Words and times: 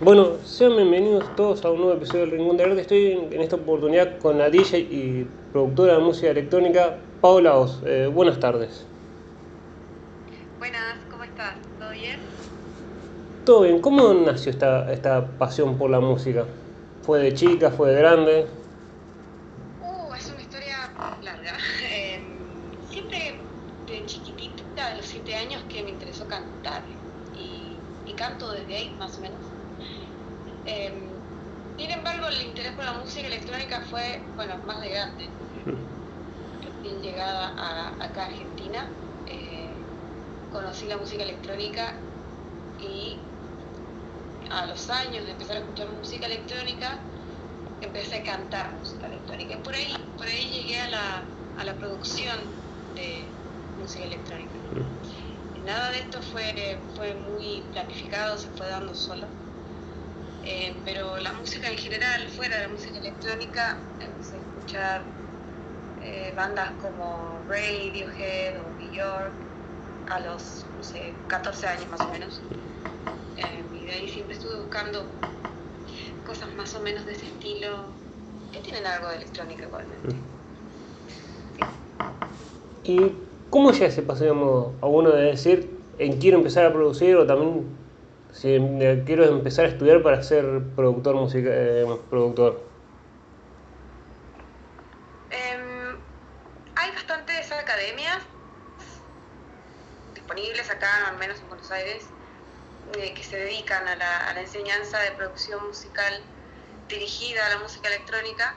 Bueno, 0.00 0.36
sean 0.44 0.76
bienvenidos 0.76 1.24
todos 1.34 1.64
a 1.64 1.72
un 1.72 1.78
nuevo 1.78 1.94
episodio 1.94 2.20
del 2.20 2.30
Rincón 2.30 2.56
de 2.56 2.62
Arte. 2.62 2.80
Estoy 2.82 3.28
en, 3.32 3.40
esta 3.40 3.56
oportunidad 3.56 4.18
con 4.20 4.38
la 4.38 4.48
DJ 4.48 4.78
y 4.78 5.26
productora 5.50 5.94
de 5.94 5.98
música 5.98 6.30
electrónica, 6.30 6.98
Paula 7.20 7.56
Oz. 7.56 7.82
Eh, 7.84 8.06
buenas 8.06 8.38
tardes. 8.38 8.86
Buenas, 10.60 10.98
¿cómo 11.10 11.24
estás? 11.24 11.54
¿Todo 11.80 11.90
bien? 11.90 12.20
Todo 13.44 13.62
bien. 13.62 13.80
¿Cómo 13.80 14.14
nació 14.14 14.52
esta, 14.52 14.92
esta 14.92 15.26
pasión 15.36 15.76
por 15.76 15.90
la 15.90 15.98
música? 15.98 16.44
¿Fue 17.02 17.18
de 17.18 17.34
chica? 17.34 17.72
¿Fue 17.72 17.90
de 17.90 17.98
grande? 17.98 18.46
Uh, 19.82 20.14
es 20.14 20.30
una 20.30 20.42
historia 20.42 20.92
larga. 21.24 21.56
Em, 21.92 22.22
siempre 22.88 23.34
de 23.88 24.06
chiquitita, 24.06 24.90
de 24.90 24.96
los 24.98 25.06
siete 25.06 25.34
años, 25.34 25.60
que 25.68 25.82
me 25.82 25.90
interesó 25.90 26.24
cantar. 26.28 26.82
Y, 27.36 28.08
y 28.08 28.14
canto 28.14 28.52
desde 28.52 28.76
ahí, 28.76 28.94
más 28.96 29.18
o 29.18 29.22
menos. 29.22 29.47
Em, 30.72 30.96
sin 31.76 31.90
embargo, 31.90 32.28
el 32.28 32.42
interés 32.42 32.74
por 32.74 32.84
la 32.84 32.92
música 32.94 33.26
electrónica 33.26 33.82
fue, 33.82 34.32
bueno, 34.36 34.62
más 34.64 34.80
de 34.80 34.90
grande. 34.90 35.38
Recién 36.60 37.02
llegada 37.02 37.48
a, 37.56 38.04
acá 38.04 38.24
a 38.24 38.26
Argentina, 38.26 39.00
eh, 39.26 39.90
conocí 40.48 40.86
la 40.86 40.98
música 40.98 41.22
electrónica 41.24 42.08
y 42.78 43.34
a 44.50 44.66
los 44.66 44.88
años 44.90 45.24
de 45.24 45.32
empezar 45.32 45.56
a 45.56 45.60
escuchar 45.60 45.90
música 45.92 46.26
electrónica, 46.26 47.12
empecé 47.80 48.16
a 48.18 48.24
cantar 48.24 48.76
música 48.78 49.06
electrónica. 49.08 49.54
Y 49.56 49.62
por 49.62 49.74
ahí, 49.74 50.14
por 50.16 50.26
ahí 50.28 50.50
llegué 50.50 50.80
a 50.80 50.90
la, 50.90 51.38
a 51.54 51.64
la 51.64 51.78
producción 51.78 52.58
de 52.94 53.40
música 53.76 54.04
electrónica. 54.06 54.58
Nada 55.54 55.90
de 55.92 55.98
esto 56.00 56.22
fue, 56.22 56.86
fue 56.94 57.14
muy 57.16 57.68
planificado, 57.72 58.38
se 58.38 58.50
fue 58.52 58.68
dando 58.68 58.94
solo. 58.94 59.38
Eh, 60.50 60.72
pero 60.82 61.18
la 61.18 61.34
música 61.34 61.70
en 61.70 61.76
general, 61.76 62.26
fuera 62.34 62.56
de 62.56 62.62
la 62.62 62.68
música 62.68 62.98
electrónica, 62.98 63.76
empecé 64.00 64.36
a 64.36 64.38
escuchar 64.38 65.02
eh, 66.02 66.32
bandas 66.34 66.70
como 66.80 67.38
Radiohead 67.46 68.54
o 68.58 68.82
New 68.82 68.90
York 68.90 69.30
a 70.08 70.20
los, 70.20 70.64
no 70.74 70.82
sé, 70.82 71.12
14 71.26 71.66
años 71.66 71.90
más 71.90 72.00
o 72.00 72.08
menos. 72.08 72.40
Eh, 73.36 73.62
y 73.74 73.84
de 73.84 73.92
ahí 73.92 74.08
siempre 74.08 74.36
estuve 74.36 74.56
buscando 74.56 75.04
cosas 76.26 76.48
más 76.56 76.74
o 76.74 76.80
menos 76.80 77.04
de 77.04 77.12
ese 77.12 77.26
estilo, 77.26 77.84
que 78.50 78.60
tienen 78.60 78.86
algo 78.86 79.08
de 79.10 79.16
electrónica 79.16 79.64
igualmente. 79.64 80.16
¿Y 82.84 83.12
cómo 83.50 83.72
llega 83.72 83.88
ese 83.88 84.00
paso, 84.00 84.22
digamos, 84.22 84.68
a 84.80 84.86
uno 84.86 85.10
de 85.10 85.24
decir, 85.24 85.68
en 85.98 86.18
quiero 86.18 86.38
empezar 86.38 86.64
a 86.64 86.72
producir 86.72 87.16
o 87.16 87.26
también 87.26 87.64
si 88.32 88.58
quiero 89.06 89.24
empezar 89.24 89.66
a 89.66 89.68
estudiar 89.68 90.02
para 90.02 90.22
ser 90.22 90.62
productor 90.76 91.14
musical, 91.16 91.52
eh, 91.54 92.00
productor? 92.10 92.60
Em, 95.30 95.96
hay 96.76 96.90
bastantes 96.92 97.50
academias 97.52 98.22
disponibles 100.14 100.70
acá, 100.70 101.08
al 101.08 101.18
menos 101.18 101.40
en 101.40 101.48
Buenos 101.48 101.70
Aires, 101.70 102.04
eh, 102.96 103.12
que 103.14 103.22
se 103.22 103.36
dedican 103.36 103.86
a 103.88 103.96
la, 103.96 104.28
a 104.28 104.34
la, 104.34 104.40
enseñanza 104.40 104.98
de 105.00 105.12
producción 105.12 105.66
musical 105.66 106.20
dirigida 106.88 107.46
a 107.46 107.50
la 107.50 107.58
música 107.58 107.88
electrónica. 107.88 108.54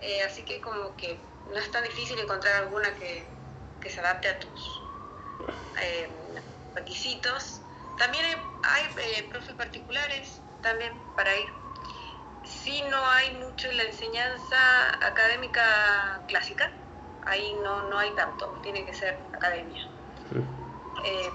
Eh, 0.00 0.22
así 0.22 0.42
que 0.42 0.60
como 0.60 0.96
que 0.96 1.18
no 1.50 1.58
es 1.58 1.70
tan 1.70 1.84
difícil 1.84 2.18
encontrar 2.18 2.64
alguna 2.64 2.92
que, 2.94 3.24
que 3.80 3.90
se 3.90 4.00
adapte 4.00 4.28
a 4.28 4.38
tus 4.38 4.82
eh, 5.80 6.08
requisitos. 6.74 7.59
También 8.00 8.24
hay, 8.24 8.34
hay 8.62 8.84
eh, 9.18 9.28
profes 9.28 9.54
particulares 9.56 10.40
también 10.62 10.90
para 11.14 11.38
ir. 11.38 11.52
Sí 12.42 12.82
no 12.90 12.96
hay 12.96 13.34
mucho 13.34 13.68
en 13.68 13.76
la 13.76 13.82
enseñanza 13.82 14.56
académica 15.06 15.60
clásica, 16.26 16.72
ahí 17.26 17.54
no, 17.62 17.90
no 17.90 17.98
hay 17.98 18.08
tanto, 18.12 18.46
tiene 18.62 18.86
que 18.86 18.94
ser 18.94 19.18
academia. 19.34 19.86
Eh, 21.04 21.30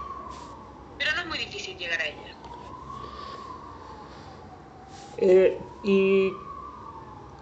pero 0.98 1.12
no 1.14 1.22
es 1.22 1.28
muy 1.28 1.38
difícil 1.38 1.78
llegar 1.78 2.02
a 2.02 2.06
ella. 2.08 2.36
Eh, 5.18 5.62
¿Y 5.84 6.34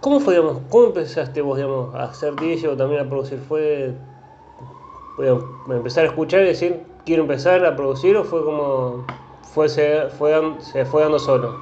cómo 0.02 0.20
fue, 0.20 0.34
digamos, 0.34 0.60
cómo 0.68 0.88
empezaste 0.88 1.40
vos, 1.40 1.56
digamos, 1.56 1.94
a 1.94 2.04
hacer 2.04 2.36
DJ 2.36 2.68
o 2.68 2.76
también 2.76 3.00
a 3.00 3.08
producir? 3.08 3.38
¿Fue 3.48 3.94
empezar 5.70 6.04
a 6.04 6.08
escuchar 6.08 6.42
y 6.42 6.48
decir, 6.48 6.93
quiero 7.04 7.22
empezar 7.22 7.64
a 7.64 7.76
producir 7.76 8.16
o 8.16 8.24
fue 8.24 8.44
como, 8.44 9.04
fue, 9.52 9.68
se, 9.68 10.08
fue, 10.18 10.34
se 10.60 10.84
fue 10.84 11.02
dando 11.02 11.18
solo? 11.18 11.60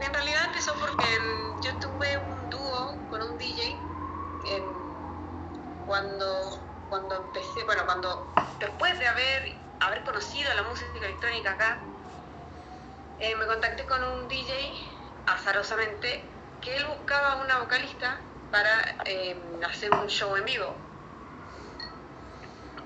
En 0.00 0.12
realidad 0.12 0.40
empezó 0.46 0.72
porque 0.74 1.04
yo 1.62 1.74
tuve 1.80 2.18
un 2.18 2.50
dúo 2.50 2.96
con 3.10 3.22
un 3.22 3.38
DJ 3.38 3.78
cuando, 5.86 6.60
cuando 6.90 7.16
empecé, 7.16 7.64
bueno, 7.64 7.82
cuando 7.86 8.26
después 8.58 8.98
de 8.98 9.06
haber, 9.06 9.54
haber 9.80 10.02
conocido 10.04 10.52
la 10.54 10.62
música 10.64 10.90
electrónica 10.98 11.52
acá, 11.52 11.78
eh, 13.20 13.34
me 13.36 13.46
contacté 13.46 13.84
con 13.86 14.02
un 14.02 14.28
DJ 14.28 14.74
azarosamente 15.26 16.22
que 16.60 16.76
él 16.76 16.84
buscaba 16.86 17.36
una 17.42 17.58
vocalista 17.60 18.18
para 18.50 18.96
eh, 19.04 19.36
hacer 19.68 19.92
un 19.94 20.06
show 20.08 20.36
en 20.36 20.44
vivo. 20.44 20.85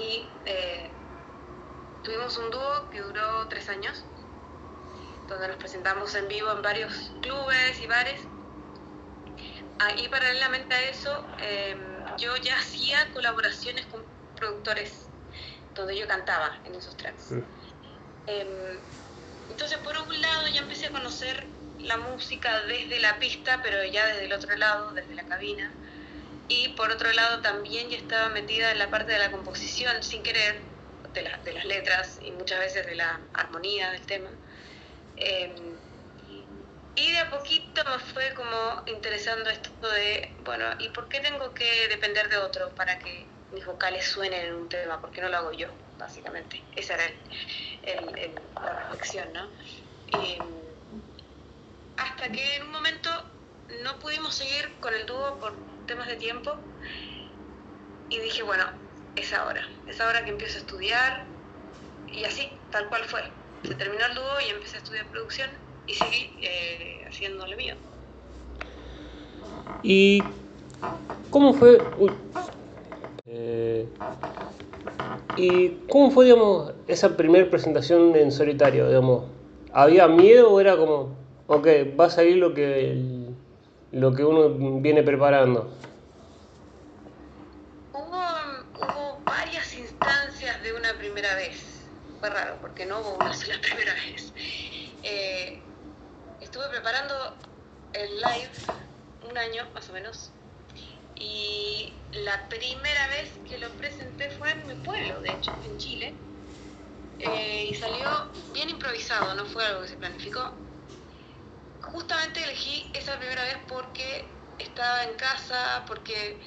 Y 0.01 0.27
eh, 0.47 0.91
tuvimos 2.03 2.37
un 2.39 2.51
dúo 2.51 2.89
que 2.91 3.01
duró 3.01 3.47
tres 3.49 3.69
años, 3.69 4.03
donde 5.29 5.49
nos 5.49 5.57
presentamos 5.59 6.15
en 6.15 6.27
vivo 6.29 6.51
en 6.53 6.63
varios 6.63 7.13
clubes 7.21 7.81
y 7.83 7.87
bares. 7.87 8.21
Ah, 9.79 9.93
y 9.97 10.09
paralelamente 10.09 10.75
a 10.75 10.91
eso, 10.91 11.27
eh, 11.39 11.77
yo 12.19 12.35
ya 12.37 12.59
hacía 12.59 13.13
colaboraciones 13.13 13.87
con 13.87 14.03
productores 14.37 15.07
donde 15.75 15.97
yo 15.99 16.07
cantaba 16.09 16.59
en 16.65 16.75
esos 16.75 16.97
tracks. 16.97 17.33
Mm. 17.33 17.43
Eh, 18.27 18.79
entonces, 19.51 19.79
por 19.79 19.97
un 19.99 20.21
lado, 20.21 20.47
ya 20.49 20.61
empecé 20.61 20.87
a 20.87 20.91
conocer 20.91 21.47
la 21.79 21.97
música 21.99 22.63
desde 22.63 23.01
la 23.01 23.19
pista, 23.19 23.61
pero 23.63 23.85
ya 23.85 24.07
desde 24.07 24.25
el 24.25 24.33
otro 24.33 24.57
lado, 24.57 24.93
desde 24.93 25.15
la 25.15 25.25
cabina. 25.25 25.71
Y 26.51 26.71
por 26.71 26.91
otro 26.91 27.13
lado, 27.13 27.41
también 27.43 27.91
ya 27.91 27.97
estaba 27.97 28.29
metida 28.29 28.73
en 28.73 28.81
la 28.81 28.91
parte 28.91 29.13
de 29.13 29.21
la 29.21 29.31
composición, 29.31 30.03
sin 30.03 30.25
querer, 30.25 30.59
de, 31.15 31.23
la, 31.23 31.39
de 31.39 31.53
las 31.53 31.65
letras 31.65 32.19
y 32.21 32.33
muchas 32.33 32.59
veces 32.59 32.87
de 32.87 32.97
la 32.97 33.21
armonía 33.35 33.93
del 33.93 34.05
tema. 34.05 34.31
Eh, 35.17 35.55
y 36.97 37.13
de 37.13 37.19
a 37.19 37.31
poquito 37.31 37.85
me 37.85 38.01
fue 38.01 38.35
como 38.35 38.83
interesando 38.87 39.49
esto 39.49 39.89
de, 39.91 40.35
bueno, 40.45 40.65
¿y 40.81 40.89
por 40.89 41.09
qué 41.09 41.21
tengo 41.21 41.55
que 41.55 41.87
depender 41.87 42.29
de 42.29 42.39
otro 42.39 42.71
para 42.71 42.99
que 42.99 43.27
mis 43.53 43.65
vocales 43.65 44.05
suenen 44.09 44.47
en 44.47 44.55
un 44.55 44.69
tema? 44.69 45.01
¿Por 45.01 45.13
qué 45.13 45.21
no 45.21 45.29
lo 45.29 45.37
hago 45.37 45.53
yo, 45.53 45.69
básicamente? 45.99 46.65
Esa 46.75 46.95
era 46.95 47.05
el, 47.85 48.35
la 48.57 48.89
reflexión, 48.89 49.33
¿no? 49.33 49.49
Y, 50.21 50.37
hasta 51.97 52.33
que 52.33 52.57
en 52.57 52.63
un 52.65 52.73
momento 52.73 53.09
no 53.85 54.01
pudimos 54.01 54.35
seguir 54.35 54.75
con 54.81 54.93
el 54.93 55.07
dúo 55.07 55.39
por 55.39 55.70
temas 55.91 56.09
de 56.09 56.17
tiempo 56.17 56.53
y 58.09 58.19
dije, 58.19 58.43
bueno, 58.43 58.65
es 59.17 59.33
ahora, 59.33 59.69
es 59.89 60.01
ahora 60.01 60.25
que 60.25 60.31
empiezo 60.31 60.59
a 60.59 60.61
estudiar 60.61 61.25
y 62.13 62.25
así, 62.25 62.49
tal 62.71 62.89
cual 62.89 63.03
fue. 63.05 63.23
Se 63.65 63.75
terminó 63.75 64.07
el 64.07 64.15
dúo 64.15 64.41
y 64.47 64.51
empecé 64.51 64.77
a 64.77 64.79
estudiar 64.79 65.07
producción 65.07 65.51
y 65.87 65.95
seguí 65.95 66.31
eh, 66.43 67.05
haciendo 67.09 67.47
lo 67.47 67.57
mío. 67.57 67.75
¿Y 69.83 70.23
cómo 71.31 71.53
fue? 71.53 71.79
Uy. 71.99 72.13
Eh, 73.27 73.87
¿Y 75.37 75.71
cómo 75.89 76.11
fue, 76.11 76.27
digamos, 76.27 76.73
esa 76.87 77.17
primera 77.17 77.51
presentación 77.51 78.15
en 78.17 78.33
solitario? 78.33 78.89
Digamos, 78.89 79.25
¿Había 79.73 80.09
miedo 80.09 80.51
o 80.51 80.61
era 80.61 80.77
como, 80.77 81.15
ok, 81.47 81.67
va 81.99 82.07
a 82.07 82.11
salir 82.11 82.37
lo 82.39 82.55
que, 82.55 83.31
lo 83.93 84.13
que 84.15 84.25
uno 84.25 84.51
viene 84.81 85.05
preparando? 85.05 85.71
Hubo, 87.93 88.23
hubo 88.75 89.21
varias 89.25 89.73
instancias 89.79 90.61
de 90.63 90.73
una 90.73 90.93
primera 91.21 91.37
vez. 91.37 91.61
Fue 92.19 92.31
raro, 92.31 92.57
porque 92.61 92.87
no 92.87 93.01
hubo 93.01 93.15
una 93.17 93.35
sola 93.41 93.61
primera 93.61 93.93
vez. 93.95 94.33
Eh, 95.03 95.61
estuve 96.41 96.69
preparando 96.69 97.15
el 97.93 98.17
live 98.17 98.51
un 99.29 99.37
año 99.37 99.69
más 99.75 99.89
o 99.91 99.93
menos 99.93 100.31
y 101.17 101.93
la 102.13 102.49
primera 102.49 103.07
vez 103.09 103.31
que 103.49 103.59
lo 103.59 103.69
presenté 103.77 104.31
fue 104.31 104.51
en 104.51 104.67
mi 104.67 104.75
pueblo, 104.77 105.21
de 105.21 105.33
hecho, 105.33 105.53
en 105.65 105.79
Chile. 105.79 106.15
Eh, 107.19 107.69
y 107.71 107.75
salió 107.75 108.09
bien 108.55 108.71
improvisado, 108.71 109.35
no 109.35 109.45
fue 109.45 109.65
algo 109.67 109.83
que 109.83 109.89
se 109.89 109.97
planificó. 109.97 110.51
Justamente 111.83 112.43
elegí 112.43 112.91
esa 112.95 113.19
primera 113.19 113.43
vez 113.45 113.59
porque 113.69 114.25
estaba 114.59 115.05
en 115.05 115.15
casa, 115.17 115.85
porque 115.87 116.39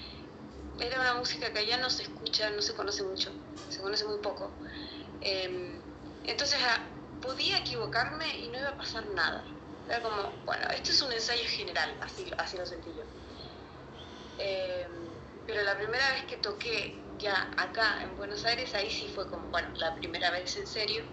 era 0.80 1.00
una 1.00 1.14
música 1.14 1.54
que 1.54 1.60
allá 1.60 1.78
no 1.78 1.92
se 1.92 2.04
escucha, 2.04 2.50
no 2.50 2.62
se 2.64 2.74
conoce 2.74 3.04
mucho, 3.04 3.32
se 3.70 3.82
conoce 3.82 4.06
muy 4.06 4.20
poco. 4.20 4.52
Eh, 5.22 5.80
entonces 6.26 6.60
podía 7.22 7.60
equivocarme 7.60 8.40
y 8.40 8.50
no 8.50 8.60
iba 8.60 8.70
a 8.70 8.78
pasar 8.78 9.06
nada. 9.08 9.44
Era 9.88 10.02
como, 10.02 10.32
bueno, 10.46 10.68
esto 10.70 10.92
es 10.92 11.02
un 11.02 11.12
ensayo 11.12 11.44
general, 11.48 11.94
así, 12.02 12.32
así 12.38 12.58
lo 12.58 12.66
sentí 12.66 12.90
yo. 12.90 13.04
Eh, 14.40 14.88
pero 15.46 15.64
la 15.64 15.78
primera 15.78 16.10
vez 16.12 16.26
que 16.26 16.38
toqué 16.38 17.00
ya 17.20 17.52
acá 17.58 18.02
en 18.02 18.16
Buenos 18.18 18.46
Aires, 18.46 18.74
ahí 18.76 18.90
sí 18.90 19.10
fue 19.14 19.28
como, 19.30 19.48
bueno, 19.50 19.70
la 19.76 19.96
primera 19.96 20.32
vez 20.32 20.56
en 20.58 20.68
serio, 20.68 21.04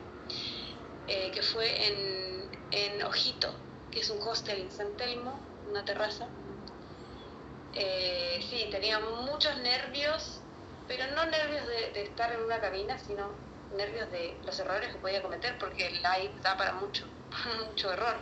eh, 1.07 1.31
que 1.33 1.43
fue 1.43 1.87
en, 1.87 2.51
en, 2.71 3.03
Ojito, 3.03 3.53
que 3.91 4.01
es 4.01 4.11
un 4.11 4.21
hostel 4.23 4.61
en 4.61 4.71
San 4.71 4.97
Telmo, 4.97 5.39
una 5.69 5.85
terraza. 5.85 6.29
Eh, 7.75 8.45
sí, 8.49 8.69
tenía 8.71 9.01
muchos 9.01 9.57
nervios, 9.59 10.41
pero 10.91 11.07
no 11.15 11.25
nervios 11.27 11.65
de, 11.69 11.93
de, 11.93 12.03
estar 12.03 12.33
en 12.33 12.41
una 12.41 12.59
cabina, 12.59 12.99
sino 12.99 13.31
nervios 13.77 14.11
de 14.11 14.37
los 14.45 14.59
errores 14.59 14.91
que 14.91 14.99
podía 14.99 15.23
cometer, 15.23 15.57
porque 15.57 15.87
el 15.87 15.95
live 15.95 16.33
da 16.43 16.57
para 16.57 16.73
mucho, 16.73 17.07
mucho 17.69 17.93
error. 17.93 18.17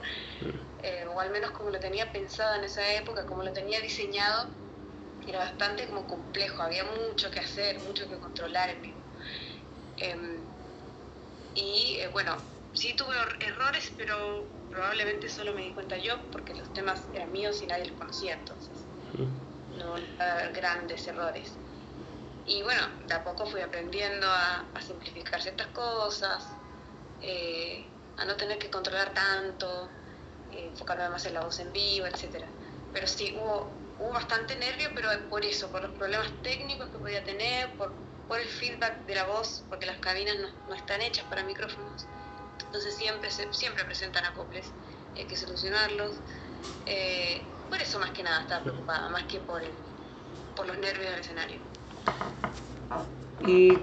Eh, 0.83 1.07
o 1.09 1.19
al 1.19 1.31
menos 1.31 1.51
como 1.53 1.71
lo 1.71 1.81
tenía 1.81 2.13
pensado 2.13 2.57
en 2.57 2.65
esa 2.65 2.87
época, 2.93 3.25
como 3.25 3.43
lo 3.43 3.55
tenía 3.55 3.81
diseñado, 3.81 4.51
era 5.27 5.39
bastante 5.39 5.87
como 5.87 6.07
complejo, 6.07 6.63
había 6.63 6.85
mucho 6.85 7.31
que 7.31 7.41
hacer, 7.41 7.81
mucho 7.81 8.07
que 8.07 8.19
controlar 8.19 8.69
en 8.69 8.83
vivo. 8.83 8.99
Eh, 9.97 10.41
y 11.55 11.97
eh, 12.01 12.09
bueno, 12.09 12.37
sí 12.75 12.93
tuve 12.93 13.17
errores, 13.41 13.91
pero 13.97 14.45
probablemente 14.69 15.31
solo 15.31 15.55
me 15.55 15.63
di 15.63 15.73
cuenta 15.73 15.97
yo, 15.97 16.21
porque 16.31 16.55
los 16.55 16.71
temas 16.75 17.01
eran 17.15 17.33
míos 17.33 17.63
y 17.63 17.67
nadie 17.67 17.87
los 17.87 17.97
conocía, 17.97 18.35
entonces 18.35 18.85
no 19.79 19.95
haber 20.19 20.53
grandes 20.53 21.09
errores. 21.09 21.55
Y 22.49 22.63
bueno, 22.63 22.81
de 23.07 23.13
a 23.13 23.23
poco 23.23 23.45
fui 23.45 23.61
aprendiendo 23.61 24.27
a, 24.27 24.65
simplificar 24.81 25.43
ciertas 25.43 25.67
cosas, 25.69 26.47
eh, 27.21 27.87
a 28.17 28.25
no 28.25 28.37
tener 28.37 28.59
que 28.59 28.71
controlar 28.71 29.13
tanto, 29.13 29.91
eh, 30.53 30.69
enfocarme 30.69 31.11
más 31.11 31.27
en 31.27 31.35
la 31.35 31.43
voz 31.43 31.59
en 31.59 31.71
vivo, 31.75 32.07
etc. 32.07 32.47
Pero 32.95 33.07
sí, 33.07 33.39
hubo, 33.39 33.71
bastante 34.15 34.57
nervio, 34.57 34.89
pero 34.95 35.11
por 35.29 35.45
eso, 35.45 35.71
por 35.71 35.83
los 35.83 35.91
problemas 35.93 36.33
técnicos 36.43 36.89
que 36.89 36.97
podía 36.97 37.23
tener, 37.23 37.71
por, 37.77 37.93
el 38.39 38.47
feedback 38.47 39.05
de 39.05 39.15
la 39.15 39.25
voz, 39.25 39.65
porque 39.69 39.85
las 39.85 39.99
cabinas 39.99 40.37
no, 40.69 40.75
están 40.75 41.03
hechas 41.03 41.27
para 41.27 41.43
micrófonos. 41.43 42.07
Entonces 42.65 42.95
siempre, 42.97 43.31
siempre 43.31 43.85
presentan 43.85 44.25
acoples, 44.25 44.71
hay 45.17 45.27
que 45.27 45.37
solucionarlos. 45.37 46.13
Eh, 46.87 47.43
por 47.69 47.81
eso 47.81 47.99
más 47.99 48.11
que 48.13 48.23
nada 48.23 48.43
estaba 48.43 48.63
preocupada, 48.63 49.11
más 49.11 49.25
que 49.25 49.39
por 49.41 49.63
los 50.67 50.79
nervios 50.79 51.11
del 51.11 51.21
escenario. 51.21 51.78
¿Y 53.47 53.79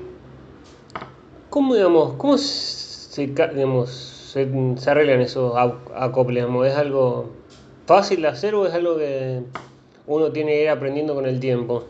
cómo, 1.50 1.74
digamos, 1.74 2.16
cómo 2.18 2.38
se, 2.38 3.28
digamos, 3.28 3.90
se, 3.90 4.78
se 4.78 4.90
arreglan 4.90 5.22
esos 5.22 5.54
acoples? 5.96 6.44
Digamos? 6.44 6.68
¿Es 6.68 6.76
algo 6.76 7.32
fácil 7.86 8.22
de 8.22 8.28
hacer 8.28 8.56
o 8.56 8.68
es 8.68 8.74
algo 8.74 8.98
que 8.98 9.44
uno 10.08 10.32
tiene 10.32 10.52
que 10.52 10.64
ir 10.64 10.70
aprendiendo 10.70 11.16
con 11.16 11.26
el 11.26 11.40
tiempo? 11.40 11.86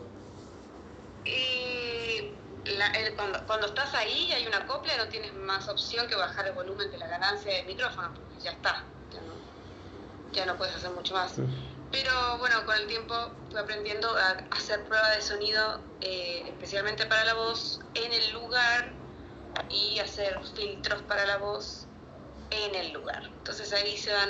Y 1.24 2.30
la, 2.78 2.86
el, 2.92 3.14
cuando, 3.14 3.40
cuando, 3.46 3.66
estás 3.66 3.92
ahí 3.94 4.26
y 4.28 4.32
hay 4.32 4.46
una 4.46 4.58
acople, 4.58 4.92
no 4.96 5.08
tienes 5.08 5.34
más 5.34 5.68
opción 5.68 6.06
que 6.06 6.14
bajar 6.14 6.46
el 6.46 6.54
volumen 6.54 6.90
de 6.90 6.98
la 6.98 7.08
ganancia 7.08 7.52
del 7.52 7.66
micrófono, 7.66 8.10
porque 8.14 8.44
ya 8.44 8.52
está, 8.52 8.84
ya 9.12 9.20
no, 9.20 10.32
ya 10.32 10.46
no 10.46 10.56
puedes 10.56 10.74
hacer 10.76 10.90
mucho 10.92 11.14
más. 11.14 11.34
Pero 11.92 12.38
bueno, 12.38 12.64
con 12.66 12.76
el 12.76 12.86
tiempo 12.86 13.14
fui 13.50 13.60
aprendiendo 13.60 14.08
a 14.16 14.30
hacer 14.50 14.82
pruebas 14.84 15.16
de 15.16 15.22
sonido, 15.22 15.80
eh, 16.00 16.42
especialmente 16.46 17.06
para 17.06 17.24
la 17.24 17.34
voz, 17.34 17.80
en 17.94 18.12
el 18.12 18.32
lugar 18.32 18.92
y 19.70 19.98
hacer 19.98 20.38
filtros 20.54 21.02
para 21.02 21.24
la 21.26 21.38
voz 21.38 21.86
en 22.50 22.74
el 22.74 22.92
lugar. 22.92 23.24
Entonces 23.24 23.72
ahí 23.72 23.96
se 23.96 24.12
van, 24.12 24.28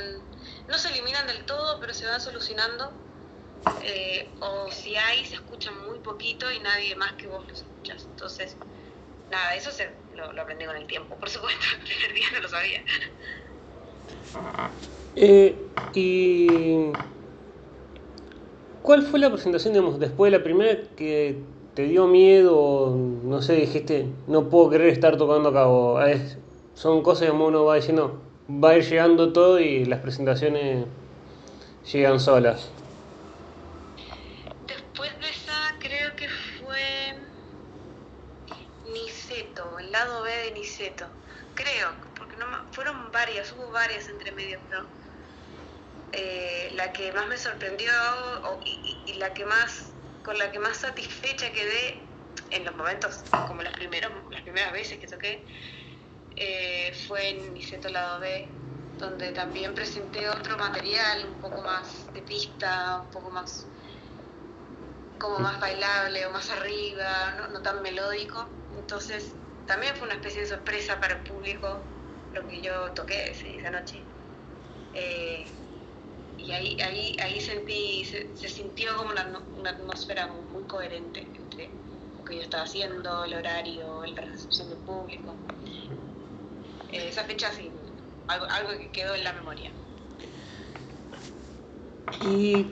no 0.68 0.78
se 0.78 0.88
eliminan 0.90 1.26
del 1.26 1.44
todo, 1.44 1.80
pero 1.80 1.94
se 1.94 2.06
van 2.06 2.20
solucionando. 2.20 2.92
Eh, 3.82 4.28
o 4.40 4.70
si 4.70 4.94
hay, 4.96 5.24
se 5.24 5.34
escuchan 5.34 5.86
muy 5.86 5.98
poquito 5.98 6.50
y 6.52 6.60
nadie 6.60 6.94
más 6.94 7.12
que 7.14 7.26
vos 7.26 7.46
los 7.48 7.58
escuchas. 7.58 8.04
Entonces, 8.04 8.56
nada, 9.30 9.56
eso 9.56 9.72
se, 9.72 9.90
lo, 10.14 10.32
lo 10.32 10.42
aprendí 10.42 10.66
con 10.66 10.76
el 10.76 10.86
tiempo. 10.86 11.16
Por 11.16 11.28
supuesto, 11.28 11.64
el 11.78 11.82
primer 11.82 12.12
día 12.12 12.26
no 12.32 12.40
lo 12.40 12.48
sabía. 12.48 12.84
Eh, 15.16 15.56
y 15.94 16.92
¿Cuál 18.86 19.02
fue 19.02 19.18
la 19.18 19.32
presentación, 19.32 19.72
digamos, 19.72 19.98
después 19.98 20.30
de 20.30 20.38
la 20.38 20.44
primera 20.44 20.80
que 20.96 21.40
te 21.74 21.88
dio 21.88 22.06
miedo, 22.06 22.94
no 23.24 23.42
sé, 23.42 23.54
dijiste, 23.54 24.06
no 24.28 24.48
puedo 24.48 24.70
querer 24.70 24.90
estar 24.90 25.16
tocando 25.16 25.48
acá? 25.48 25.66
O 25.66 26.00
es, 26.00 26.38
son 26.74 27.02
cosas 27.02 27.26
que 27.26 27.32
uno 27.32 27.64
va 27.64 27.74
diciendo, 27.74 28.22
va 28.48 28.70
a 28.70 28.76
ir 28.76 28.84
llegando 28.84 29.32
todo 29.32 29.58
y 29.58 29.86
las 29.86 29.98
presentaciones 29.98 30.86
llegan 31.92 32.20
solas. 32.20 32.70
Después 34.68 35.10
de 35.18 35.30
esa, 35.30 35.74
creo 35.80 36.14
que 36.14 36.28
fue 36.62 37.16
Niceto, 38.92 39.80
el 39.80 39.90
lado 39.90 40.22
B 40.22 40.30
de 40.30 40.52
Niceto. 40.52 41.06
Creo, 41.56 41.88
porque 42.16 42.36
no 42.36 42.46
fueron 42.70 43.10
varias, 43.10 43.52
hubo 43.58 43.68
varias 43.72 44.08
entre 44.08 44.30
medio, 44.30 44.60
pero 44.70 44.84
eh, 46.16 46.70
la 46.74 46.92
que 46.92 47.12
más 47.12 47.26
me 47.28 47.36
sorprendió 47.36 47.90
y, 48.64 49.14
la 49.14 49.32
que 49.34 49.44
más 49.44 49.92
con 50.24 50.38
la 50.38 50.50
que 50.50 50.58
más 50.58 50.78
satisfecha 50.78 51.52
quedé 51.52 51.98
en 52.50 52.64
los 52.64 52.74
momentos 52.74 53.22
como 53.46 53.62
las 53.62 53.72
primeros 53.74 54.10
las 54.30 54.42
primeras 54.42 54.72
veces 54.72 54.98
que 54.98 55.06
toqué 55.06 55.44
eh, 56.36 56.92
fue 57.06 57.30
en 57.30 57.54
Niceto 57.54 57.88
Lado 57.88 58.20
B 58.20 58.48
donde 58.98 59.32
también 59.32 59.74
presenté 59.74 60.28
otro 60.28 60.56
material 60.56 61.26
un 61.26 61.40
poco 61.40 61.62
más 61.62 62.12
de 62.12 62.22
pista 62.22 63.02
un 63.04 63.10
poco 63.10 63.30
más 63.30 63.66
como 65.18 65.38
más 65.38 65.60
bailable 65.60 66.26
o 66.26 66.30
más 66.30 66.50
arriba 66.50 67.48
no, 67.52 67.60
tan 67.60 67.82
melódico. 67.82 68.46
Entonces 68.78 69.32
también 69.66 69.94
fue 69.96 70.06
una 70.06 70.16
especie 70.16 70.42
de 70.42 70.46
sorpresa 70.46 70.98
para 71.00 71.14
el 71.14 71.20
público 71.20 71.80
lo 72.32 72.46
que 72.46 72.60
yo 72.60 72.90
toqué 72.92 73.30
esa 73.30 73.70
noche. 73.70 74.02
Eh, 74.94 75.46
y 76.46 76.52
ahí, 76.52 76.76
ahí, 76.80 77.16
ahí 77.22 77.40
sentí, 77.40 78.04
se, 78.04 78.28
se 78.34 78.48
sintió 78.48 78.96
como 78.96 79.10
una, 79.10 79.40
una, 79.58 79.70
atmósfera 79.70 80.28
muy 80.52 80.62
coherente 80.64 81.20
entre 81.20 81.68
lo 82.16 82.24
que 82.24 82.36
yo 82.36 82.42
estaba 82.42 82.62
haciendo, 82.62 83.24
el 83.24 83.34
horario, 83.34 84.04
la 84.14 84.22
recepción 84.22 84.68
del 84.68 84.78
público. 84.78 85.34
Eh, 86.92 87.08
esa 87.08 87.24
fecha 87.24 87.50
sí, 87.52 87.70
algo, 88.28 88.46
algo 88.46 88.70
que 88.78 88.90
quedó 88.90 89.14
en 89.14 89.24
la 89.24 89.32
memoria. 89.32 89.70
¿Y 92.24 92.66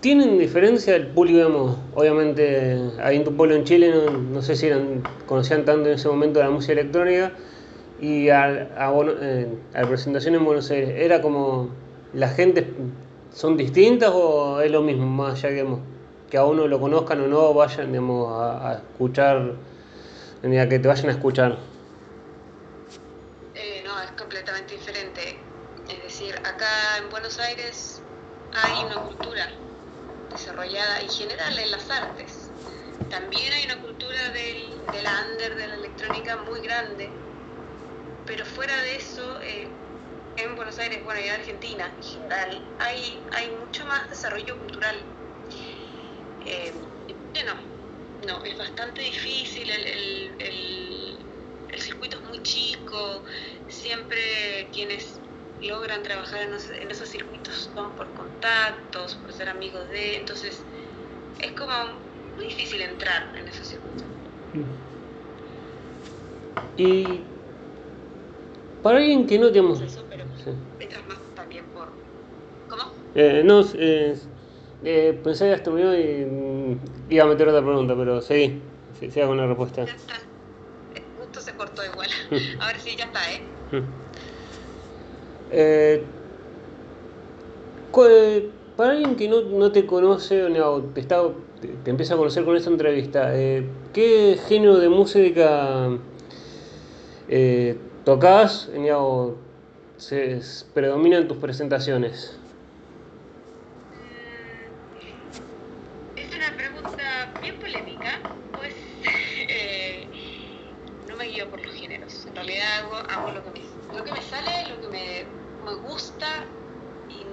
tienen 0.00 0.38
diferencia 0.38 0.94
el 0.94 1.08
público, 1.08 1.38
digamos, 1.38 1.78
obviamente 1.94 2.78
ahí 3.02 3.16
en 3.16 3.24
tu 3.24 3.34
pueblo 3.34 3.56
en 3.56 3.64
Chile, 3.64 3.90
no, 3.90 4.10
no 4.10 4.42
sé 4.42 4.54
si 4.54 4.66
eran, 4.66 5.02
conocían 5.26 5.64
tanto 5.64 5.88
en 5.88 5.96
ese 5.96 6.08
momento 6.08 6.38
la 6.40 6.50
música 6.50 6.74
electrónica, 6.74 7.32
y 8.00 8.28
al, 8.30 8.70
a, 8.78 8.92
eh, 9.20 9.48
a 9.74 9.82
la 9.82 9.88
presentación 9.88 10.36
en 10.36 10.44
Buenos 10.44 10.70
Aires, 10.70 10.90
era 10.96 11.20
como 11.20 11.70
la 12.14 12.28
gente 12.28 12.66
son 13.32 13.56
distintas 13.56 14.10
o 14.12 14.60
es 14.60 14.70
lo 14.70 14.82
mismo, 14.82 15.06
más 15.06 15.44
allá 15.44 15.54
que, 15.54 15.66
que 16.30 16.36
a 16.36 16.44
uno 16.44 16.66
lo 16.66 16.80
conozcan 16.80 17.20
o 17.22 17.26
no, 17.26 17.54
vayan 17.54 17.88
digamos, 17.92 18.32
a, 18.32 18.70
a 18.70 18.74
escuchar, 18.74 19.54
a 20.42 20.68
que 20.68 20.78
te 20.78 20.88
vayan 20.88 21.08
a 21.08 21.12
escuchar? 21.12 21.58
Eh, 23.54 23.82
no, 23.84 24.00
es 24.02 24.10
completamente 24.12 24.74
diferente. 24.74 25.38
Es 25.88 26.02
decir, 26.02 26.34
acá 26.36 26.98
en 27.02 27.10
Buenos 27.10 27.38
Aires 27.38 28.00
hay 28.52 28.84
una 28.84 28.96
cultura 29.02 29.48
desarrollada 30.30 31.00
en 31.00 31.08
general 31.08 31.58
en 31.58 31.70
las 31.70 31.90
artes. 31.90 32.50
También 33.10 33.52
hay 33.52 33.64
una 33.64 33.80
cultura 33.82 34.28
del, 34.30 34.70
del 34.92 35.06
under, 35.32 35.56
de 35.56 35.66
la 35.66 35.74
electrónica 35.74 36.36
muy 36.48 36.60
grande, 36.60 37.10
pero 38.26 38.44
fuera 38.44 38.76
de 38.82 38.96
eso, 38.96 39.40
eh, 39.42 39.66
en 40.36 40.56
Buenos 40.56 40.78
Aires, 40.78 41.04
bueno, 41.04 41.20
y 41.20 41.24
en 41.24 41.34
Argentina 41.34 41.90
en 41.96 42.02
general, 42.02 42.62
hay, 42.78 43.18
hay 43.32 43.50
mucho 43.64 43.84
más 43.86 44.08
desarrollo 44.08 44.58
cultural. 44.58 44.96
Eh, 46.46 46.72
no, 47.44 47.54
no, 48.26 48.44
es 48.44 48.58
bastante 48.58 49.02
difícil, 49.02 49.70
el, 49.70 50.32
el, 50.38 51.80
circuito 51.80 52.18
es 52.18 52.28
muy 52.28 52.42
chico, 52.42 53.22
siempre 53.68 54.68
quienes 54.72 55.18
logran 55.62 56.02
trabajar 56.02 56.42
en, 56.42 56.90
esos 56.90 57.08
circuitos 57.08 57.70
son 57.74 57.92
por 57.92 58.06
contactos, 58.12 59.14
por 59.14 59.32
ser 59.32 59.48
amigos 59.48 59.88
de, 59.88 60.16
entonces 60.16 60.62
es 61.40 61.52
como 61.52 61.72
muy 62.36 62.46
difícil 62.46 62.82
entrar 62.82 63.34
en 63.34 63.48
esos 63.48 63.66
circuitos. 63.66 64.04
Y 66.76 67.22
para 68.82 68.98
alguien 68.98 69.26
que 69.26 69.38
no 69.38 69.50
tenemos... 69.50 69.80
Sí. 70.80 70.88
más 71.08 71.18
también 71.34 71.64
por... 71.72 71.92
¿Cómo? 72.68 72.82
Eh, 73.14 73.42
no, 73.44 73.60
eh, 73.74 74.16
eh, 74.82 75.20
pensé 75.22 75.46
que 75.46 75.54
has 75.54 75.62
terminado 75.62 75.98
y 75.98 76.24
mm, 76.24 76.78
iba 77.10 77.24
a 77.24 77.26
meter 77.26 77.48
otra 77.48 77.60
pregunta, 77.62 77.94
pero 77.96 78.20
seguí, 78.22 78.62
sí, 78.98 79.10
con 79.20 79.36
la 79.36 79.46
respuesta. 79.46 79.84
Ya 79.84 79.92
está. 79.92 80.14
Justo 81.16 81.40
se 81.40 81.52
cortó 81.54 81.82
igual. 81.84 82.08
a 82.60 82.66
ver 82.68 82.80
si 82.80 82.96
ya 82.96 83.04
está, 83.04 83.20
¿eh? 83.32 83.42
Eh, 85.50 86.06
cu- 87.90 88.52
para 88.76 88.92
alguien 88.92 89.16
que 89.16 89.28
no, 89.28 89.42
no 89.42 89.72
te 89.72 89.84
conoce 89.86 90.44
o 90.44 90.82
te, 90.94 91.00
está, 91.00 91.22
te, 91.60 91.68
te 91.68 91.90
empieza 91.90 92.14
a 92.14 92.16
conocer 92.16 92.44
con 92.44 92.56
esta 92.56 92.70
entrevista, 92.70 93.36
eh, 93.36 93.68
¿qué 93.92 94.38
género 94.48 94.78
de 94.78 94.88
música 94.88 95.90
eh, 97.28 97.78
tocas 98.04 98.68
se, 100.00 100.40
predomina 100.74 101.18
en 101.18 101.28
tus 101.28 101.38
presentaciones? 101.38 102.38
Mm, 103.92 104.98
Es 106.18 106.34
una 106.34 106.56
pregunta 106.56 107.34
bien 107.40 107.58
polémica, 107.58 108.18
pues 108.52 108.74
eh, 109.48 110.06
no 111.08 111.16
me 111.16 111.26
guío 111.26 111.48
por 111.50 111.64
los 111.64 111.74
géneros. 111.74 112.26
En 112.26 112.34
realidad 112.34 112.66
hago, 112.78 112.96
hago 112.96 113.30
lo, 113.32 113.44
que 113.44 113.50
me, 113.60 113.96
lo 113.96 114.04
que 114.04 114.12
me 114.12 114.22
sale, 114.22 114.50
lo 114.70 114.80
que 114.80 114.88
me, 114.88 115.26
me 115.64 115.74
gusta 115.88 116.26
y 117.08 117.26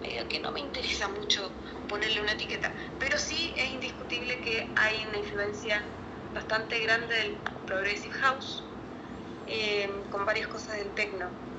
medio 0.00 0.28
que 0.28 0.38
no 0.40 0.52
me 0.52 0.60
interesa 0.60 1.08
mucho 1.08 1.50
ponerle 1.88 2.20
una 2.20 2.32
etiqueta. 2.32 2.72
Pero 3.00 3.18
sí 3.18 3.52
es 3.56 3.72
indiscutible 3.72 4.40
que 4.40 4.72
hay 4.76 5.04
una 5.08 5.18
influencia 5.18 5.82
bastante 6.34 6.78
grande 6.80 7.12
del 7.14 7.36
Progressive 7.66 8.14
House 8.14 8.62
eh, 9.48 9.88
con 10.10 10.24
varias 10.24 10.46
cosas 10.46 10.78
del 10.78 10.94
techno. 10.94 11.49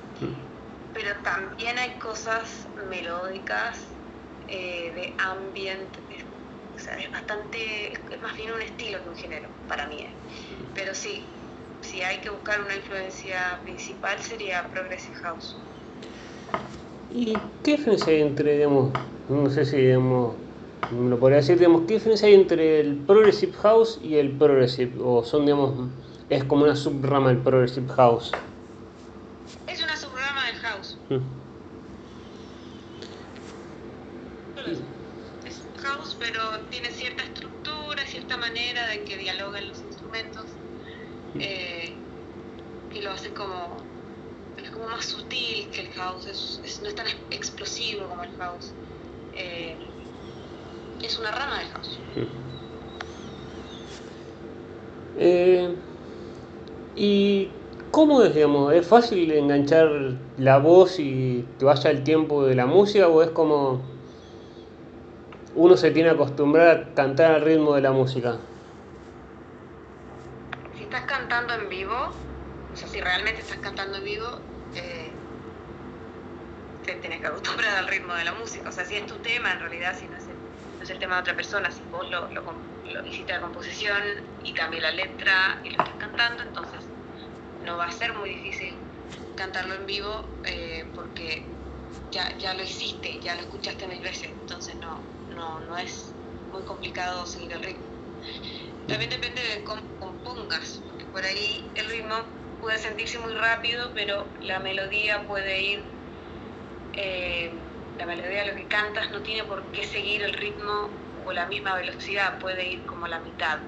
Pero 0.92 1.10
también 1.22 1.78
hay 1.78 1.98
cosas 1.98 2.68
melódicas, 2.88 3.86
eh, 4.48 4.92
de 4.94 5.14
ambient, 5.18 5.96
es- 6.10 6.24
o 6.74 6.78
sea, 6.78 6.94
es 6.94 7.10
bastante, 7.12 7.92
es, 7.92 8.20
más 8.22 8.36
bien 8.36 8.52
un 8.52 8.62
estilo 8.62 9.02
que 9.02 9.08
un 9.08 9.16
género, 9.16 9.48
para 9.68 9.86
mí. 9.86 10.00
eh. 10.00 10.14
Pero 10.74 10.94
sí, 10.94 11.26
si 11.80 12.02
hay 12.02 12.18
que 12.20 12.30
buscar 12.30 12.60
una 12.60 12.74
influencia 12.74 13.60
principal 13.64 14.18
sería 14.20 14.68
Progressive 14.72 15.16
House. 15.16 15.56
¿Y 17.10 17.34
qué 17.62 17.72
diferencia 17.72 18.12
hay 18.12 18.22
entre, 18.22 18.54
digamos, 18.56 18.92
no 19.28 19.50
sé 19.50 19.64
si, 19.66 19.76
digamos, 19.76 20.36
lo 20.90 21.18
podría 21.18 21.38
decir, 21.38 21.58
digamos, 21.58 21.82
qué 21.86 21.94
diferencia 21.94 22.26
hay 22.28 22.34
entre 22.34 22.80
el 22.80 23.04
Progressive 23.04 23.52
House 23.54 23.98
y 24.02 24.16
el 24.16 24.36
Progressive? 24.38 24.94
O 25.00 25.22
son, 25.22 25.44
digamos, 25.44 25.90
es 26.28 26.44
como 26.44 26.64
una 26.64 26.74
subrama 26.76 27.28
del 27.28 27.38
Progressive 27.38 27.88
House. 27.92 28.32
Es 29.66 29.82
una 29.82 29.96
subrama 29.96 30.46
del 30.46 30.56
house. 30.56 30.98
Mm. 31.01 31.01
Es 35.44 35.68
house, 35.78 36.16
pero 36.18 36.40
tiene 36.70 36.90
cierta 36.90 37.22
estructura, 37.24 38.06
cierta 38.06 38.36
manera 38.36 38.86
de 38.88 39.04
que 39.04 39.18
dialogan 39.18 39.66
los 39.68 39.82
instrumentos, 39.84 40.58
eh, 41.38 42.06
que 42.88 43.02
lo 43.02 43.10
hace 43.12 43.32
como, 43.34 43.76
es 44.56 44.70
como 44.70 44.88
más 44.88 45.06
sutil 45.06 45.70
que 45.72 45.82
el 45.82 45.88
house, 45.90 46.26
es, 46.28 46.60
es- 46.64 46.82
no 46.82 46.88
es 46.88 46.94
tan 46.94 47.06
explosivo 47.30 48.08
como 48.08 48.22
el 48.24 48.30
house. 48.32 48.76
Eh, 49.32 49.78
es 50.98 51.18
una 51.18 51.30
rama 51.32 51.58
del 51.58 51.68
house. 51.68 51.98
Eh, 55.14 55.76
¿Y 56.94 57.61
cómo 57.92 58.22
es, 58.22 58.34
digamos? 58.34 58.72
¿Es 58.72 58.88
fácil 58.88 59.30
enganchar 59.30 59.88
la 60.38 60.58
voz 60.58 60.98
y 60.98 61.46
te 61.58 61.64
vaya 61.66 61.90
el 61.90 62.02
tiempo 62.02 62.44
de 62.44 62.56
la 62.56 62.66
música 62.66 63.06
o 63.06 63.22
es 63.22 63.30
como 63.30 63.82
uno 65.54 65.76
se 65.76 65.90
tiene 65.90 66.08
que 66.08 66.14
acostumbrar 66.14 66.68
a 66.68 66.94
cantar 66.94 67.32
al 67.32 67.42
ritmo 67.42 67.74
de 67.74 67.82
la 67.82 67.92
música? 67.92 68.38
Si 70.74 70.84
estás 70.84 71.02
cantando 71.02 71.54
en 71.54 71.68
vivo, 71.68 71.94
o 72.72 72.76
sea, 72.76 72.88
si 72.88 73.00
realmente 73.00 73.42
estás 73.42 73.58
cantando 73.58 73.98
en 73.98 74.04
vivo, 74.04 74.26
eh, 74.74 75.10
te 76.86 76.94
tienes 76.94 77.20
que 77.20 77.26
acostumbrar 77.26 77.76
al 77.76 77.88
ritmo 77.88 78.14
de 78.14 78.24
la 78.24 78.32
música. 78.32 78.70
O 78.70 78.72
sea, 78.72 78.86
si 78.86 78.96
es 78.96 79.06
tu 79.06 79.16
tema, 79.16 79.52
en 79.52 79.60
realidad, 79.60 79.94
si 79.94 80.06
no 80.06 80.16
es 80.16 80.24
el, 80.24 80.36
no 80.78 80.82
es 80.82 80.88
el 80.88 80.98
tema 80.98 81.16
de 81.16 81.20
otra 81.20 81.36
persona, 81.36 81.70
si 81.70 81.82
vos 81.92 82.10
lo, 82.10 82.30
lo, 82.30 82.42
lo 82.90 83.06
hiciste 83.06 83.34
la 83.34 83.42
composición 83.42 84.00
y 84.42 84.54
cambié 84.54 84.80
la 84.80 84.92
letra 84.92 85.60
y 85.62 85.68
lo 85.68 85.82
estás 85.82 85.96
cantando, 85.98 86.42
entonces 86.42 86.80
no 87.64 87.76
va 87.76 87.86
a 87.86 87.92
ser 87.92 88.14
muy 88.14 88.30
difícil 88.30 88.74
cantarlo 89.34 89.74
en 89.74 89.86
vivo 89.86 90.40
eh, 90.44 90.90
porque 90.94 91.48
ya, 92.10 92.36
ya 92.38 92.54
lo 92.54 92.62
hiciste, 92.62 93.20
ya 93.20 93.34
lo 93.34 93.42
escuchaste 93.42 93.86
mil 93.86 94.02
veces, 94.02 94.30
entonces 94.40 94.76
no, 94.80 95.00
no, 95.28 95.60
no 95.60 95.78
es 95.78 96.14
muy 96.50 96.64
complicado 96.64 97.26
seguir 97.26 97.52
el 97.52 97.62
ritmo. 97.62 97.86
También 98.86 99.10
depende 99.10 99.40
de 99.42 99.64
cómo 99.64 99.80
compongas, 99.98 100.82
porque 100.86 101.06
por 101.06 101.24
ahí 101.24 101.70
el 101.74 101.88
ritmo 101.88 102.14
puede 102.60 102.78
sentirse 102.78 103.18
muy 103.18 103.34
rápido, 103.34 103.92
pero 103.94 104.26
la 104.40 104.60
melodía 104.60 105.26
puede 105.26 105.62
ir, 105.62 105.84
eh, 106.92 107.50
la 107.96 108.06
melodía 108.06 108.44
de 108.44 108.50
lo 108.50 108.56
que 108.56 108.68
cantas 108.68 109.10
no 109.10 109.22
tiene 109.22 109.44
por 109.44 109.70
qué 109.72 109.84
seguir 109.84 110.22
el 110.22 110.32
ritmo 110.34 110.90
o 111.24 111.32
la 111.32 111.46
misma 111.46 111.74
velocidad, 111.74 112.38
puede 112.40 112.68
ir 112.68 112.84
como 112.86 113.06
la 113.06 113.20
mitad. 113.20 113.58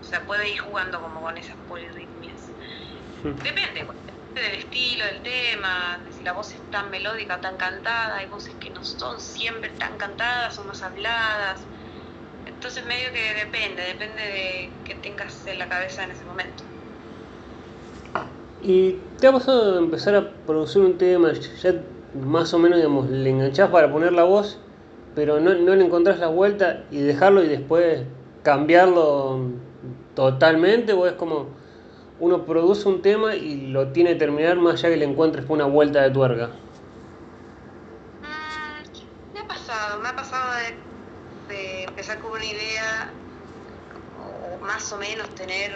O 0.00 0.04
sea, 0.04 0.24
puede 0.26 0.48
ir 0.50 0.58
jugando 0.58 1.00
como 1.00 1.20
con 1.20 1.36
esas 1.36 1.56
polirritmias. 1.66 2.17
Depende, 3.24 3.86
del 4.34 4.54
estilo, 4.54 5.04
del 5.04 5.22
tema, 5.22 6.00
de 6.04 6.12
si 6.12 6.22
la 6.22 6.32
voz 6.32 6.52
es 6.52 6.60
tan 6.70 6.90
melódica 6.90 7.36
o 7.36 7.40
tan 7.40 7.56
cantada, 7.56 8.16
hay 8.16 8.26
voces 8.26 8.54
que 8.60 8.70
no 8.70 8.82
son 8.84 9.20
siempre 9.20 9.70
tan 9.70 9.96
cantadas, 9.98 10.54
son 10.54 10.66
más 10.68 10.82
habladas. 10.82 11.60
Entonces 12.46 12.84
medio 12.86 13.12
que 13.12 13.34
depende, 13.44 13.82
depende 13.82 14.22
de 14.22 14.70
qué 14.84 14.94
tengas 14.96 15.46
en 15.46 15.58
la 15.58 15.68
cabeza 15.68 16.04
en 16.04 16.12
ese 16.12 16.24
momento. 16.24 16.62
¿Y 18.62 18.92
te 19.20 19.26
ha 19.26 19.32
pasado 19.32 19.78
empezar 19.78 20.14
a 20.14 20.30
producir 20.46 20.82
un 20.82 20.98
tema, 20.98 21.32
ya 21.32 21.74
más 22.14 22.52
o 22.54 22.58
menos, 22.58 22.78
digamos, 22.78 23.08
le 23.10 23.30
enganchás 23.30 23.70
para 23.70 23.90
poner 23.90 24.12
la 24.12 24.24
voz, 24.24 24.58
pero 25.14 25.40
no, 25.40 25.54
no 25.54 25.74
le 25.74 25.84
encontrás 25.84 26.18
la 26.18 26.28
vuelta 26.28 26.84
y 26.90 27.00
dejarlo 27.00 27.42
y 27.42 27.48
después 27.48 28.02
cambiarlo 28.42 29.40
totalmente? 30.14 30.92
¿O 30.92 31.06
es 31.06 31.12
como 31.14 31.57
uno 32.18 32.44
produce 32.44 32.88
un 32.88 33.02
tema 33.02 33.34
y 33.36 33.68
lo 33.68 33.92
tiene 33.92 34.10
que 34.12 34.16
terminar 34.20 34.56
más 34.58 34.74
allá 34.74 34.90
que 34.90 34.96
le 34.98 35.04
encuentres 35.06 35.44
por 35.46 35.56
una 35.56 35.66
vuelta 35.66 36.02
de 36.02 36.10
tuerca? 36.10 36.60
Mm, 38.22 38.82
me 39.32 39.40
ha 39.40 39.46
pasado, 39.46 40.00
me 40.00 40.08
ha 40.08 40.16
pasado 40.16 40.52
de, 41.48 41.84
empezar 41.84 42.18
con 42.20 42.32
una 42.32 42.44
idea 42.44 43.14
o, 44.14 44.60
más 44.62 44.92
o 44.92 44.98
menos 44.98 45.34
tener 45.34 45.72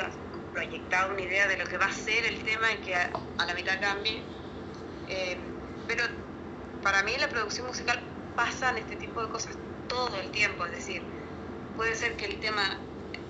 proyectado 0.52 1.12
una 1.12 1.22
idea 1.22 1.48
de 1.48 1.58
lo 1.58 1.66
que 1.66 1.78
va 1.78 1.86
a 1.86 1.92
ser 1.92 2.24
el 2.26 2.42
tema 2.44 2.72
y 2.72 2.80
que 2.80 2.94
a, 2.94 3.10
a 3.38 3.46
la 3.46 3.54
mitad 3.54 3.80
cambie. 3.80 4.30
Eh, 5.06 5.56
pero 5.86 6.04
para 6.82 7.02
mí 7.04 7.12
la 7.18 7.28
producción 7.28 7.66
musical 7.68 7.98
pasa 8.34 8.70
en 8.70 8.78
este 8.78 8.96
tipo 8.96 9.22
de 9.22 9.30
cosas 9.30 9.58
todo 9.86 10.16
el 10.20 10.30
tiempo, 10.32 10.66
es 10.66 10.72
decir, 10.72 11.10
puede 11.74 11.94
ser 11.96 12.16
que 12.16 12.26
el 12.26 12.40
tema, 12.40 12.62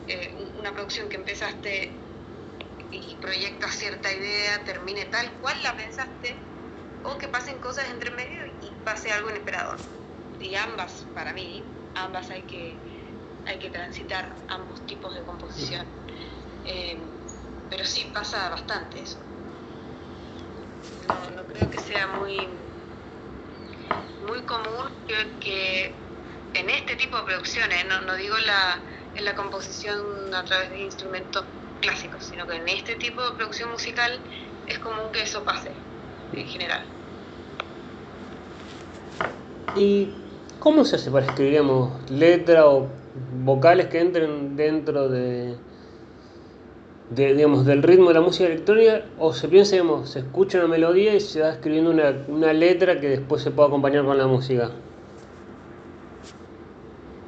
eh, 0.06 0.34
un- 0.36 0.60
una 0.60 0.72
producción 0.74 1.08
que 1.08 1.16
empezaste 1.16 2.01
y 2.92 3.16
proyectas 3.20 3.74
cierta 3.74 4.12
idea, 4.12 4.62
termine 4.64 5.06
tal 5.06 5.30
cual 5.40 5.56
la 5.62 5.76
pensaste, 5.76 6.36
o 7.04 7.16
que 7.18 7.26
pasen 7.28 7.58
cosas 7.58 7.88
entre 7.90 8.10
medio 8.10 8.46
y 8.60 8.70
pase 8.84 9.10
algo 9.10 9.30
inesperado. 9.30 9.76
Y 10.38 10.54
ambas, 10.54 11.06
para 11.14 11.32
mí, 11.32 11.62
ambas 11.94 12.30
hay 12.30 12.42
que, 12.42 12.76
hay 13.46 13.58
que 13.58 13.70
transitar 13.70 14.34
ambos 14.48 14.84
tipos 14.86 15.14
de 15.14 15.22
composición. 15.22 15.86
Eh, 16.64 16.96
pero 17.70 17.84
sí 17.84 18.10
pasa 18.12 18.50
bastante 18.50 19.00
eso. 19.00 19.18
No, 21.08 21.30
no 21.30 21.44
creo 21.46 21.70
que 21.70 21.78
sea 21.80 22.06
muy, 22.08 22.36
muy 24.28 24.42
común 24.42 24.90
que, 25.40 25.92
en 26.54 26.70
este 26.70 26.96
tipo 26.96 27.16
de 27.16 27.22
producciones, 27.24 27.86
no, 27.86 28.02
no 28.02 28.14
digo 28.14 28.36
la, 28.38 28.78
en 29.14 29.24
la 29.24 29.34
composición 29.34 30.34
a 30.34 30.44
través 30.44 30.70
de 30.70 30.80
instrumentos 30.82 31.44
clásicos, 31.82 32.24
sino 32.24 32.46
que 32.46 32.56
en 32.56 32.68
este 32.68 32.94
tipo 32.94 33.20
de 33.22 33.32
producción 33.36 33.70
musical 33.70 34.18
es 34.66 34.78
común 34.78 35.12
que 35.12 35.22
eso 35.22 35.44
pase, 35.44 35.70
en 36.32 36.46
general. 36.46 36.84
¿Y 39.76 40.10
cómo 40.58 40.84
se 40.84 40.96
hace 40.96 41.10
para 41.10 41.26
escribir, 41.26 41.52
digamos, 41.52 42.10
letra 42.10 42.66
o 42.66 42.88
vocales 43.44 43.88
que 43.88 44.00
entren 44.00 44.56
dentro 44.56 45.08
de, 45.08 45.56
de, 47.10 47.34
digamos, 47.34 47.66
del 47.66 47.82
ritmo 47.82 48.08
de 48.08 48.14
la 48.14 48.20
música 48.20 48.46
electrónica? 48.46 49.02
¿O 49.18 49.32
se 49.32 49.48
piensa, 49.48 49.72
digamos, 49.72 50.10
se 50.10 50.20
escucha 50.20 50.58
una 50.58 50.68
melodía 50.68 51.14
y 51.14 51.20
se 51.20 51.40
va 51.40 51.50
escribiendo 51.50 51.90
una, 51.90 52.14
una 52.28 52.52
letra 52.52 53.00
que 53.00 53.08
después 53.08 53.42
se 53.42 53.50
puede 53.50 53.68
acompañar 53.68 54.04
con 54.04 54.16
la 54.16 54.26
música? 54.26 54.70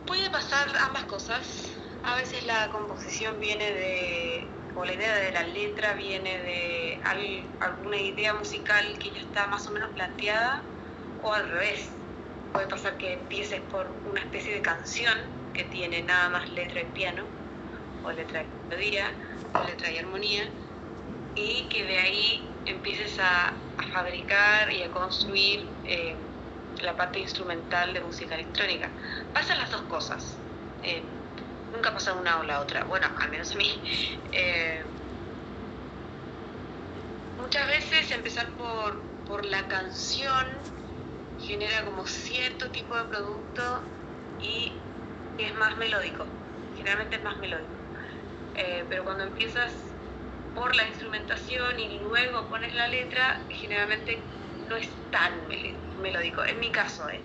Puede 0.06 0.30
pasar 0.30 0.68
ambas 0.80 1.04
cosas. 1.04 1.63
A 2.06 2.16
veces 2.16 2.44
la 2.44 2.68
composición 2.70 3.40
viene 3.40 3.72
de, 3.72 4.60
o 4.74 4.84
la 4.84 4.92
idea 4.92 5.14
de 5.16 5.32
la 5.32 5.42
letra 5.44 5.94
viene 5.94 6.38
de 6.38 7.00
al- 7.02 7.50
alguna 7.60 7.96
idea 7.98 8.34
musical 8.34 8.98
que 8.98 9.10
ya 9.10 9.20
está 9.20 9.46
más 9.48 9.66
o 9.68 9.70
menos 9.72 9.90
planteada, 9.94 10.70
o 11.16 11.32
al 11.32 11.48
revés. 11.48 11.96
Puede 12.52 12.68
pasar 12.68 12.98
que 12.98 13.14
empieces 13.14 13.62
por 13.62 14.00
una 14.04 14.20
especie 14.20 14.54
de 14.54 14.60
canción 14.60 15.14
que 15.54 15.64
tiene 15.64 16.02
nada 16.02 16.28
más 16.28 16.50
letra 16.50 16.82
y 16.82 16.92
piano, 16.92 17.26
o 18.02 18.12
letra 18.12 18.42
y 18.42 18.48
melodía, 18.68 19.06
o 19.54 19.64
letra 19.64 19.90
y 19.90 19.96
armonía, 19.96 20.42
y 21.34 21.68
que 21.70 21.84
de 21.84 21.98
ahí 21.98 22.60
empieces 22.66 23.18
a, 23.18 23.60
fabricar 23.92 24.72
y 24.72 24.82
a 24.82 24.90
construir 24.90 25.78
eh, 25.84 26.18
la 26.80 26.96
parte 26.96 27.18
instrumental 27.20 27.94
de 27.94 28.00
música 28.00 28.34
electrónica. 28.34 28.92
Pasan 29.32 29.58
las 29.58 29.70
dos 29.70 29.82
cosas. 29.82 30.42
Eh, 30.82 31.23
nunca 31.74 31.92
pasa 31.92 32.14
una 32.14 32.38
o 32.40 32.44
la 32.44 32.60
otra. 32.60 32.84
Bueno, 32.84 33.06
al 33.20 33.30
menos 33.30 33.52
a 33.52 33.56
mí. 33.56 33.70
Eh, 34.32 34.84
muchas 37.38 37.66
veces 37.68 38.10
empezar 38.12 38.46
por, 38.56 39.02
por 39.26 39.44
la 39.44 39.66
canción 39.68 40.46
genera 41.38 41.84
como 41.84 42.06
cierto 42.06 42.70
tipo 42.70 42.96
de 42.96 43.04
producto 43.04 43.82
y 44.40 44.72
es 45.38 45.54
más 45.56 45.76
melódico. 45.76 46.26
Generalmente 46.76 47.16
es 47.16 47.24
más 47.24 47.36
melódico. 47.38 47.74
pero 48.88 49.04
cuando 49.04 49.24
empiezas 49.24 49.72
por 50.54 50.74
la 50.74 50.86
instrumentación 50.86 51.78
y 51.80 51.98
luego 51.98 52.48
pones 52.48 52.74
la 52.74 52.88
letra, 52.88 53.40
generalmente 53.50 54.18
no 54.68 54.76
es 54.76 54.88
tan 55.10 55.32
melódico. 56.00 56.44
En 56.44 56.60
mi 56.60 56.70
caso, 56.70 57.08
eh, 57.10 57.20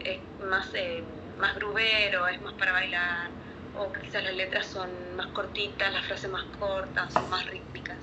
es 0.00 0.20
más, 0.44 0.68
eh, 0.74 1.04
más 1.38 1.54
grubero, 1.56 2.26
es 2.28 2.40
más 2.40 2.54
para 2.54 2.72
bailar, 2.72 3.30
o 3.78 3.92
quizás 3.92 4.24
las 4.24 4.34
letras 4.34 4.66
son 4.66 4.88
más 5.16 5.26
cortitas, 5.28 5.92
las 5.92 6.04
frases 6.06 6.30
más 6.30 6.44
cortas, 6.58 7.12
son 7.12 7.28
más 7.30 7.46
rítmicas. 7.50 7.96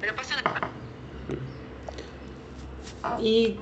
Pero 0.00 0.14
pasa 0.14 0.36
¿Y 3.20 3.56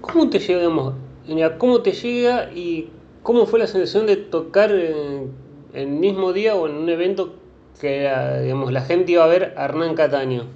cómo 0.00 0.30
te 0.30 0.38
llega, 0.38 1.58
cómo 1.58 1.82
te 1.82 1.92
llega 1.92 2.50
y 2.52 2.90
cómo 3.22 3.46
fue 3.46 3.58
la 3.58 3.66
sensación 3.66 4.06
de 4.06 4.16
tocar 4.16 4.72
en 4.72 5.32
el 5.72 5.86
mismo 5.88 6.32
día 6.32 6.54
o 6.54 6.66
en 6.66 6.74
un 6.74 6.88
evento 6.88 7.34
que 7.80 8.10
digamos, 8.42 8.72
la 8.72 8.82
gente 8.82 9.12
iba 9.12 9.24
a 9.24 9.28
ver 9.28 9.54
a 9.56 9.64
Hernán 9.64 9.94
Cataño? 9.94 10.46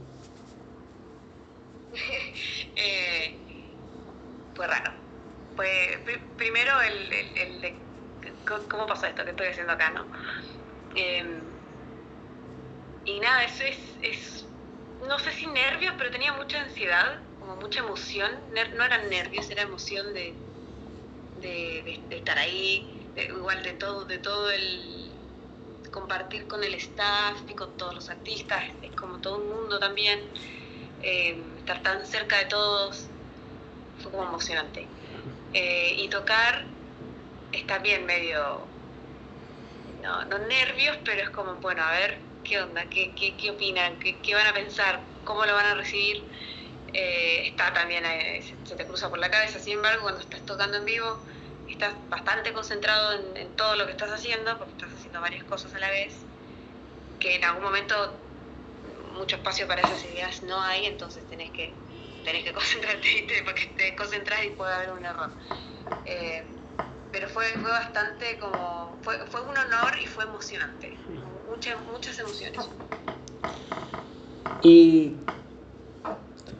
eh, 2.77 3.35
fue 4.55 4.67
raro. 4.67 4.93
Fue 5.57 5.99
primero 6.37 6.73
el, 6.83 7.13
el, 7.39 7.61
de 7.61 7.75
cómo 8.45 8.87
pasó 8.87 9.07
esto 9.07 9.25
que 9.25 9.31
estoy 9.31 9.49
haciendo 9.49 9.73
acá, 9.73 9.91
¿no? 9.91 10.07
Em, 10.95 11.43
y 13.05 13.21
nada, 13.21 13.45
eso 13.45 13.65
es, 13.65 13.79
es, 14.03 14.47
no 15.07 15.19
sé 15.19 15.33
si 15.33 15.47
nervios, 15.47 15.95
pero 15.99 16.11
tenía 16.11 16.33
mucha 16.33 16.61
ansiedad, 16.63 17.21
como 17.39 17.57
mucha 17.57 17.81
emoción. 17.81 18.31
no 18.75 18.85
eran 18.85 19.11
nervios, 19.11 19.51
era 19.51 19.63
emoción 19.63 20.15
de, 20.15 20.35
de, 21.41 22.01
de 22.09 22.17
estar 22.17 22.39
ahí, 22.39 23.07
igual 23.17 23.63
de 23.63 23.73
todo, 23.75 24.05
de 24.05 24.19
todo 24.19 24.51
el 24.51 25.11
compartir 25.91 26.49
con 26.49 26.63
el 26.65 26.75
staff 26.75 27.43
y 27.49 27.55
con 27.55 27.77
todos 27.77 27.95
los 27.95 28.11
artistas, 28.11 28.65
es 28.83 28.91
como 28.97 29.19
todo 29.19 29.39
un 29.39 29.49
mundo 29.49 29.79
también, 29.79 30.19
eh, 31.01 31.55
estar 31.59 31.83
tan 31.83 32.05
cerca 32.05 32.37
de 32.39 32.47
todos, 32.47 33.09
fue 33.99 34.11
como 34.11 34.25
emocionante. 34.25 34.89
Eh, 35.53 35.95
y 35.99 36.09
tocar 36.09 36.67
está 37.55 37.79
bien 37.79 38.05
medio, 38.07 38.67
no, 40.03 40.25
no 40.27 40.39
nervios, 40.39 40.99
pero 41.05 41.23
es 41.23 41.31
como, 41.31 41.55
bueno, 41.57 41.83
a 41.83 41.93
ver, 41.93 42.19
¿qué 42.43 42.61
onda? 42.61 42.85
¿Qué, 42.87 43.15
qué, 43.15 43.37
qué 43.37 43.51
opinan? 43.51 43.99
¿Qué, 43.99 44.17
¿Qué, 44.21 44.35
van 44.35 44.47
a 44.47 44.53
pensar? 44.53 45.01
¿Cómo 45.25 45.45
lo 45.47 45.55
van 45.55 45.67
a 45.67 45.75
recibir? 45.75 46.23
Eh, 46.93 47.49
está 47.49 47.73
también, 47.73 48.05
se 48.65 48.77
te 48.77 48.87
cruza 48.87 49.11
por 49.11 49.19
la 49.19 49.31
cabeza, 49.31 49.59
sin 49.59 49.75
embargo, 49.75 50.03
cuando 50.03 50.21
estás 50.21 50.45
tocando 50.47 50.77
en 50.77 50.85
vivo, 50.85 51.19
estás 51.69 51.95
bastante 52.09 52.53
concentrado 52.53 53.13
en, 53.37 53.49
todo 53.57 53.77
lo 53.77 53.87
que 53.87 53.93
estás 53.93 54.13
haciendo, 54.13 54.57
porque 54.59 54.73
estás 54.73 54.93
haciendo 54.93 55.21
varias 55.21 55.43
cosas 55.45 55.75
a 55.75 55.79
la 55.79 55.91
vez, 55.91 56.15
que 57.19 57.37
en 57.37 57.45
algún 57.45 57.65
momento 57.65 58.15
mucho 59.15 59.37
espacio 59.37 59.67
para 59.67 59.81
esas 59.81 60.05
ideas 60.05 60.43
no 60.43 60.61
hay, 60.61 60.87
entonces 60.87 61.25
tenés 61.29 61.51
que, 61.51 61.73
tenés 62.25 62.45
que 62.45 62.53
concentrarte, 62.59 63.43
porque 63.45 63.67
te 63.77 63.97
concentras 63.97 64.45
y 64.45 64.51
puede 64.51 64.75
haber 64.75 64.93
un 64.93 65.05
error. 65.05 65.31
Eh, 66.07 66.45
pero 67.15 67.29
fue, 67.29 67.45
fue 67.63 67.71
bastante 67.71 68.39
como, 68.41 68.91
fue, 69.03 69.17
fue 69.29 69.41
un 69.43 69.57
honor 69.57 69.93
y 70.03 70.07
fue 70.07 70.25
emocionante, 70.25 70.97
muchas, 71.49 71.77
muchas 71.93 72.19
emociones. 72.19 72.69
Y 74.65 75.13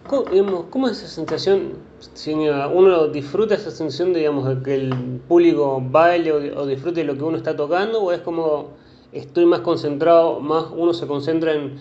¿cómo, 0.07 0.71
cómo 0.71 0.87
es 0.89 0.99
esa 0.99 1.09
sensación? 1.09 1.73
si 2.13 2.33
uno 2.35 3.09
disfruta 3.09 3.57
esa 3.57 3.73
sensación 3.73 4.13
digamos, 4.13 4.47
de 4.47 4.63
que 4.63 4.75
el 4.75 5.21
público 5.27 5.83
baile 5.85 6.53
o, 6.53 6.67
disfrute 6.67 7.01
de 7.01 7.07
lo 7.07 7.17
que 7.17 7.25
uno 7.25 7.37
está 7.37 7.57
tocando, 7.57 8.01
o 8.01 8.13
es 8.13 8.21
como 8.21 8.75
estoy 9.11 9.47
más 9.47 9.61
concentrado, 9.61 10.39
más 10.39 10.67
uno 10.71 10.95
se 10.95 11.09
concentra 11.09 11.53
en, 11.53 11.81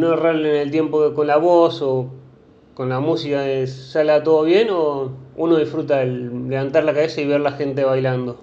no 0.00 0.14
errarle 0.14 0.56
en 0.56 0.62
el 0.62 0.70
tiempo 0.70 1.12
con 1.12 1.26
la 1.26 1.36
voz 1.36 1.82
o 1.82 2.08
con 2.78 2.90
la 2.90 3.00
música, 3.00 3.42
sale 3.66 4.20
todo 4.20 4.44
bien, 4.44 4.68
o 4.70 5.10
uno 5.34 5.56
disfruta 5.56 6.00
el 6.00 6.48
levantar 6.48 6.84
la 6.84 6.94
cabeza 6.94 7.20
y 7.20 7.26
ver 7.26 7.40
la 7.40 7.50
gente 7.50 7.82
bailando. 7.82 8.40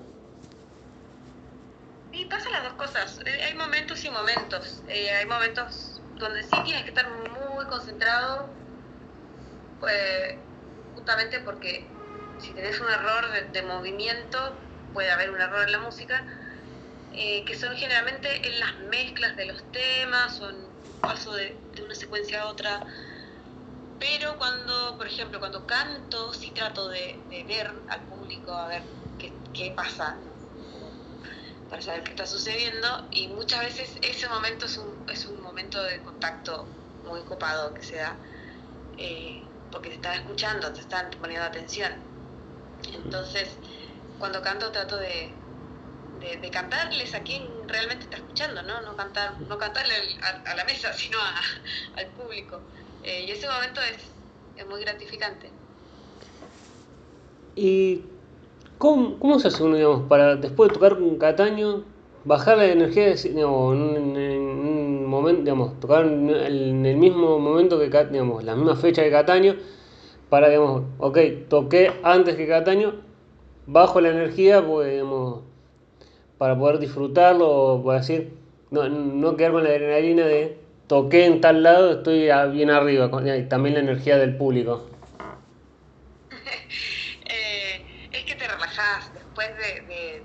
Y 2.12 2.26
pasa 2.26 2.50
las 2.50 2.64
dos 2.64 2.74
cosas, 2.74 3.22
eh, 3.26 3.44
hay 3.44 3.54
momentos 3.54 4.04
y 4.04 4.10
momentos, 4.10 4.84
eh, 4.90 5.10
hay 5.10 5.26
momentos 5.26 6.02
donde 6.18 6.44
sí 6.44 6.50
tienes 6.66 6.84
que 6.84 6.90
estar 6.90 7.08
muy 7.10 7.66
concentrado, 7.68 8.50
pues 9.80 10.36
justamente 10.96 11.40
porque 11.40 11.88
si 12.40 12.52
tenés 12.52 12.78
un 12.82 12.90
error 12.90 13.24
de, 13.54 13.62
movimiento, 13.62 14.54
puede 14.94 15.12
haber 15.12 15.30
un 15.30 15.40
error 15.40 15.64
en 15.64 15.72
la 15.72 15.80
música, 15.80 16.26
eh, 17.14 17.46
que 17.46 17.56
son 17.56 17.74
generalmente 17.78 18.46
en 18.46 18.60
las 18.60 18.80
mezclas 18.90 19.38
de 19.38 19.46
los 19.46 19.64
temas 19.72 20.42
o 20.42 20.50
en 20.50 20.58
paso 21.00 21.34
de, 21.36 21.56
una 21.82 21.96
secuencia 21.96 22.42
a 22.42 22.48
otra. 22.48 22.86
Pero 24.00 24.38
cuando, 24.38 24.98
por 24.98 25.08
ejemplo, 25.08 25.40
cuando 25.40 25.66
canto, 25.66 26.34
sí 26.34 26.52
trato 26.52 26.90
de, 26.90 27.18
ver 27.48 27.74
al 27.88 28.02
público, 28.02 28.52
a 28.54 28.68
ver 28.68 28.84
qué, 29.18 29.32
qué, 29.54 29.72
pasa, 29.72 30.18
para 31.70 31.82
saber 31.82 32.04
qué 32.04 32.12
está 32.12 32.26
sucediendo. 32.26 33.08
Y 33.12 33.28
muchas 33.30 33.62
veces 33.62 33.98
ese 34.02 34.28
momento 34.28 34.66
es 34.66 34.78
un, 34.78 35.10
es 35.10 35.26
un 35.26 35.42
momento 35.42 35.82
de 35.82 36.02
contacto 36.02 36.68
muy 37.06 37.22
copado 37.22 37.74
que 37.74 37.84
se 37.84 37.96
da. 37.96 38.16
Eh, 38.98 39.44
porque 39.72 39.90
te 39.90 39.96
están 39.96 40.14
escuchando, 40.22 40.72
te 40.72 40.82
están 40.82 41.10
poniendo 41.20 41.46
atención. 41.46 41.92
Entonces, 42.94 43.50
cuando 44.20 44.42
canto 44.42 44.72
trato 44.72 44.98
de, 44.98 45.34
de, 46.20 46.50
cantarles 46.50 47.14
a 47.14 47.22
quien 47.22 47.48
realmente 47.68 48.06
está 48.06 48.18
escuchando, 48.18 48.62
¿no? 48.64 48.82
No, 48.82 48.96
cantar, 48.96 49.40
no 49.42 49.58
cantarle 49.58 49.94
a, 50.22 50.56
la 50.56 50.64
mesa, 50.66 50.94
sino 50.98 51.18
al 51.96 52.08
público. 52.08 52.62
Eh, 53.06 53.26
y 53.28 53.32
ese 53.32 53.48
momento 53.48 53.82
es, 53.82 54.66
muy 54.68 54.82
gratificante. 54.82 55.50
¿Y 57.56 58.02
cómo, 58.80 59.20
cómo, 59.20 59.40
se 59.40 59.50
hace 59.50 59.64
uno, 59.64 59.76
digamos, 59.76 60.08
para 60.10 60.36
después 60.36 60.70
de 60.70 60.74
tocar 60.74 60.94
un 60.94 61.20
Cataño, 61.20 61.84
bajar 62.24 62.58
la 62.58 62.66
energía 62.66 63.14
digamos, 63.14 63.76
en, 63.76 64.18
un 64.18 65.06
momento, 65.06 65.44
digamos, 65.44 65.80
tocar 65.80 66.06
en 66.06 66.32
el, 66.32 66.74
mismo 66.74 67.38
momento 67.38 67.78
que, 67.78 67.90
digamos, 68.06 68.44
la 68.44 68.56
misma 68.56 68.76
fecha 68.76 69.04
de 69.04 69.12
Cataño, 69.12 69.56
para, 70.30 70.50
digamos, 70.50 70.84
ok, 70.98 71.20
toqué 71.48 71.92
antes 72.02 72.36
que 72.36 72.48
Cataño, 72.48 72.96
bajo 73.68 74.02
la 74.02 74.10
energía, 74.10 74.66
pues, 74.66 75.04
para 76.40 76.58
poder 76.58 76.80
disfrutarlo, 76.80 77.82
por 77.84 77.98
decir, 77.98 78.34
no, 78.72 78.90
no 78.90 79.38
quedar 79.38 79.52
con 79.52 79.64
la 79.64 79.70
adrenalina 79.70 80.26
de 80.26 80.65
toqué 80.88 81.26
en 81.26 81.42
tal 81.42 81.64
lado, 81.64 81.98
estoy 81.98 82.30
bien 82.52 82.70
arriba, 82.70 83.10
también 83.50 83.76
la 83.76 83.82
energía 83.82 84.18
del 84.18 84.38
público. 84.38 84.90
Eh, 87.28 88.10
es 88.12 88.24
que 88.24 88.36
te 88.36 88.48
relajás 88.48 89.12
después 89.14 89.50
de 89.58 90.24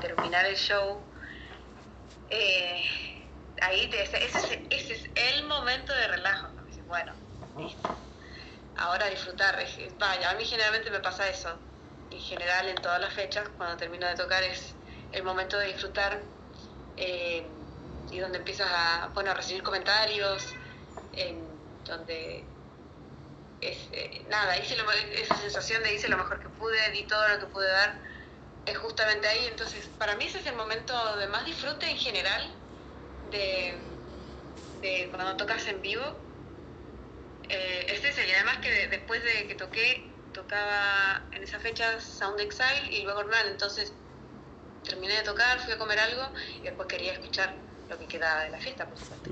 terminar 0.00 0.46
el 0.46 0.56
show, 0.56 0.98
eh, 2.34 2.82
ahí 3.60 3.86
te, 3.88 4.02
ese, 4.02 4.24
ese, 4.70 4.94
es 4.94 5.10
el 5.14 5.44
momento 5.44 5.92
de 5.92 6.08
relajo. 6.08 6.48
Bueno, 6.88 7.12
listo. 7.58 7.94
Ahora 8.76 9.06
disfrutar. 9.08 9.54
Vaya, 9.98 10.30
a 10.30 10.34
mí 10.34 10.44
generalmente 10.44 10.90
me 10.90 11.00
pasa 11.00 11.28
eso. 11.28 11.58
En 12.10 12.20
general, 12.20 12.68
en 12.68 12.76
todas 12.76 13.00
las 13.00 13.12
fechas, 13.12 13.46
cuando 13.58 13.76
termino 13.76 14.06
de 14.06 14.14
tocar, 14.14 14.42
es 14.42 14.74
el 15.12 15.22
momento 15.24 15.58
de 15.58 15.66
disfrutar 15.66 16.20
eh, 16.96 17.46
y 18.12 18.18
donde 18.18 18.38
empiezas 18.38 18.68
a, 18.70 19.10
bueno, 19.14 19.30
a 19.30 19.34
recibir 19.34 19.62
comentarios, 19.62 20.46
donde 21.84 22.44
es, 23.60 23.88
eh, 23.92 24.24
nada, 24.28 24.58
hice 24.58 24.76
esa 25.14 25.36
sensación 25.38 25.82
de 25.82 25.94
hice 25.94 26.08
lo 26.08 26.18
mejor 26.18 26.40
que 26.40 26.48
pude, 26.50 26.90
di 26.90 27.04
todo 27.04 27.26
lo 27.28 27.38
que 27.38 27.46
pude 27.46 27.68
dar 27.68 28.00
es 28.66 28.76
justamente 28.78 29.26
ahí. 29.26 29.46
Entonces, 29.46 29.88
para 29.98 30.14
mí 30.16 30.26
ese 30.26 30.38
es 30.40 30.46
el 30.46 30.56
momento 30.56 31.16
de 31.16 31.26
más 31.28 31.44
disfrute 31.46 31.88
en 31.88 31.96
general 31.96 32.54
de, 33.30 35.08
cuando 35.10 35.36
tocas 35.36 35.66
en 35.66 35.80
vivo. 35.80 36.04
Eh, 37.48 37.86
es 37.88 38.18
el, 38.18 38.28
y 38.28 38.32
además 38.32 38.58
que 38.58 38.88
después 38.88 39.22
de 39.24 39.46
que 39.48 39.54
toqué, 39.54 40.08
tocaba 40.32 41.26
en 41.32 41.42
esa 41.42 41.58
fecha 41.60 42.00
Sound 42.00 42.40
Exile 42.40 42.88
y 42.90 43.02
luego 43.02 43.20
Hernán, 43.20 43.48
entonces 43.48 43.92
terminé 44.84 45.14
de 45.14 45.22
tocar, 45.22 45.60
fui 45.60 45.72
a 45.72 45.78
comer 45.78 45.98
algo 45.98 46.32
y 46.60 46.64
después 46.64 46.88
quería 46.88 47.12
escuchar 47.12 47.71
lo 47.92 47.98
que 47.98 48.06
quedaba 48.06 48.44
de 48.44 48.50
la 48.50 48.58
fiesta, 48.58 48.86
por 48.86 48.98
supuesto. 48.98 49.30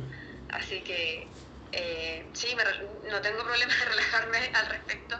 Así 0.50 0.80
que 0.82 1.28
Eh, 1.72 2.24
sí, 2.32 2.48
no 3.10 3.20
tengo 3.20 3.44
problema 3.44 3.72
de 3.72 3.84
relajarme 3.90 4.38
al 4.54 4.66
respecto, 4.66 5.14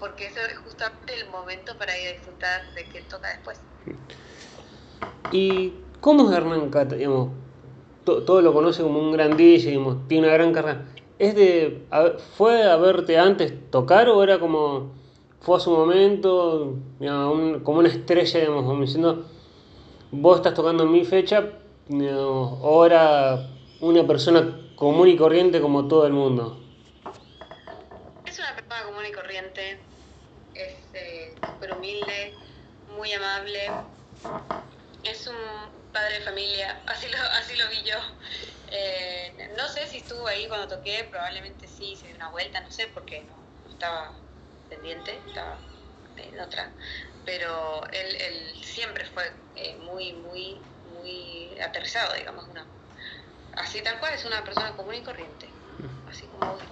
porque 0.00 0.26
ese 0.26 0.40
es 0.40 0.58
justamente 0.58 1.14
el 1.20 1.30
momento 1.30 1.78
para 1.78 1.96
ir 1.96 2.08
a 2.08 2.12
disfrutar 2.12 2.60
de 2.74 2.84
que 2.86 3.02
toca 3.02 3.28
después. 3.28 3.60
¿Y 5.30 5.74
cómo 6.00 6.28
es 6.28 6.36
Hernán 6.36 6.70
Cata? 6.70 6.96
Digamos, 6.96 7.30
todo 8.04 8.42
lo 8.42 8.52
conoce 8.52 8.82
como 8.82 8.98
un 8.98 9.12
gran 9.12 9.36
DJ, 9.36 9.78
tiene 10.08 10.26
una 10.26 10.34
gran 10.34 10.52
carrera. 10.52 10.84
¿Es 11.18 11.36
de, 11.36 11.86
¿Fue 12.36 12.64
a 12.64 12.76
verte 12.76 13.16
antes 13.16 13.70
tocar 13.70 14.08
o 14.08 14.24
era 14.24 14.40
como, 14.40 14.90
fue 15.40 15.56
a 15.58 15.60
su 15.60 15.70
momento, 15.70 16.74
como 17.62 17.78
una 17.78 17.88
estrella, 17.88 18.40
digamos, 18.40 18.80
diciendo, 18.80 19.24
vos 20.10 20.38
estás 20.38 20.54
tocando 20.54 20.82
en 20.82 20.90
mi 20.90 21.04
fecha, 21.04 21.48
digamos, 21.88 22.58
o 22.62 22.86
era 22.86 23.48
una 23.80 24.06
persona 24.06 24.58
común 24.76 25.08
y 25.08 25.16
corriente 25.16 25.60
como 25.60 25.88
todo 25.88 26.06
el 26.06 26.12
mundo? 26.12 26.58
Es 28.24 28.38
una 28.38 28.54
persona 28.54 28.84
común 28.84 29.04
y 29.08 29.12
corriente, 29.12 29.78
es 30.54 30.74
eh, 30.94 31.34
súper 31.44 31.72
humilde, 31.72 32.34
muy 32.96 33.12
amable, 33.12 33.70
es 35.04 35.26
un 35.26 35.36
padre 35.92 36.18
de 36.18 36.24
familia, 36.24 36.80
así 36.86 37.08
lo, 37.08 37.18
así 37.18 37.56
lo 37.56 37.68
vi 37.68 37.82
yo. 37.82 37.96
Eh, 38.74 39.50
no 39.56 39.68
sé 39.68 39.86
si 39.86 39.98
estuvo 39.98 40.26
ahí 40.26 40.46
cuando 40.48 40.76
toqué, 40.76 41.06
probablemente 41.10 41.68
sí, 41.68 41.94
se 41.96 42.06
dio 42.06 42.16
una 42.16 42.30
vuelta, 42.30 42.60
no 42.60 42.70
sé, 42.70 42.88
porque 42.94 43.22
no, 43.22 43.70
estaba 43.70 44.12
pendiente, 44.70 45.18
estaba 45.26 45.58
en 46.16 46.40
otra. 46.40 46.72
Pero 47.24 47.86
él, 47.92 48.16
él 48.16 48.64
siempre 48.64 49.04
fue 49.06 49.30
eh, 49.56 49.76
muy, 49.84 50.14
muy, 50.14 50.58
muy 51.02 51.60
aterrizado, 51.60 52.14
digamos, 52.14 52.46
una, 52.48 52.64
así 53.56 53.82
tal 53.82 53.98
cual, 54.00 54.14
es 54.14 54.24
una 54.24 54.42
persona 54.44 54.72
común 54.76 54.94
y 54.94 55.02
corriente, 55.02 55.48
así 56.08 56.26
como 56.26 56.52
vos. 56.52 56.62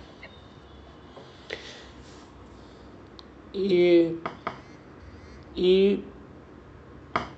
Y, 3.52 4.20
y 5.54 6.04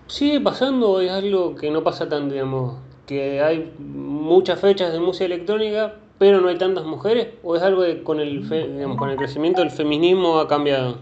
sigue 0.07 0.41
pasando, 0.41 1.01
es 1.01 1.11
algo 1.11 1.57
que 1.57 1.71
no 1.71 1.83
pasa 1.83 2.09
tanto, 2.09 2.35
digamos, 2.35 2.79
que 3.07 3.41
hay 3.41 3.75
muchas 3.79 4.61
fechas 4.61 4.93
de 4.93 5.01
música 5.01 5.25
electrónica, 5.25 5.97
pero 6.19 6.41
no 6.41 6.49
hay 6.49 6.59
tantas 6.59 6.85
mujeres, 6.85 7.29
o 7.43 7.57
es 7.57 7.63
algo 7.63 7.83
que 7.83 8.03
con 8.03 8.21
el, 8.21 8.49
digamos, 8.49 8.99
con 8.99 9.11
el 9.11 9.17
crecimiento 9.17 9.61
del 9.61 9.71
feminismo 9.71 10.39
ha 10.39 10.47
cambiado? 10.47 10.97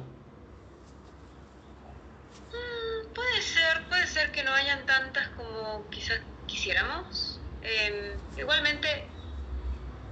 Mm, 2.52 3.12
puede 3.12 3.42
ser, 3.42 3.84
puede 3.88 4.06
ser 4.06 4.30
que 4.32 4.44
no 4.44 4.52
hayan 4.52 4.86
tantas 4.86 5.28
como 5.30 5.84
quizás 5.90 6.20
quisiéramos. 6.46 7.38
Em, 7.62 8.16
igualmente, 8.38 9.04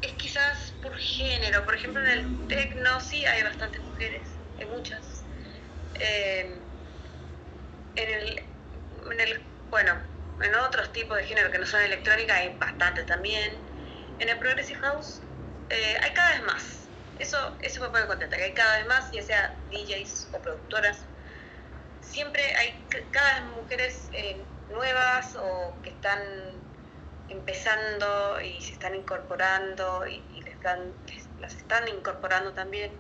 es 0.02 0.12
quizás 0.14 0.74
por 0.82 0.94
género, 0.96 1.64
por 1.64 1.74
ejemplo 1.88 2.02
en 2.02 2.18
el 2.18 2.48
techno 2.48 3.00
sí 3.00 3.24
hay 3.24 3.42
bastantes 3.42 3.80
mujeres, 3.80 4.22
hay 4.58 4.66
muchas. 4.66 5.24
Em, 5.94 6.52
en 7.96 8.10
el, 8.10 8.42
en 9.10 9.20
el, 9.20 9.40
bueno, 9.70 9.94
en 10.40 10.54
otros 10.54 10.92
tipos 10.92 11.16
de 11.16 11.24
género 11.24 11.50
que 11.50 11.58
no 11.58 11.66
son 11.66 11.80
electrónica 11.82 12.34
hay 12.36 12.56
bastante 12.58 13.04
también. 13.04 13.52
En 14.18 14.28
el 14.28 14.38
Progressive 14.38 14.78
House 14.80 15.20
eh, 15.70 15.96
hay 16.02 16.12
cada 16.12 16.30
vez 16.32 16.42
más. 16.42 16.88
Eso, 17.18 17.56
eso 17.62 17.80
me 17.80 17.88
pone 17.88 18.06
contenta, 18.06 18.36
que 18.36 18.44
hay 18.44 18.52
cada 18.52 18.78
vez 18.78 18.86
más, 18.86 19.10
ya 19.10 19.22
sea 19.22 19.54
DJs 19.70 20.28
o 20.32 20.38
productoras. 20.38 20.98
Siempre 22.02 22.42
hay 22.56 22.74
cada 23.10 23.40
vez 23.40 23.50
mujeres 23.56 24.08
eh, 24.12 24.40
nuevas 24.70 25.34
o 25.36 25.74
que 25.82 25.90
están 25.90 26.20
empezando 27.28 28.40
y 28.40 28.60
se 28.60 28.72
están 28.72 28.94
incorporando 28.94 30.06
y, 30.06 30.22
les 30.42 30.60
dan, 30.62 30.92
las 31.40 31.54
están 31.54 31.88
incorporando 31.88 32.52
también. 32.52 32.90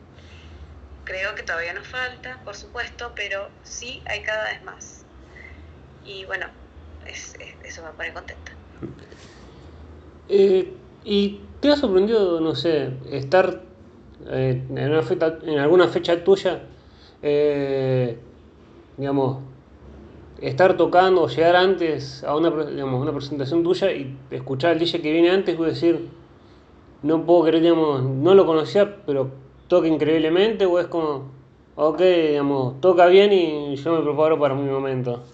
Creo 1.04 1.34
que 1.34 1.42
todavía 1.42 1.72
nos 1.72 1.86
falta, 1.86 2.40
por 2.44 2.54
supuesto, 2.54 3.12
pero 3.14 3.48
sí 3.62 4.02
hay 4.06 4.22
cada 4.22 4.44
vez 4.44 4.62
más. 4.64 5.04
Y 6.04 6.24
bueno, 6.26 6.46
eso 7.06 7.82
me 7.82 7.90
pone 7.92 8.12
contenta. 8.12 8.52
Eh, 10.28 10.72
¿Y 11.04 11.40
te 11.60 11.70
ha 11.70 11.76
sorprendido, 11.76 12.40
no 12.40 12.54
sé, 12.54 12.90
estar 13.10 13.62
eh, 14.26 14.62
en, 14.68 14.90
una 14.90 15.02
fecha, 15.02 15.38
en 15.42 15.58
alguna 15.58 15.88
fecha 15.88 16.22
tuya, 16.22 16.62
eh, 17.22 18.18
digamos, 18.96 19.38
estar 20.40 20.76
tocando 20.76 21.22
o 21.22 21.28
llegar 21.28 21.56
antes 21.56 22.22
a 22.24 22.36
una, 22.36 22.50
digamos, 22.50 23.00
una 23.00 23.12
presentación 23.12 23.62
tuya 23.62 23.90
y 23.92 24.16
escuchar 24.30 24.72
al 24.72 24.78
DJ 24.78 25.00
que 25.00 25.12
viene 25.12 25.30
antes 25.30 25.58
y 25.58 25.62
decir, 25.64 26.08
no 27.02 27.24
puedo 27.24 27.44
creer, 27.44 27.62
digamos, 27.62 28.02
no 28.02 28.34
lo 28.34 28.46
conocía, 28.46 29.04
pero 29.06 29.30
toca 29.68 29.86
increíblemente 29.88 30.66
o 30.66 30.78
es 30.78 30.86
como, 30.86 31.30
ok, 31.76 32.00
digamos, 32.00 32.80
toca 32.80 33.06
bien 33.06 33.32
y 33.32 33.76
yo 33.76 33.92
me 33.92 34.02
preparo 34.02 34.38
para 34.38 34.54
mi 34.54 34.68
momento? 34.68 35.24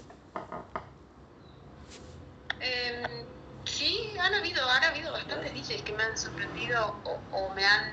o, 7.33 7.55
me 7.55 7.65
han 7.65 7.85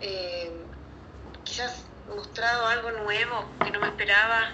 eh, 0.00 0.52
quizás 1.44 1.84
mostrado 2.08 2.66
algo 2.66 2.90
nuevo 2.92 3.46
que 3.62 3.70
no 3.70 3.80
me 3.80 3.88
esperaba. 3.88 4.50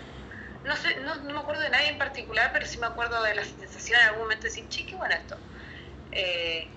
No 0.65 0.77
sé, 0.77 0.97
no, 1.01 1.15
me 1.23 1.39
acuerdo 1.39 1.63
de 1.63 1.71
nadie 1.71 1.89
en 1.89 1.99
particular, 1.99 2.51
pero 2.53 2.67
sí 2.67 2.79
me 2.79 2.87
acuerdo 2.87 3.23
de 3.23 3.35
la 3.35 3.45
sensación 3.45 3.99
en 4.01 4.07
algún 4.07 4.23
momento 4.23 4.43
de 4.45 4.51
decir, 4.51 4.69
che, 4.69 4.87
qué 4.87 4.95
bueno 4.95 5.15
esto. 5.15 5.37
Eh, 6.13 6.69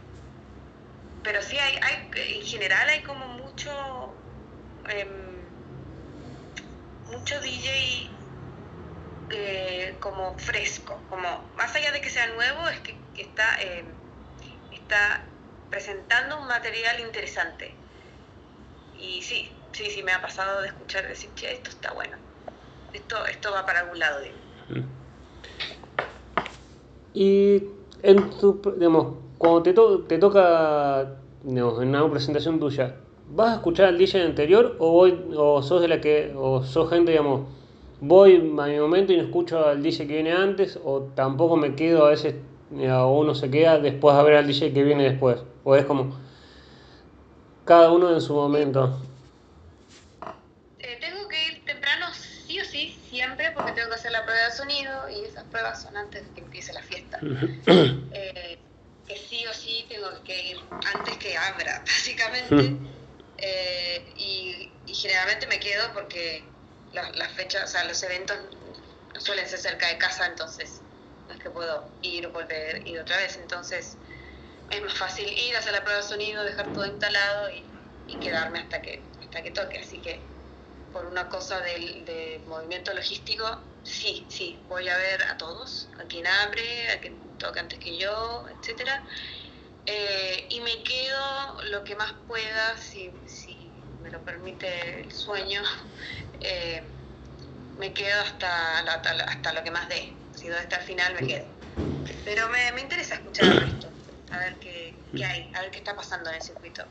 pero 1.23 1.41
sí, 1.41 1.57
hay, 1.57 1.79
hay, 1.81 2.35
en 2.35 2.45
general 2.45 2.89
hay 2.89 3.01
como 3.03 3.25
mucho, 3.27 3.71
em, 4.89 5.41
mucho 7.11 7.39
DJ 7.39 8.09
eh, 9.29 9.95
como 9.99 10.37
fresco, 10.37 11.01
como 11.09 11.49
más 11.55 11.73
allá 11.75 11.91
de 11.91 12.01
que 12.01 12.09
sea 12.09 12.27
nuevo, 12.27 12.67
es 12.67 12.79
que, 12.81 12.95
está 13.17 13.61
em, 13.61 13.85
está 14.71 15.23
presentando 15.69 16.39
un 16.39 16.47
material 16.47 16.99
interesante. 16.99 17.73
Y 18.99 19.21
sí, 19.21 19.49
sí, 19.71 19.89
sí, 19.89 20.03
me 20.03 20.11
ha 20.11 20.21
pasado 20.21 20.61
de 20.61 20.67
escuchar 20.67 21.07
decir, 21.07 21.29
che, 21.35 21.53
esto 21.53 21.69
está 21.69 21.93
bueno. 21.93 22.17
Esto, 22.91 23.25
esto 23.25 23.51
va 23.51 23.65
para 23.65 23.79
algún 23.79 23.97
lado, 23.97 24.19
mm. 24.69 24.83
Y 27.15 27.63
en 28.03 28.39
tu, 28.39 28.61
digamos, 28.77 29.17
cuando 29.43 29.61
te, 29.61 29.73
te 30.07 30.17
toca 30.19 31.17
digamos, 31.43 31.81
en 31.81 31.89
una 31.89 32.09
presentación 32.09 32.61
tuya, 32.61 32.95
¿vas 33.27 33.49
a 33.49 33.53
escuchar 33.55 33.87
al 33.87 33.97
DJ 33.97 34.23
anterior 34.23 34.77
o 34.79 34.91
voy, 34.91 35.21
o 35.35 35.61
sos 35.61 35.81
de 35.81 35.89
la 35.89 35.99
que, 35.99 36.33
o 36.33 36.63
sos 36.63 36.89
gente, 36.89 37.11
digamos, 37.11 37.49
voy 37.99 38.37
a 38.37 38.39
mi 38.39 38.79
momento 38.79 39.11
y 39.11 39.17
no 39.17 39.23
escucho 39.23 39.67
al 39.67 39.83
DJ 39.83 40.07
que 40.07 40.13
viene 40.13 40.31
antes, 40.31 40.79
o 40.81 41.09
tampoco 41.13 41.57
me 41.57 41.75
quedo 41.75 42.05
a 42.05 42.11
veces 42.11 42.35
o 42.71 43.19
uno 43.19 43.35
se 43.35 43.51
queda 43.51 43.79
después 43.79 44.15
a 44.15 44.23
ver 44.23 44.35
al 44.37 44.47
DJ 44.47 44.71
que 44.71 44.81
viene 44.81 45.03
después. 45.03 45.43
O 45.65 45.75
es 45.75 45.83
como 45.83 46.17
cada 47.65 47.91
uno 47.91 48.13
en 48.13 48.21
su 48.21 48.33
momento. 48.33 48.97
Eh, 50.79 50.97
tengo 51.01 51.27
que 51.27 51.47
ir 51.47 51.65
temprano 51.65 52.05
sí 52.13 52.61
o 52.61 52.63
sí, 52.63 52.97
siempre, 53.09 53.51
porque 53.51 53.73
tengo 53.73 53.89
que 53.89 53.95
hacer 53.95 54.13
la 54.13 54.23
prueba 54.23 54.45
de 54.45 54.51
sonido 54.51 55.09
y 55.09 55.25
esas 55.25 55.43
pruebas 55.45 55.83
son 55.83 55.97
antes 55.97 56.25
de 56.25 56.33
que 56.33 56.39
empiece 56.39 56.71
la 56.71 56.81
fiesta. 56.81 57.19
Eh, 58.15 58.42
que 59.13 59.19
sí 59.27 59.45
o 59.45 59.53
sí 59.53 59.85
tengo 59.89 60.09
que 60.23 60.49
ir 60.49 60.59
antes 60.95 61.17
que 61.17 61.37
abra, 61.37 61.79
básicamente. 61.85 62.75
Eh, 63.37 64.13
y, 64.17 64.69
generalmente 64.93 65.47
me 65.47 65.59
quedo 65.59 65.91
porque 65.93 66.43
las 66.91 67.31
fechas, 67.31 67.63
o 67.63 67.67
sea, 67.67 67.83
los 67.85 68.01
eventos 68.03 68.37
suelen 69.17 69.47
ser 69.47 69.59
cerca 69.59 69.87
de 69.87 69.97
casa, 69.97 70.27
entonces 70.27 70.81
no 71.27 71.33
es 71.33 71.39
que 71.41 71.49
puedo 71.49 71.89
ir, 72.03 72.27
volver, 72.27 72.87
ir 72.87 72.99
otra 72.99 73.17
vez. 73.17 73.37
Entonces 73.37 73.97
es 74.69 74.81
más 74.81 74.93
fácil 74.93 75.27
ir, 75.27 75.55
hacer 75.55 75.73
la 75.73 75.81
prueba 75.83 76.01
de 76.01 76.07
sonido, 76.07 76.43
dejar 76.43 76.71
todo 76.73 76.85
instalado 76.85 77.49
y, 77.49 77.63
quedarme 78.21 78.59
hasta 78.59 78.81
que, 78.81 79.01
hasta 79.21 79.41
que 79.41 79.51
toque. 79.51 79.79
Así 79.79 79.97
que 79.97 80.19
por 80.93 81.07
una 81.07 81.27
cosa 81.29 81.59
del, 81.61 82.05
de 82.05 82.39
movimiento 82.45 82.93
logístico, 82.93 83.59
sí, 83.83 84.25
sí, 84.29 84.59
voy 84.69 84.87
a 84.87 84.95
ver 84.95 85.23
a 85.23 85.37
todos, 85.37 85.89
a 85.99 86.03
quien 86.03 86.27
abre, 86.27 86.91
a 86.91 87.01
quien 87.01 87.22
toca 87.37 87.59
antes 87.59 87.79
que 87.79 87.97
yo, 87.97 88.45
etcétera. 88.49 89.03
Eh, 89.85 90.47
y 90.49 90.61
me 90.61 90.83
quedo 90.83 91.63
lo 91.71 91.83
que 91.83 91.95
más 91.95 92.13
pueda, 92.27 92.77
si, 92.77 93.11
si 93.25 93.85
me 94.01 94.09
lo 94.11 94.23
permite 94.23 95.01
el 95.01 95.11
sueño, 95.11 95.61
eh, 96.41 96.83
me 97.77 97.93
quedo 97.93 98.21
hasta, 98.21 98.79
hasta 98.79 99.53
lo 99.53 99.63
que 99.63 99.71
más 99.71 99.89
dé 99.89 100.13
si 100.35 100.47
doy 100.49 100.59
hasta 100.59 100.77
el 100.77 100.83
final 100.83 101.13
me 101.15 101.25
quedo. 101.25 101.45
Pero 102.25 102.49
me, 102.49 102.71
me 102.73 102.81
interesa 102.81 103.15
escuchar 103.15 103.45
el 103.45 103.57
resto, 103.61 103.89
a 104.31 104.39
ver 104.39 104.59
qué, 104.59 104.93
qué, 105.15 105.25
hay, 105.25 105.51
a 105.53 105.61
ver 105.61 105.71
qué 105.71 105.77
está 105.79 105.95
pasando 105.95 106.29
en 106.29 106.37
el 106.37 106.41
circuito. 106.41 106.85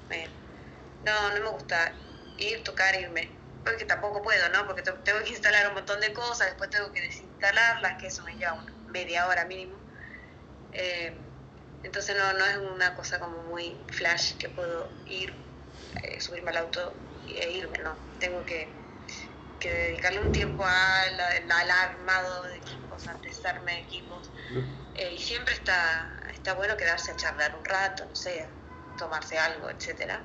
no, 1.04 1.30
no 1.30 1.40
me 1.40 1.48
gusta 1.50 1.92
ir, 2.38 2.62
tocar, 2.64 2.94
irme. 3.00 3.28
Porque 3.64 3.84
tampoco 3.84 4.22
puedo, 4.22 4.48
¿no? 4.50 4.66
Porque 4.66 4.82
tengo 4.82 5.22
que 5.22 5.30
instalar 5.30 5.68
un 5.68 5.74
montón 5.74 6.00
de 6.00 6.12
cosas, 6.12 6.48
después 6.48 6.70
tengo 6.70 6.92
que 6.92 7.00
desinstalarlas, 7.00 8.00
que 8.00 8.08
eso 8.08 8.24
me 8.24 8.34
lleva 8.36 8.54
una 8.54 8.72
media 8.88 9.26
hora 9.28 9.44
mínimo. 9.44 9.81
Eh, 10.72 11.12
Entonces 11.82 12.16
no, 12.16 12.32
no 12.34 12.44
es 12.44 12.56
una 12.56 12.94
cosa 12.94 13.18
como 13.18 13.42
muy 13.44 13.76
flash 13.88 14.36
que 14.38 14.48
puedo 14.48 14.88
ir, 15.06 15.32
eh, 16.02 16.20
subirme 16.20 16.50
al 16.50 16.58
auto 16.58 16.94
e 17.26 17.50
irme, 17.50 17.78
no. 17.78 17.96
Tengo 18.18 18.44
que, 18.46 18.68
dedicarle 19.60 20.20
un 20.20 20.32
tiempo 20.32 20.64
al, 20.64 21.50
al 21.50 21.70
armado 21.70 22.42
de 22.44 22.56
equipos, 22.56 23.06
a 23.08 23.14
testarme 23.20 23.80
equipos. 23.80 24.30
Eh, 24.94 25.14
y 25.14 25.18
siempre 25.18 25.54
está, 25.54 26.20
está 26.32 26.54
bueno 26.54 26.76
quedarse 26.76 27.12
a 27.12 27.16
charlar 27.16 27.54
un 27.56 27.64
rato, 27.64 28.04
no 28.04 28.14
sé, 28.14 28.46
tomarse 28.98 29.38
algo, 29.38 29.70
etcétera. 29.70 30.20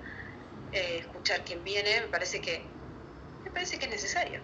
Eh, 0.71 0.97
escuchar 0.99 1.43
quién 1.45 1.63
viene, 1.63 2.01
me 2.01 2.07
parece 2.07 2.41
que 2.41 2.65
me 3.45 3.51
parece 3.51 3.79
que 3.79 3.85
es 3.85 3.91
necesario. 3.91 4.41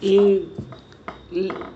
Y 0.00 0.52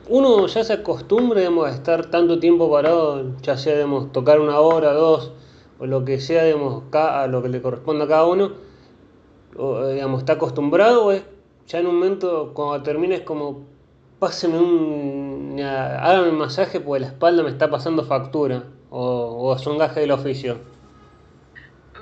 uno 0.09 0.47
ya 0.47 0.65
se 0.65 0.73
acostumbra 0.73 1.41
a 1.41 1.71
estar 1.71 2.07
tanto 2.07 2.39
tiempo 2.39 2.71
parado, 2.71 3.37
ya 3.43 3.57
sea 3.57 3.75
digamos, 3.75 4.13
tocar 4.13 4.41
una 4.41 4.61
hora, 4.61 4.93
dos, 4.93 5.33
o 5.79 5.87
lo 5.87 6.05
que 6.05 6.21
sea 6.21 6.45
digamos, 6.45 6.85
a 6.93 7.27
lo 7.27 7.43
que 7.43 7.49
le 7.49 7.61
corresponda 7.61 8.05
a 8.05 8.09
cada 8.09 8.27
uno, 8.27 8.53
digamos, 9.93 10.21
está 10.21 10.35
acostumbrado 10.35 11.13
es 11.13 11.25
ya 11.67 11.79
en 11.79 11.87
un 11.87 11.95
momento 11.97 12.53
cuando 12.55 12.83
termines 12.83 13.21
como 13.21 13.65
pásenme 14.19 14.59
un 14.59 15.57
háganme 15.61 16.31
un 16.31 16.39
masaje 16.39 16.81
porque 16.81 17.01
la 17.01 17.07
espalda 17.09 17.43
me 17.43 17.51
está 17.51 17.71
pasando 17.71 18.05
factura 18.05 18.65
o, 18.91 19.01
o 19.01 19.57
es 19.57 19.67
un 19.67 19.79
gaje 19.79 20.01
del 20.01 20.11
oficio. 20.11 20.59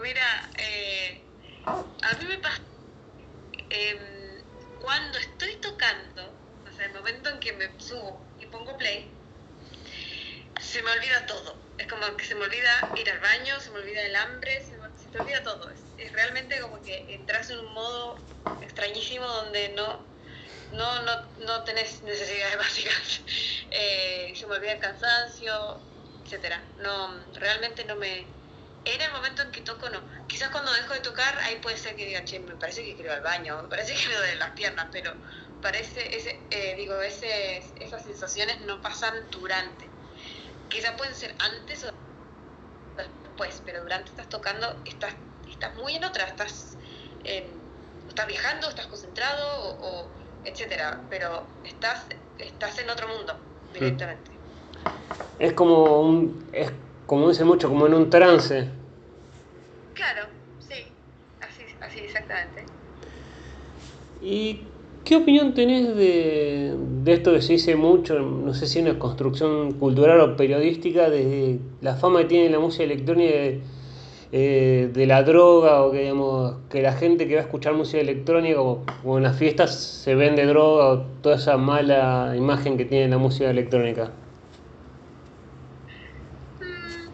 Mira, 0.02 0.48
eh, 0.58 1.20
a 1.66 2.18
mí 2.18 2.24
me 2.28 2.38
pasa 2.38 2.62
em, 3.68 3.98
subo 7.88 8.20
y 8.38 8.46
pongo 8.46 8.76
play, 8.76 9.10
se 10.60 10.82
me 10.82 10.90
olvida 10.90 11.24
todo. 11.26 11.56
Es 11.78 11.86
como 11.86 12.04
que 12.16 12.24
se 12.24 12.34
me 12.34 12.44
olvida 12.44 12.90
ir 12.96 13.10
al 13.10 13.20
baño, 13.20 13.58
se 13.60 13.70
me 13.70 13.78
olvida 13.78 14.02
el 14.02 14.14
hambre, 14.14 14.62
se, 14.64 14.76
me, 14.76 14.88
te 15.10 15.18
olvida 15.18 15.42
todo. 15.42 15.70
Es, 15.70 16.12
realmente 16.12 16.60
como 16.60 16.80
que 16.82 17.14
entras 17.14 17.50
en 17.50 17.58
un 17.60 17.72
modo 17.72 18.18
extrañísimo 18.62 19.26
donde 19.26 19.70
no, 19.70 20.00
no, 20.72 21.02
no, 21.02 21.22
no 21.46 21.64
tenés 21.64 22.02
necesidades 22.02 22.56
básicas. 22.58 23.22
Eh, 23.70 24.32
se 24.36 24.46
me 24.46 24.56
olvida 24.56 24.72
el 24.72 24.80
cansancio, 24.80 25.80
etcétera. 26.24 26.62
No, 26.78 27.24
realmente 27.34 27.84
no 27.84 27.96
me... 27.96 28.26
En 28.84 29.00
el 29.00 29.12
momento 29.12 29.42
en 29.42 29.50
que 29.50 29.60
toco, 29.60 29.88
no. 29.90 30.00
Quizás 30.28 30.50
cuando 30.50 30.72
dejo 30.72 30.94
de 30.94 31.00
tocar, 31.00 31.36
ahí 31.40 31.56
puede 31.56 31.76
ser 31.76 31.94
que 31.96 32.06
diga, 32.06 32.24
che, 32.24 32.38
me 32.38 32.54
parece 32.54 32.84
que 32.84 32.94
quiero 32.94 33.10
ir 33.10 33.16
al 33.16 33.22
baño, 33.22 33.62
me 33.62 33.68
parece 33.68 33.94
que 33.94 34.08
me 34.08 34.14
duelen 34.14 34.38
las 34.38 34.50
piernas, 34.52 34.86
pero 34.90 35.14
parece, 35.62 36.16
ese, 36.16 36.38
eh, 36.50 36.74
digo, 36.76 37.00
ese, 37.00 37.62
esas 37.80 38.04
sensaciones 38.04 38.60
no 38.62 38.80
pasan 38.80 39.14
durante. 39.30 39.86
Quizá 40.68 40.96
pueden 40.96 41.14
ser 41.14 41.34
antes 41.38 41.84
o 41.84 41.90
después, 42.96 43.62
pero 43.64 43.82
durante 43.82 44.10
estás 44.10 44.28
tocando, 44.28 44.66
estás, 44.84 45.14
estás 45.48 45.76
muy 45.76 45.94
en 45.96 46.04
otra, 46.04 46.24
estás, 46.24 46.76
estás 47.24 48.26
viajando, 48.26 48.68
estás 48.68 48.86
concentrado, 48.86 49.78
o, 49.80 50.10
etcétera, 50.44 51.00
pero 51.10 51.46
estás, 51.64 52.06
estás 52.38 52.78
en 52.78 52.90
otro 52.90 53.08
mundo 53.08 53.36
directamente. 53.72 54.30
Es 55.38 55.52
como 55.52 56.00
un, 56.00 56.50
es 56.52 56.72
como 57.06 57.28
dice 57.28 57.44
mucho, 57.44 57.68
como 57.68 57.86
en 57.86 57.94
un 57.94 58.10
trance. 58.10 58.68
Claro, 59.94 60.28
sí, 60.60 60.92
así, 61.40 61.62
así 61.80 62.00
exactamente. 62.00 62.64
¿Y 64.20 64.77
¿Qué 65.08 65.16
opinión 65.16 65.54
tenés 65.54 65.96
de, 65.96 66.76
esto 67.06 67.32
que 67.32 67.40
se 67.40 67.54
dice 67.54 67.76
mucho, 67.76 68.18
no 68.18 68.52
sé 68.52 68.66
si 68.66 68.78
es 68.78 68.84
una 68.84 68.98
construcción 68.98 69.72
cultural 69.72 70.20
o 70.20 70.36
periodística, 70.36 71.08
de 71.08 71.60
la 71.80 71.96
fama 71.96 72.18
que 72.18 72.24
tiene 72.26 72.50
la 72.50 72.58
música 72.58 72.84
electrónica 72.84 73.32
de, 73.32 73.62
eh, 74.32 75.06
la 75.06 75.22
droga 75.22 75.82
o 75.82 75.92
que, 75.92 76.00
digamos, 76.00 76.56
que 76.68 76.82
la 76.82 76.92
gente 76.92 77.26
que 77.26 77.36
va 77.36 77.40
a 77.40 77.44
escuchar 77.44 77.72
música 77.72 78.02
electrónica 78.02 78.60
o, 78.60 78.84
en 79.16 79.22
las 79.22 79.38
fiestas 79.38 79.74
se 79.74 80.14
vende 80.14 80.44
droga 80.44 80.88
o 80.88 80.98
toda 81.22 81.36
esa 81.36 81.56
mala 81.56 82.34
imagen 82.36 82.76
que 82.76 82.84
tiene 82.84 83.08
la 83.08 83.16
música 83.16 83.48
electrónica? 83.48 84.10
Mm, 86.60 87.08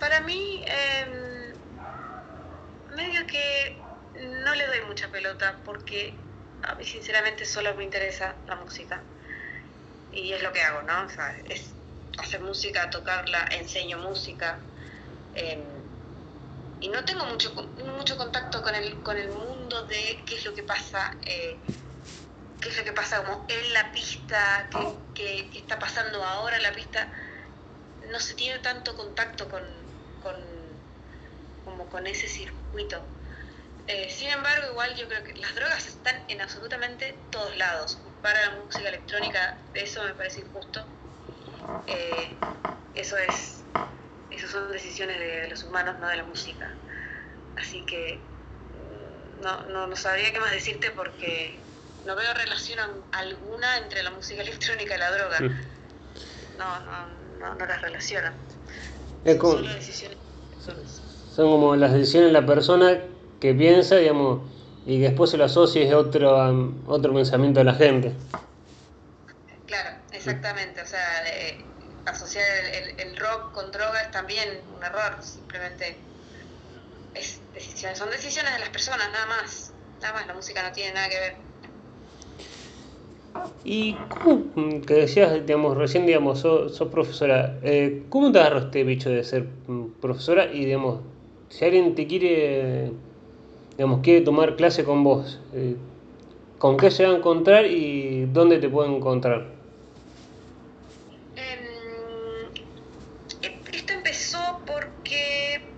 para 0.00 0.22
mí, 0.22 0.64
em, 0.66 1.54
medio 2.96 3.24
que 3.28 3.76
no 4.44 4.54
le 4.56 4.66
porque 5.64 6.14
a 6.62 6.74
mí 6.74 6.84
sinceramente 6.84 7.44
solo 7.44 7.74
me 7.74 7.84
interesa 7.84 8.34
la 8.46 8.56
música. 8.56 9.00
Y 10.12 10.32
es 10.32 10.42
lo 10.42 10.52
que 10.52 10.62
hago, 10.62 10.82
¿no? 10.82 11.04
O 11.04 11.08
sea, 11.08 11.36
es 11.48 11.70
hacer 12.18 12.40
música, 12.40 12.90
tocarla, 12.90 13.46
enseño 13.52 13.98
música. 13.98 14.58
Em, 15.34 15.60
y 16.80 16.88
no 16.88 17.04
tengo 17.04 17.24
mucho, 17.26 17.52
mucho 17.96 18.16
contacto 18.16 18.62
con 18.62 18.74
el, 18.74 19.02
con 19.02 19.16
el 19.16 19.28
mundo 19.28 19.86
de 19.86 20.22
qué 20.26 20.36
es 20.36 20.44
lo 20.44 20.54
que 20.54 20.62
pasa, 20.62 21.14
eh, 21.24 21.56
qué 22.60 22.68
es 22.68 22.78
lo 22.78 22.84
que 22.84 22.92
pasa 22.92 23.22
como 23.22 23.46
en 23.48 23.72
la 23.72 23.92
pista, 23.92 24.68
qué, 25.14 25.48
qué, 25.52 25.58
está 25.58 25.78
pasando 25.78 26.22
ahora 26.24 26.56
en 26.56 26.62
la 26.62 26.72
pista. 26.72 27.08
No 28.10 28.20
se 28.20 28.34
tiene 28.34 28.58
tanto 28.60 28.94
contacto 28.96 29.48
con, 29.48 29.62
con, 30.22 30.36
como 31.64 31.86
con 31.86 32.06
ese 32.06 32.28
circuito. 32.28 33.02
Eh, 33.88 34.08
sin 34.10 34.28
embargo, 34.28 34.72
igual 34.72 34.96
yo 34.96 35.06
creo 35.06 35.22
que 35.22 35.34
las 35.34 35.54
drogas 35.54 35.86
están 35.86 36.16
en 36.28 36.40
absolutamente 36.40 37.16
todos 37.30 37.56
lados. 37.56 37.98
Para 38.20 38.40
la 38.46 38.56
música 38.64 38.88
electrónica, 38.88 39.58
eso 39.74 40.02
me 40.02 40.14
parece 40.14 40.40
injusto. 40.40 40.84
Eh, 41.86 42.34
eso 42.94 43.16
es, 43.16 43.62
esas 44.30 44.50
son 44.50 44.72
decisiones 44.72 45.18
de 45.20 45.48
los 45.48 45.62
humanos, 45.62 45.96
no 46.00 46.08
de 46.08 46.16
la 46.16 46.24
música. 46.24 46.68
Así 47.56 47.84
que 47.86 48.18
mm, 49.38 49.42
no, 49.42 49.86
no, 49.86 49.96
sabría 49.96 50.32
qué 50.32 50.40
más 50.40 50.50
decirte 50.50 50.90
porque 50.90 51.56
no 52.04 52.16
veo 52.16 52.34
relación 52.34 52.78
alguna 53.12 53.78
entre 53.78 54.02
la 54.02 54.10
música 54.10 54.42
electrónica 54.46 54.96
y 54.96 54.98
la 54.98 55.10
droga. 55.12 55.38
No, 56.58 56.80
no, 57.38 57.54
no, 57.54 57.66
las 57.66 57.82
relaciono. 57.82 58.32
son, 59.24 59.62
decisiones 59.62 60.18
son 61.36 61.50
como 61.50 61.76
las 61.76 61.92
decisiones 61.92 62.30
de 62.30 62.32
la 62.32 62.46
persona 62.46 62.98
que 63.40 63.54
piensa, 63.54 63.96
digamos, 63.96 64.40
y 64.86 64.98
después 65.00 65.30
se 65.30 65.36
lo 65.36 65.44
asocia 65.44 65.92
a 65.92 65.98
otro, 65.98 66.74
otro 66.86 67.12
pensamiento 67.12 67.60
de 67.60 67.64
la 67.64 67.74
gente. 67.74 68.12
Claro, 69.66 69.98
exactamente. 70.12 70.80
O 70.80 70.86
sea, 70.86 71.00
asociar 72.06 72.44
el, 72.98 73.16
rock 73.16 73.52
con 73.52 73.70
droga 73.72 74.00
es 74.02 74.10
también 74.12 74.60
un 74.76 74.84
error. 74.84 75.16
Simplemente 75.20 75.96
es 77.14 77.40
decisiones, 77.52 77.98
son 77.98 78.10
decisiones 78.10 78.52
de 78.52 78.60
las 78.60 78.68
personas, 78.68 79.10
nada 79.12 79.26
más. 79.26 79.72
Nada 80.00 80.14
más, 80.14 80.26
la 80.26 80.34
música 80.34 80.62
no 80.62 80.72
tiene 80.72 80.92
nada 80.94 81.08
que 81.08 81.18
ver. 81.18 81.34
¿Y 83.64 83.94
cómo, 84.22 84.80
que 84.82 84.94
decías, 84.94 85.32
digamos, 85.46 85.76
recién, 85.76 86.06
digamos, 86.06 86.40
sos, 86.40 86.80
profesora, 86.90 87.58
eh, 87.62 88.04
¿cómo 88.08 88.32
te 88.32 88.38
agarró 88.38 88.58
este 88.58 88.84
bicho 88.84 89.10
de 89.10 89.24
ser 89.24 89.46
mm, 89.66 90.00
profesora? 90.00 90.46
Y, 90.52 90.64
digamos, 90.64 91.00
si 91.48 91.64
alguien 91.64 91.94
te 91.94 92.06
quiere 92.06 92.92
digamos, 93.76 94.00
quiere 94.02 94.22
tomar 94.22 94.56
clase 94.56 94.84
con 94.84 95.04
vos, 95.04 95.38
eh, 95.52 95.76
¿con 96.58 96.76
qué 96.76 96.90
se 96.90 97.06
va 97.06 97.12
a 97.12 97.16
encontrar 97.16 97.66
y 97.66 98.26
dónde 98.26 98.58
te 98.58 98.68
puede 98.68 98.94
encontrar? 98.94 99.46
Em, 101.36 102.50
esto 103.72 103.92
empezó 103.92 104.38
porque 104.66 105.74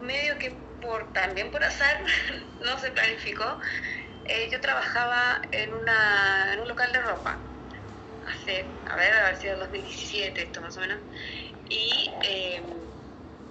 medio 0.00 0.38
que 0.38 0.52
por 0.80 1.12
también 1.12 1.50
por 1.50 1.62
azar 1.64 2.04
no 2.60 2.78
se 2.78 2.90
planificó. 2.90 3.58
Eh, 4.24 4.48
yo 4.52 4.60
trabajaba 4.60 5.42
en, 5.50 5.74
una, 5.74 6.54
en 6.54 6.60
un 6.60 6.68
local 6.68 6.92
de 6.92 7.00
ropa 7.00 7.38
hace, 8.26 8.64
a 8.86 8.96
ver, 8.96 9.12
haber 9.12 9.36
sido 9.36 9.54
el 9.54 9.60
2017 9.60 10.42
esto 10.42 10.60
más 10.60 10.76
o 10.76 10.80
menos. 10.80 10.98
Y 11.68 12.10
em, 12.22 12.81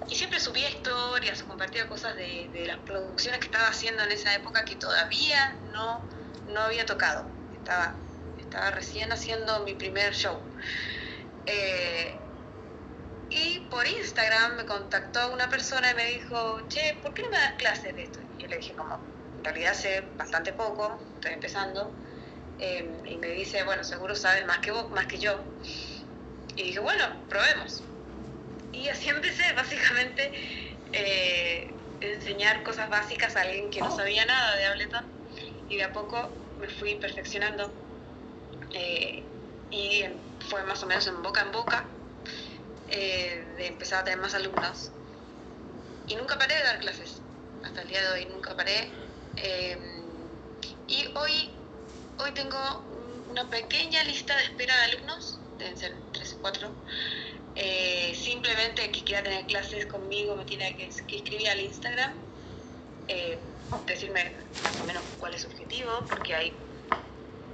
y 0.10 0.16
siempre 0.16 0.40
subía 0.40 0.70
historias 0.70 1.44
compartía 1.44 1.88
cosas 1.88 2.16
de, 2.16 2.50
las 2.66 2.78
producciones 2.80 3.40
que 3.40 3.46
estaba 3.46 3.68
haciendo 3.68 4.04
en 4.04 4.12
esa 4.12 4.34
época 4.34 4.66
que 4.66 4.76
todavía 4.76 5.56
no, 5.72 6.02
no 6.50 6.62
había 6.62 6.86
tocado. 6.86 7.26
Estaba, 7.54 7.94
estaba 8.40 8.72
recién 8.72 9.12
haciendo 9.12 9.60
mi 9.62 9.74
primer 9.74 10.14
show. 10.14 10.40
Eh, 11.46 12.16
y 13.30 13.60
por 13.70 13.88
Instagram 13.88 14.58
me 14.58 14.66
contactó 14.66 15.32
una 15.32 15.50
persona 15.50 15.92
y 15.92 15.96
me 15.96 16.06
dijo, 16.06 16.68
che, 16.68 16.98
¿por 17.02 17.14
qué 17.14 17.24
no 17.24 17.30
me 17.30 17.38
das 17.38 17.54
clases 17.54 17.96
de 17.96 18.04
esto? 18.04 18.20
Y 18.38 18.42
yo 18.42 18.48
le 18.48 18.58
dije, 18.58 18.74
como, 18.74 19.00
en 19.38 19.44
realidad 19.44 19.74
sé 19.74 20.04
bastante 20.18 20.52
poco, 20.54 21.00
estoy 21.16 21.34
empezando. 21.34 21.92
Eh, 22.60 22.92
y 23.06 23.18
me 23.18 23.28
dice, 23.28 23.64
bueno, 23.64 23.84
seguro 23.84 24.16
sabes 24.16 24.46
más 24.46 24.60
que 24.60 24.72
vos, 24.72 24.90
más 24.92 25.08
que 25.08 25.18
yo. 25.18 25.40
Y 26.56 26.64
dije, 26.64 26.80
bueno, 26.80 27.06
probemos. 27.30 27.84
Y 28.74 28.88
así 28.90 29.10
empecé, 29.10 29.54
básicamente, 29.54 30.32
eh, 30.94 31.74
enseñar 32.02 32.64
cosas 32.64 32.90
básicas 32.90 33.36
a 33.36 33.42
alguien 33.42 33.70
que 33.70 33.80
no 33.82 33.96
sabía 33.96 34.26
nada 34.26 34.56
de 34.58 34.66
Ableton. 34.66 35.06
Y 35.70 35.78
de 35.78 35.84
a 35.84 35.94
poco 35.94 36.30
me 36.60 36.68
fui 36.68 36.96
perfeccionando. 36.96 37.72
Eh, 38.74 39.24
y 39.72 40.04
fue 40.50 40.64
más 40.64 40.82
o 40.84 40.88
menos 40.88 41.06
en 41.08 41.22
boca 41.22 41.42
en 41.42 41.52
boca. 41.52 41.86
eh, 42.92 43.46
de 43.58 43.68
empezar 43.68 44.00
a 44.02 44.04
tener 44.04 44.20
más 44.20 44.34
alumnos. 44.34 44.92
Y 46.08 46.16
nunca 46.16 46.38
paré 46.38 46.56
de 46.56 46.64
dar 46.64 46.80
clases, 46.80 47.22
hasta 47.64 47.82
el 47.82 47.88
día 47.88 48.02
de 48.02 48.10
hoy 48.10 48.26
nunca 48.26 48.56
paré. 48.56 48.92
Eh, 49.38 49.78
y 50.88 51.08
hoy, 51.16 51.50
hoy 52.18 52.32
tengo 52.34 52.58
una 53.30 53.50
pequeña 53.50 54.04
lista 54.04 54.36
de 54.36 54.44
espera 54.44 54.76
de 54.76 54.84
alumnos, 54.94 55.40
deben 55.58 55.78
ser 55.78 55.96
tres 56.12 56.34
o 56.34 56.42
cuatro. 56.42 56.70
Eh, 57.56 58.14
simplemente 58.16 58.90
que 58.92 59.04
quiera 59.04 59.24
tener 59.24 59.46
clases 59.46 59.86
conmigo 59.86 60.36
me 60.36 60.46
tiene 60.46 60.76
que, 60.76 60.88
escribir 60.88 61.50
al 61.50 61.60
Instagram, 61.60 62.14
decirme 63.86 64.32
más 64.64 64.80
o 64.82 64.86
menos 64.86 65.04
cuál 65.20 65.34
es 65.34 65.42
su 65.42 65.48
objetivo, 65.48 66.04
porque 66.08 66.34
hay 66.34 66.54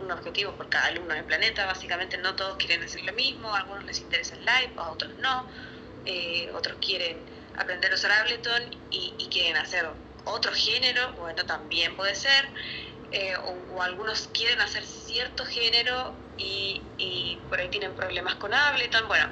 un 0.02 0.12
objetivo 0.12 0.52
por 0.54 0.70
cada 0.70 0.88
alumno 0.88 1.14
del 1.14 1.24
planeta. 1.24 1.66
Básicamente 1.66 2.18
no 2.18 2.36
todos 2.36 2.58
quieren 2.58 2.84
hacer 2.84 3.04
lo 3.04 3.14
mismo, 3.14 3.54
a 3.54 3.60
algunos 3.60 3.84
les 3.86 4.00
interesa 4.00 4.36
el 4.36 4.42
live, 4.42 4.72
a 4.78 4.92
otros 4.92 5.14
no. 5.20 5.46
Eh, 6.06 6.50
otros 6.54 6.78
quieren 6.80 7.18
aprender 7.58 7.92
a 7.92 7.96
usar 7.96 8.12
Ableton 8.12 8.64
y, 8.92 9.28
quieren 9.30 9.58
hacer 9.58 9.86
otro 10.26 10.54
género, 10.54 11.12
bueno, 11.14 11.46
también 11.46 11.96
puede 11.96 12.16
ser. 12.16 12.48
Eh, 13.12 13.36
o, 13.38 13.82
algunos 13.82 14.30
quieren 14.34 14.60
hacer 14.62 14.84
cierto 14.86 15.46
género 15.46 16.14
y, 16.38 16.82
por 17.50 17.60
ahí 17.60 17.70
tienen 17.70 17.94
problemas 17.94 18.36
con 18.36 18.54
Ableton. 18.54 19.08
Bueno, 19.08 19.30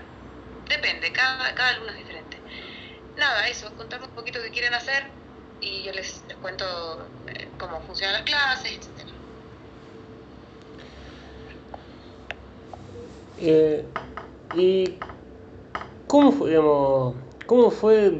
depende, 0.70 1.12
cada, 1.12 1.54
cada 1.56 1.70
alumno 1.70 1.92
es 1.92 1.98
diferente. 1.98 2.38
Nada, 3.18 3.48
eso, 3.48 3.74
contarme 3.76 4.08
un 4.08 4.14
poquito 4.14 4.40
qué 4.44 4.52
quieren 4.52 4.74
hacer 4.74 5.04
y 5.62 5.84
yo 5.84 5.92
les, 5.94 6.24
cuento 6.42 6.66
eh, 7.28 7.48
cómo 7.58 7.82
funcionan 7.82 8.16
las 8.16 8.24
clases, 8.24 8.72
etc. 8.74 9.16
Eh, 13.40 13.86
¿Y 14.56 14.98
cómo 16.08 16.32
fue, 16.32 16.50
digamos, 16.50 17.16
cómo 17.46 17.72
fue 17.72 18.16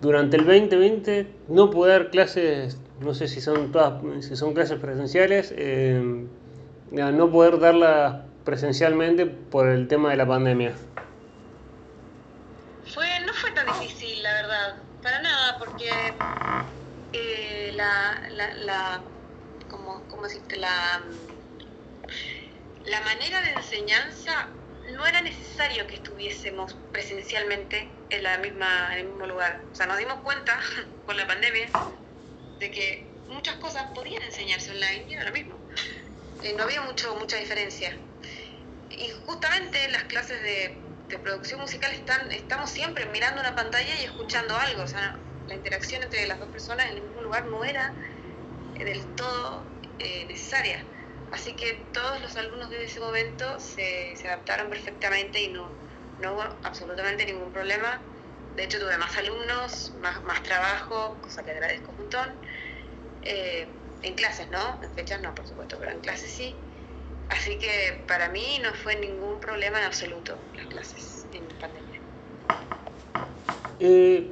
durante 0.00 0.36
el 0.36 0.44
2020 0.44 1.26
no 1.48 1.70
poder 1.70 2.10
clases, 2.10 2.78
no 3.00 3.14
sé 3.14 3.28
si 3.28 3.40
son 3.40 3.72
todas, 3.72 4.02
si 4.24 4.36
son 4.36 4.54
clases 4.54 4.78
presenciales, 4.78 5.52
eh, 5.56 6.26
no 6.90 7.30
poder 7.30 7.58
darlas 7.58 8.22
presencialmente 8.44 9.26
por 9.26 9.68
el 9.68 9.88
tema 9.88 10.10
de 10.10 10.16
la 10.16 10.26
pandemia? 10.26 10.74
No 13.24 13.32
fue 13.32 13.50
tan 13.52 13.66
difícil, 13.66 14.22
la 14.22 14.32
verdad, 14.34 14.76
para 15.02 15.20
nada, 15.22 15.58
porque 15.58 15.90
eh, 17.12 17.72
la, 17.74 18.22
la, 18.30 18.54
la 18.54 19.02
¿cómo, 19.68 20.02
cómo 20.08 20.24
decirte? 20.24 20.56
La 20.56 21.02
la 22.86 23.00
manera 23.00 23.40
de 23.40 23.52
enseñanza 23.52 24.48
no 24.92 25.06
era 25.06 25.22
necesario 25.22 25.86
que 25.86 25.96
estuviésemos 25.96 26.74
presencialmente 26.92 27.88
en, 28.10 28.22
la 28.22 28.38
misma, 28.38 28.90
en 28.92 28.98
el 29.00 29.06
mismo 29.06 29.26
lugar. 29.26 29.60
O 29.72 29.74
sea, 29.74 29.86
nos 29.86 29.98
dimos 29.98 30.20
cuenta 30.20 30.58
con 31.06 31.16
la 31.16 31.26
pandemia 31.26 31.68
de 32.58 32.70
que 32.70 33.06
muchas 33.28 33.56
cosas 33.56 33.86
podían 33.94 34.22
enseñarse 34.22 34.70
online 34.70 35.06
y 35.08 35.14
era 35.14 35.24
lo 35.24 35.32
mismo. 35.32 35.56
Eh, 36.42 36.54
no 36.56 36.64
había 36.64 36.82
mucho, 36.82 37.14
mucha 37.16 37.36
diferencia. 37.36 37.96
Y 38.90 39.10
justamente 39.26 39.88
las 39.88 40.04
clases 40.04 40.42
de, 40.42 40.76
producción 41.08 41.60
musical 41.60 41.92
están, 41.92 42.30
estamos 42.32 42.70
siempre 42.70 43.06
mirando 43.06 43.40
una 43.40 43.54
pantalla 43.54 43.94
y 44.00 44.04
escuchando 44.04 44.56
algo. 44.56 44.82
O 44.82 44.86
sea, 44.86 45.18
la 45.46 45.54
interacción 45.54 46.02
entre 46.02 46.26
las 46.26 46.38
dos 46.40 46.48
personas 46.48 46.86
en 46.90 46.98
el 46.98 47.02
mismo 47.02 47.22
lugar 47.22 47.46
no 47.46 47.64
era 47.64 47.92
del 48.78 49.04
todo 49.14 49.64
eh, 49.98 50.26
necesaria. 50.26 50.84
Así 51.32 51.52
que 51.54 51.72
todos 51.92 52.20
los 52.20 52.36
alumnos 52.36 52.70
de 52.70 52.84
ese 52.84 53.00
momento 53.00 53.58
se, 53.58 54.14
adaptaron 54.24 54.68
perfectamente 54.70 55.42
y 55.42 55.48
no, 55.48 55.68
no, 56.20 56.34
hubo 56.34 56.42
absolutamente 56.62 57.26
ningún 57.26 57.52
problema. 57.52 58.00
De 58.56 58.64
hecho, 58.64 58.78
tuve 58.78 58.96
más 58.98 59.16
alumnos, 59.16 59.92
más, 60.00 60.22
más 60.24 60.42
trabajo, 60.44 61.16
cosa 61.20 61.44
que 61.44 61.50
agradezco 61.50 61.90
un 61.90 61.98
montón. 61.98 62.38
Eh, 63.22 63.66
en 64.02 64.14
clases, 64.14 64.48
¿no? 64.50 64.80
En 64.82 64.90
fechas 64.94 65.20
no, 65.22 65.34
por 65.34 65.46
supuesto, 65.46 65.76
pero 65.78 65.90
en 65.92 66.00
clases 66.00 66.30
sí. 66.30 66.54
Así 67.30 67.56
que 67.56 68.02
para 68.06 68.28
mí 68.28 68.60
no 68.62 68.72
fue 68.74 68.96
ningún 68.96 69.40
problema 69.40 69.78
en 69.78 69.84
absoluto 69.84 70.36
las 70.56 70.66
clases 70.66 71.26
en 71.32 71.44
pandemia. 71.60 72.00
Eh, 73.80 74.30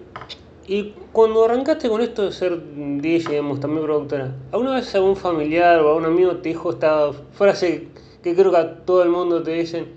y 0.66 0.94
cuando 1.12 1.44
arrancaste 1.44 1.88
con 1.88 2.00
esto 2.00 2.24
de 2.24 2.32
ser 2.32 2.60
DJ, 2.62 3.30
digamos, 3.30 3.60
también 3.60 3.84
productora, 3.84 4.34
¿alguna 4.52 4.76
vez 4.76 4.94
algún 4.94 5.16
familiar 5.16 5.80
o 5.80 5.88
algún 5.88 6.04
amigo 6.04 6.36
te 6.36 6.50
dijo 6.50 6.70
esta 6.70 7.12
frase 7.32 7.88
que 8.22 8.34
creo 8.34 8.50
que 8.52 8.56
a 8.56 8.76
todo 8.84 9.02
el 9.02 9.08
mundo 9.08 9.42
te 9.42 9.52
dicen, 9.52 9.88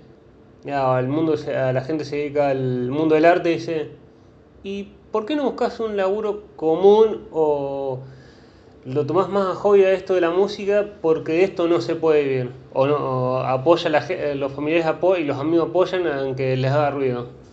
ya, 0.64 0.98
el 0.98 1.06
mundo, 1.06 1.36
a 1.46 1.72
la 1.72 1.80
gente 1.82 2.04
se 2.04 2.16
dedica 2.16 2.50
al 2.50 2.90
mundo 2.90 3.14
del 3.14 3.24
arte, 3.24 3.50
dice, 3.50 3.90
¿y 4.64 4.88
por 5.12 5.24
qué 5.24 5.36
no 5.36 5.44
buscas 5.44 5.78
un 5.78 5.96
laburo 5.96 6.42
común 6.56 7.28
o 7.30 8.00
lo 8.84 9.06
tomás 9.06 9.28
más 9.28 9.46
a 9.46 9.54
hobby 9.54 9.84
a 9.84 9.92
esto 9.92 10.14
de 10.14 10.20
la 10.20 10.30
música 10.30 10.94
porque 11.00 11.32
de 11.32 11.44
esto 11.44 11.68
no 11.68 11.80
se 11.80 11.94
puede 11.94 12.24
vivir? 12.24 12.50
O, 12.78 12.86
no, 12.86 13.38
apoya 13.40 13.88
la, 13.88 14.00
los 14.34 14.52
familiares 14.52 14.86
apoyan 14.86 15.22
y 15.22 15.26
los 15.26 15.38
amigos 15.38 15.70
apoyan 15.70 16.06
aunque 16.06 16.56
les 16.56 16.70
haga 16.70 16.90
ruido. 16.90 17.46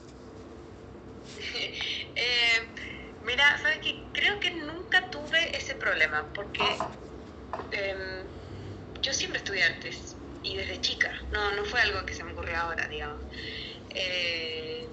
problema, 5.84 6.26
porque 6.34 6.64
em, 7.72 8.24
yo 9.02 9.14
siempre 9.14 9.40
estudié 9.40 9.64
artes 9.64 10.16
y 10.44 10.56
desde 10.56 10.82
chica, 10.82 11.12
no, 11.32 11.52
no 11.56 11.66
fue 11.66 11.80
algo 11.82 12.06
que 12.06 12.14
se 12.14 12.24
me 12.24 12.32
ocurrió 12.32 12.58
ahora, 12.58 12.88
digamos. 12.88 13.22
Eh, 13.90 14.88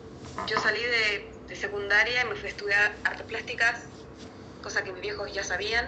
yo 0.47 0.59
salí 0.61 0.81
de, 0.83 1.31
secundaria 1.55 2.23
y 2.23 2.29
me 2.29 2.37
fui 2.37 2.49
a 2.49 2.53
estudiar 2.53 2.97
artes 3.05 3.27
plásticas, 3.27 3.89
cosa 4.63 4.85
que 4.85 4.93
mis 4.93 5.03
viejos 5.03 5.33
ya 5.33 5.43
sabían, 5.43 5.87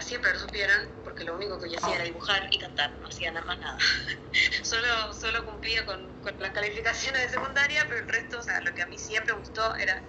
siempre 0.00 0.32
lo 0.32 0.38
supieron, 0.38 0.88
porque 1.04 1.24
lo 1.24 1.34
único 1.34 1.60
que 1.60 1.70
yo 1.70 1.78
hacía 1.78 1.96
era 1.96 2.04
dibujar 2.04 2.48
y 2.50 2.58
cantar, 2.58 2.92
no 3.00 3.08
hacía 3.08 3.30
nada 3.30 3.46
más 3.46 3.58
nada. 3.58 3.78
solo, 4.62 5.12
solo 5.12 5.44
cumplía 5.44 5.84
con, 5.84 6.10
las 6.38 6.50
calificaciones 6.52 7.22
de 7.22 7.28
secundaria, 7.28 7.84
pero 7.88 8.00
el 8.00 8.08
resto, 8.08 8.38
o 8.38 8.42
sea, 8.42 8.60
lo 8.60 8.74
que 8.74 8.82
a 8.82 8.86
mí 8.86 8.98
siempre 8.98 9.34
me 9.34 9.40
gustó 9.40 9.74
era 9.76 10.02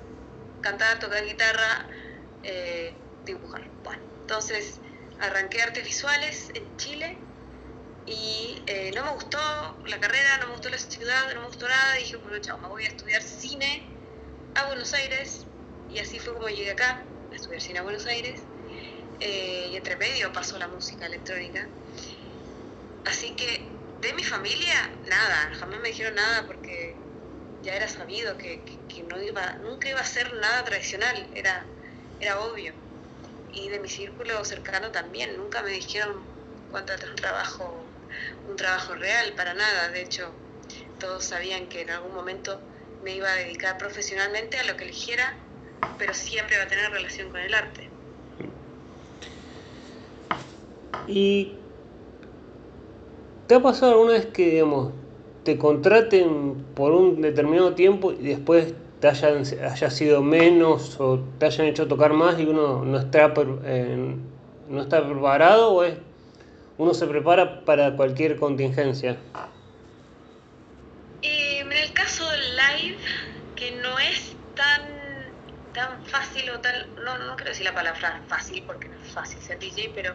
cantar, 0.62 1.00
tocar 1.00 1.24
guitarra, 1.26 1.88
eh, 2.44 2.94
dibujar. 3.26 3.62
Bueno, 3.84 4.02
entonces 4.22 4.80
arranqué 5.20 5.62
artes 5.62 5.84
visuales 5.84 6.50
en 6.54 6.78
Chile 6.78 7.18
y 8.06 8.62
eh, 8.68 8.92
no 8.96 9.04
me 9.04 9.12
gustó 9.12 9.40
la 9.86 10.00
carrera, 10.00 10.38
no 10.40 10.48
me 10.48 10.52
gustó 10.54 10.70
la 10.70 10.78
ciudad, 10.78 11.34
no 11.34 11.42
me 11.42 11.48
gustó 11.48 11.68
nada. 11.68 11.96
dije, 11.96 12.18
bueno, 12.18 12.40
chao, 12.40 12.58
me 12.58 12.68
voy 12.68 12.84
a 12.86 12.88
estudiar 12.88 13.22
cine 13.22 13.84
a 14.56 14.66
Buenos 14.68 14.94
Aires. 14.94 15.46
Y 15.90 16.00
así 16.00 16.20
fue 16.20 16.34
como 16.34 16.48
llegué 16.48 16.72
acá, 16.72 17.06
a 17.32 17.36
estudiar 17.36 17.62
cine 17.62 17.80
a 17.80 17.84
Buenos 17.84 18.06
Aires. 18.06 18.42
Eh, 19.26 19.70
y 19.72 19.78
entre 19.78 19.96
medio 19.96 20.34
pasó 20.34 20.58
la 20.60 20.68
música 20.68 21.06
electrónica. 21.06 21.70
Así 23.06 23.34
que 23.38 23.72
de 24.02 24.14
mi 24.14 24.24
familia, 24.24 24.92
nada, 25.06 25.50
jamás 25.54 25.80
me 25.80 25.88
dijeron 25.88 26.16
nada 26.16 26.46
porque 26.46 26.98
ya 27.62 27.74
era 27.74 27.88
sabido 27.88 28.38
que, 28.38 28.66
no 29.08 29.22
iba, 29.22 29.60
nunca 29.62 29.88
iba 29.88 30.02
a 30.02 30.06
ser 30.06 30.34
nada 30.34 30.66
tradicional, 30.66 31.16
era, 31.36 31.66
era 32.20 32.38
obvio 32.42 32.74
y 33.54 33.70
de 33.70 33.80
mi 33.80 33.88
círculo 33.88 34.44
cercano 34.44 34.92
también. 34.92 35.38
Nunca 35.38 35.62
me 35.62 35.72
dijeron 35.72 36.22
cuánto 36.70 36.92
era 36.92 37.08
un 37.10 37.16
trabajo, 37.16 37.90
un 38.48 38.58
trabajo 38.58 38.94
real, 38.96 39.34
para 39.36 39.54
nada. 39.54 39.88
De 39.88 40.02
hecho, 40.02 40.36
todos 41.00 41.24
sabían 41.24 41.68
que 41.68 41.82
en 41.82 41.92
algún 41.92 42.14
momento 42.14 42.62
me 43.00 43.16
iba 43.16 43.32
a 43.32 43.36
dedicar 43.36 43.78
profesionalmente 43.78 44.60
a 44.60 44.64
lo 44.66 44.76
que 44.76 44.84
eligiera, 44.84 45.34
pero 45.98 46.14
siempre 46.14 46.58
va 46.58 46.64
a 46.64 46.68
tener 46.68 46.92
relación 46.92 47.30
con 47.30 47.40
el 47.40 47.54
arte. 47.54 47.93
¿Y 51.08 51.54
te 53.48 53.56
ha 53.56 53.62
pasado 53.62 53.94
alguna 53.94 54.14
vez 54.14 54.28
que, 54.28 54.52
digamos, 54.52 54.94
te 55.44 55.58
contraten 55.58 56.66
por 56.76 56.94
un 56.94 57.22
determinado 57.22 57.74
tiempo 57.74 58.14
y 58.14 58.24
después 58.24 58.74
te 59.02 59.10
hayan, 59.10 59.44
haya 59.70 59.90
sido 59.90 60.22
menos 60.22 61.00
o 61.00 61.20
te 61.38 61.48
hayan 61.48 61.68
hecho 61.68 61.88
tocar 61.88 62.14
más 62.14 62.40
y 62.40 62.46
uno 62.46 62.86
no 62.86 62.98
está, 62.98 63.34
eh, 63.66 64.16
no 64.70 64.82
está 64.82 65.06
preparado 65.06 65.74
o 65.74 65.84
es, 65.84 65.98
uno 66.78 66.94
se 66.94 67.06
prepara 67.08 67.66
para 67.66 67.96
cualquier 67.96 68.38
contingencia? 68.38 69.18
Eh, 71.22 71.60
en 71.60 71.72
el 71.72 71.92
caso 71.92 72.30
del 72.30 72.56
live, 72.56 72.98
que 73.58 73.72
no 73.82 74.00
es 74.00 74.36
tan, 74.56 74.84
tan 75.74 76.06
fácil 76.06 76.50
o 76.52 76.60
tal, 76.60 76.88
no, 77.04 77.18
no 77.18 77.36
quiero 77.36 77.52
decir 77.52 77.66
la 77.66 77.76
palabra 77.76 78.22
fácil 78.28 78.64
porque 78.66 78.88
no 78.88 78.96
es 79.06 79.12
fácil 79.12 79.42
ser 79.42 79.60
DJ, 79.60 79.92
pero 79.94 80.14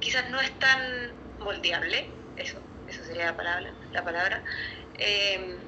quizás 0.00 0.28
no 0.30 0.40
es 0.40 0.58
tan 0.58 1.14
moldeable, 1.38 2.10
eso, 2.36 2.60
eso 2.86 3.04
sería 3.04 3.26
la 3.26 3.36
palabra. 3.36 3.74
La 3.92 4.04
palabra. 4.04 4.42
Eh, 4.94 5.58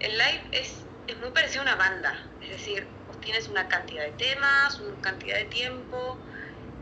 el 0.00 0.12
live 0.12 0.48
es 0.52 0.86
es 1.06 1.18
muy 1.18 1.30
parecido 1.30 1.60
a 1.60 1.62
una 1.62 1.76
banda, 1.76 2.14
es 2.40 2.50
decir, 2.50 2.86
tienes 3.20 3.48
una 3.48 3.68
cantidad 3.68 4.04
de 4.04 4.12
temas, 4.12 4.80
una 4.80 5.00
cantidad 5.00 5.36
de 5.36 5.44
tiempo, 5.44 6.20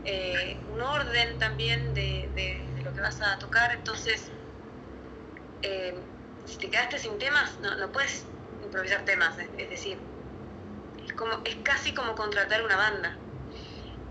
eh, 0.03 0.57
un 0.67 0.81
orden 0.81 1.37
también 1.37 1.93
de, 1.93 2.71
lo 2.83 2.93
que 2.93 3.01
vas 3.01 3.21
a 3.21 3.37
tocar, 3.39 3.73
entonces 3.73 4.31
eh, 5.61 5.95
si 6.45 6.57
te 6.57 6.69
quedaste 6.69 6.99
sin 6.99 7.17
temas 7.17 7.59
no, 7.59 7.75
no 7.77 7.91
puedes 7.91 8.25
improvisar 8.63 9.05
temas, 9.05 9.37
es, 9.39 9.69
decir, 9.69 9.97
es, 11.05 11.13
como, 11.13 11.41
es 11.45 11.55
casi 11.57 11.93
como 11.93 12.15
contratar 12.15 12.63
una 12.63 12.75
banda, 12.75 13.17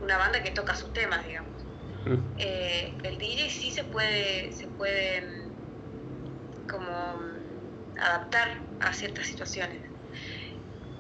una 0.00 0.16
banda 0.16 0.42
que 0.42 0.50
toca 0.50 0.74
sus 0.76 0.92
temas, 0.92 1.24
digamos. 1.26 1.63
Eh, 2.38 2.94
el 3.02 3.18
DJ 3.18 3.48
sí 3.48 3.70
se 3.70 3.84
puede, 3.84 4.52
se 4.52 4.66
puede 4.68 5.22
mm, 5.22 6.66
como 6.68 7.18
mm, 7.18 7.98
adaptar 7.98 8.48
a 8.80 8.92
ciertas 8.92 9.26
situaciones. 9.26 9.80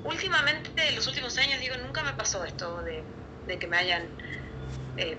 Últimamente, 0.04 0.70
en 0.88 0.96
los 0.96 1.06
últimos 1.06 1.36
años, 1.38 1.60
digo, 1.60 1.76
nunca 1.78 2.02
me 2.02 2.12
pasó 2.12 2.44
esto 2.44 2.82
de, 2.82 3.04
que 3.58 3.66
me 3.66 3.76
hayan 3.78 4.02
eh, 4.96 5.18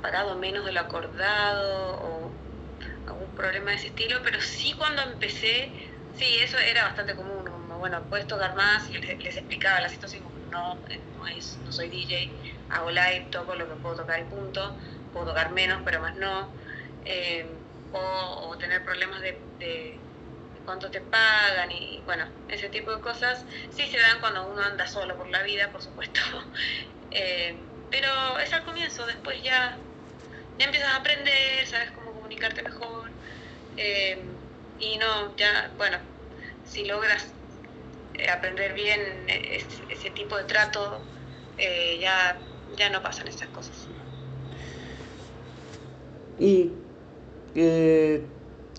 pagado 0.00 0.38
menos 0.38 0.64
de 0.64 0.72
lo 0.72 0.80
acordado 0.80 1.98
o 2.02 2.32
algún 3.06 3.34
problema 3.34 3.70
de 3.70 3.76
ese 3.76 3.88
estilo, 3.88 4.20
pero 4.24 4.40
sí 4.40 4.74
cuando 4.76 5.02
empecé, 5.02 5.72
sí, 6.12 6.38
eso 6.40 6.58
era 6.58 6.84
bastante 6.84 7.14
común, 7.14 7.44
bueno, 7.78 8.08
puedes 8.08 8.26
tocar 8.26 8.54
más 8.54 8.88
y 8.90 8.94
les, 8.94 9.36
explicaba 9.36 9.80
la 9.80 9.88
situación, 9.88 10.22
no, 10.50 10.82
no, 11.16 11.26
es, 11.26 11.58
no 11.64 11.72
soy 11.72 11.88
DJ, 11.88 12.30
hago 12.72 12.90
live, 12.90 13.26
toco 13.30 13.54
lo 13.54 13.68
que 13.68 13.74
puedo 13.76 13.96
tocar 13.96 14.20
y 14.20 14.24
punto, 14.24 14.74
puedo 15.12 15.26
tocar 15.26 15.52
menos, 15.52 15.80
pero 15.84 16.00
más 16.00 16.16
no, 16.16 16.48
eh, 17.04 17.46
o, 17.92 18.56
tener 18.58 18.84
problemas 18.84 19.20
de, 19.20 19.98
cuánto 20.64 20.90
te 20.90 21.00
pagan 21.00 21.72
y 21.72 22.00
bueno, 22.04 22.24
ese 22.48 22.68
tipo 22.68 22.94
de 22.94 23.00
cosas 23.00 23.44
sí 23.70 23.84
se 23.88 23.98
dan 23.98 24.20
cuando 24.20 24.46
uno 24.46 24.62
anda 24.62 24.86
solo 24.86 25.16
por 25.16 25.28
la 25.28 25.42
vida, 25.42 25.70
por 25.70 25.82
supuesto. 25.82 26.20
Eh, 27.14 27.54
pero 27.90 28.38
es 28.38 28.50
al 28.54 28.64
comienzo, 28.64 29.04
después 29.04 29.42
ya, 29.42 29.76
ya 30.58 30.64
empiezas 30.64 30.94
a 30.94 30.96
aprender, 30.96 31.66
sabes 31.66 31.90
cómo 31.90 32.10
comunicarte 32.14 32.62
mejor. 32.62 33.10
Eh, 33.76 34.18
y 34.78 34.96
no, 34.96 35.36
ya, 35.36 35.70
bueno, 35.76 35.98
si 36.64 36.86
logras 36.86 37.26
aprender 38.34 38.72
bien 38.72 39.26
ese, 39.28 40.08
tipo 40.12 40.38
de 40.38 40.44
trato, 40.44 41.02
ya, 42.00 42.38
ya 42.76 42.90
no 42.90 43.02
pasan 43.02 43.28
estas 43.28 43.48
cosas. 43.48 43.88
Y 46.38 46.70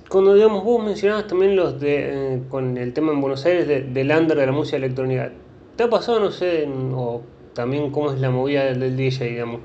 cuando 0.09 0.33
digamos 0.33 0.63
vos 0.63 0.83
mencionabas 0.83 1.27
también 1.27 1.55
los 1.55 1.79
de 1.79 2.41
con 2.49 2.77
el 2.77 2.93
tema 2.93 3.11
en 3.11 3.21
Buenos 3.21 3.45
Aires 3.45 3.67
de, 3.67 3.81
del 3.81 4.11
under 4.11 4.37
de 4.37 4.45
la 4.45 4.51
música 4.51 4.77
electrónica, 4.77 5.31
¿te 5.75 5.83
ha 5.83 5.89
pasado, 5.89 6.19
no 6.19 6.31
sé, 6.31 6.67
o 6.93 7.21
también 7.53 7.91
cómo 7.91 8.11
es 8.11 8.19
la 8.19 8.29
movida 8.29 8.65
del, 8.65 8.97
DJ, 8.97 9.25
digamos. 9.25 9.61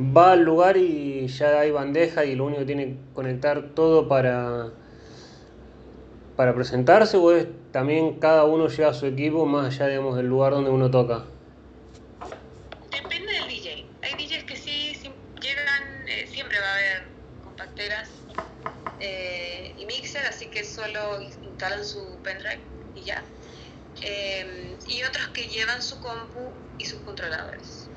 Va 0.00 0.32
al 0.32 0.42
lugar 0.42 0.76
y 0.76 1.26
ya 1.28 1.60
hay 1.60 1.70
bandeja 1.70 2.24
y 2.24 2.34
lo 2.34 2.46
único 2.46 2.60
que 2.60 2.66
tiene 2.66 2.86
que 2.86 2.96
conectar 3.14 3.70
todo 3.74 4.08
para, 4.08 4.70
para 6.36 6.54
presentarse 6.54 7.16
o 7.16 7.32
es 7.32 7.46
también 7.70 8.18
cada 8.18 8.44
uno 8.44 8.68
lleva 8.68 8.92
su 8.92 9.06
equipo 9.06 9.46
más 9.46 9.66
allá 9.66 9.88
digamos, 9.88 10.16
del 10.16 10.26
lugar 10.26 10.52
donde 10.52 10.70
uno 10.70 10.90
toca. 10.90 11.24
Que 20.54 20.64
solo 20.64 21.20
instalan 21.20 21.84
su 21.84 22.16
pendrive 22.22 22.60
y 22.94 23.02
ya. 23.02 23.22
Eh, 24.00 24.76
y 24.86 25.02
otros 25.02 25.28
que 25.28 25.48
llevan 25.48 25.82
su 25.82 26.00
compu 26.00 26.52
y 26.78 26.86
sus 26.86 27.00
controladores. 27.00 27.88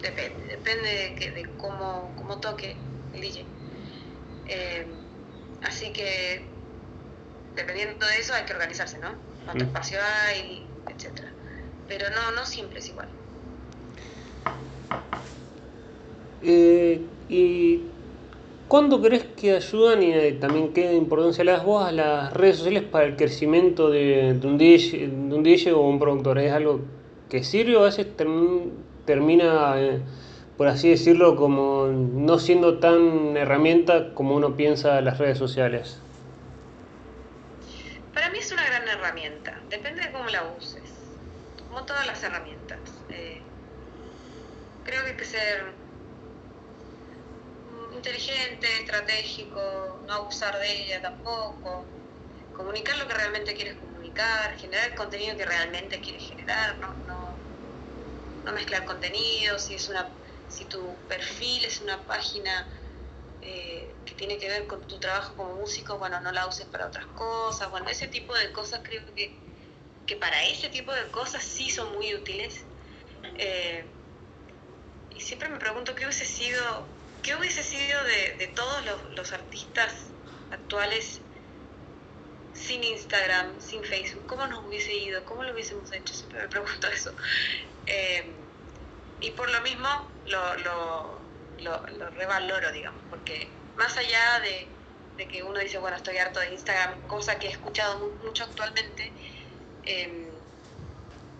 Depende, 0.00 0.46
depende 0.46 1.32
de, 1.34 1.48
cómo, 1.58 2.12
cómo, 2.16 2.40
toque 2.40 2.76
el 3.14 3.20
DJ. 3.20 3.44
Eh, 4.48 4.86
así 5.62 5.92
que 5.92 6.42
dependiendo 7.54 8.06
de 8.06 8.18
eso 8.18 8.34
hay 8.34 8.44
que 8.44 8.52
organizarse, 8.52 8.98
¿no? 8.98 9.14
Cuánto 9.44 9.64
mm. 9.64 9.68
espacio 9.68 9.98
hay, 10.24 10.66
etcétera. 10.88 11.30
Pero 11.86 12.08
no, 12.10 12.30
no 12.32 12.46
siempre 12.46 12.78
es 12.78 12.88
igual. 12.88 13.08
Eh, 16.42 17.02
¿Y 17.28 17.82
cuándo 18.68 19.00
crees 19.00 19.24
que 19.36 19.54
ayudan 19.54 20.02
y 20.02 20.12
eh, 20.12 20.32
también 20.40 20.72
qué 20.72 20.94
importancia 20.94 21.44
le 21.44 21.52
das 21.52 21.92
las 21.92 22.32
redes 22.32 22.56
sociales 22.56 22.82
para 22.84 23.04
el 23.04 23.16
crecimiento 23.16 23.90
de, 23.90 24.38
un, 24.42 24.58
DJ, 24.58 25.08
de 25.08 25.34
un 25.34 25.42
DJ 25.42 25.72
o 25.72 25.80
un 25.80 25.98
productor? 25.98 26.38
¿Es 26.38 26.52
algo 26.52 26.80
que 27.28 27.44
sirve 27.44 27.76
a 27.76 27.82
veces 27.82 28.06
termina, 29.04 29.80
eh, 29.80 30.00
por 30.56 30.68
así 30.68 30.90
decirlo, 30.90 31.36
como 31.36 31.86
no 31.86 32.38
siendo 32.38 32.78
tan 32.78 33.36
herramienta 33.36 34.14
como 34.14 34.34
uno 34.34 34.56
piensa 34.56 35.00
las 35.00 35.18
redes 35.18 35.38
sociales? 35.38 36.00
Para 38.14 38.30
mí 38.30 38.38
es 38.38 38.50
una 38.50 38.64
gran 38.64 38.88
herramienta, 38.88 39.60
depende 39.68 40.02
de 40.02 40.10
cómo 40.10 40.28
la 40.30 40.42
uses, 40.58 40.82
como 41.68 41.84
todas 41.84 42.06
las 42.06 42.22
herramientas. 42.22 42.78
Eh, 43.10 43.40
creo 44.84 45.02
que 45.04 45.10
hay 45.10 45.16
que 45.16 45.24
ser 45.24 45.85
inteligente, 47.96 48.66
estratégico, 48.80 49.60
no 50.06 50.14
abusar 50.14 50.58
de 50.58 50.84
ella 50.84 51.02
tampoco, 51.02 51.86
comunicar 52.52 52.96
lo 52.98 53.06
que 53.06 53.14
realmente 53.14 53.54
quieres 53.54 53.76
comunicar, 53.76 54.56
generar 54.56 54.94
contenido 54.94 55.36
que 55.36 55.44
realmente 55.44 56.00
quieres 56.00 56.24
generar, 56.28 56.78
no, 56.80 56.94
no 58.44 58.52
mezclar 58.52 58.84
contenidos, 58.84 59.62
si, 59.64 59.74
es 59.74 59.88
una, 59.88 60.08
si 60.48 60.64
tu 60.66 60.96
perfil 61.08 61.64
es 61.64 61.80
una 61.80 62.06
página 62.06 62.68
eh, 63.42 63.94
que 64.04 64.14
tiene 64.14 64.38
que 64.38 64.48
ver 64.48 64.66
con 64.66 64.80
tu 64.86 64.98
trabajo 64.98 65.34
como 65.36 65.54
músico, 65.54 65.98
bueno, 65.98 66.20
no 66.20 66.32
la 66.32 66.46
uses 66.46 66.66
para 66.66 66.86
otras 66.86 67.06
cosas, 67.06 67.70
bueno, 67.70 67.88
ese 67.88 68.08
tipo 68.08 68.34
de 68.34 68.52
cosas 68.52 68.80
creo 68.84 69.02
que, 69.14 69.38
que 70.06 70.16
para 70.16 70.44
ese 70.44 70.68
tipo 70.68 70.92
de 70.92 71.06
cosas 71.10 71.42
sí 71.42 71.70
son 71.70 71.92
muy 71.94 72.14
útiles. 72.14 72.64
Eh, 73.38 73.84
y 75.10 75.20
siempre 75.20 75.48
me 75.48 75.58
pregunto 75.58 75.94
qué 75.94 76.04
hubiese 76.04 76.24
sido, 76.24 76.95
qué 77.26 77.34
hubiese 77.34 77.64
sido 77.64 78.04
de, 78.04 78.46
todos 78.54 78.84
los, 79.16 79.32
artistas 79.32 79.92
actuales 80.52 81.20
sin 82.54 82.84
Instagram, 82.84 83.60
sin 83.60 83.82
Facebook, 83.82 84.26
¿cómo 84.26 84.46
nos 84.46 84.64
hubiese 84.64 84.94
ido? 84.94 85.24
¿Cómo 85.24 85.42
lo 85.42 85.52
hubiésemos 85.52 85.90
hecho? 85.90 86.14
Siempre 86.14 86.42
me 86.42 86.48
pregunto 86.48 86.86
eso. 86.86 87.12
Eh, 87.86 88.30
y 89.20 89.32
por 89.32 89.50
lo 89.50 89.60
mismo 89.62 89.88
lo, 90.26 90.56
lo, 90.58 91.18
lo, 91.58 92.10
revaloro, 92.10 92.70
digamos, 92.70 93.02
porque 93.10 93.48
más 93.74 93.96
allá 93.96 94.40
de, 94.40 95.26
que 95.26 95.42
uno 95.42 95.58
dice, 95.58 95.78
bueno, 95.78 95.96
estoy 95.96 96.18
harto 96.18 96.38
de 96.38 96.52
Instagram, 96.52 97.08
cosa 97.08 97.40
que 97.40 97.48
he 97.48 97.50
escuchado 97.50 98.08
mucho 98.22 98.44
actualmente, 98.44 99.12
em, 99.82 100.28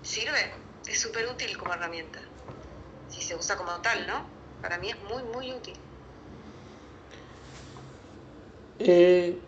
sirve, 0.03 0.53
es 0.89 1.01
súper 1.01 1.29
útil 1.29 1.57
como 1.57 1.75
herramienta, 1.75 2.19
si 3.09 3.23
se 3.23 3.37
usa 3.37 3.57
como 3.57 3.81
tal, 3.83 4.05
¿no? 4.09 4.36
Para 4.63 4.79
mí 4.79 4.89
es 4.91 4.97
muy, 5.11 5.23
muy 5.35 5.53
útil. 5.53 5.75
Eh, 8.79 9.39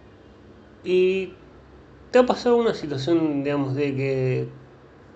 ¿Y 0.85 1.35
te 2.11 2.19
ha 2.19 2.27
pasado 2.27 2.57
una 2.57 2.75
situación, 2.75 3.45
digamos, 3.45 3.75
de 3.75 3.95
que 3.95 4.49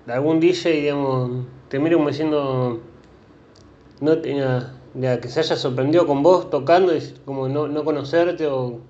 algún 0.06 0.40
DJ, 0.40 0.72
digamos, 0.72 1.46
te 1.68 1.78
mire 1.78 1.96
como 1.96 2.08
diciendo, 2.08 2.82
no 4.00 4.18
tenía, 4.18 4.74
que 4.94 5.28
se 5.28 5.40
haya 5.40 5.56
sorprendido 5.56 6.06
con 6.06 6.22
vos 6.22 6.50
tocando 6.50 6.94
y 6.94 7.00
como 7.24 7.48
no, 7.48 7.68
no 7.68 7.84
conocerte 7.84 8.46
o 8.46 8.80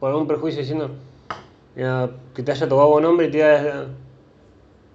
por 0.00 0.10
algún 0.10 0.26
prejuicio 0.26 0.60
diciendo 0.60 0.90
que 1.74 2.42
te 2.42 2.52
haya 2.52 2.68
tocado 2.68 2.88
buen 2.88 3.04
hombre 3.04 3.28
y 3.28 3.30
te 3.30 3.44
haya, 3.44 3.86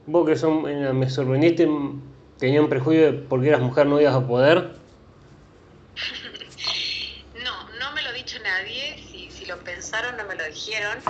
vos 0.05 0.27
que 0.27 0.35
son, 0.35 0.63
me 0.97 1.09
sorprendiste, 1.09 1.67
tenía 2.37 2.61
un 2.61 2.69
prejuicio 2.69 3.27
porque 3.29 3.47
eras 3.47 3.61
mujer 3.61 3.87
no 3.87 4.01
ibas 4.01 4.15
a 4.15 4.27
poder. 4.27 4.75
No, 7.43 7.79
no 7.79 7.95
me 7.95 8.03
lo 8.03 8.09
ha 8.09 8.13
dicho 8.13 8.37
nadie, 8.43 8.97
si, 9.09 9.31
si 9.31 9.45
lo 9.45 9.57
pensaron 9.59 10.17
no 10.17 10.25
me 10.25 10.35
lo 10.35 10.43
dijeron 10.67 11.01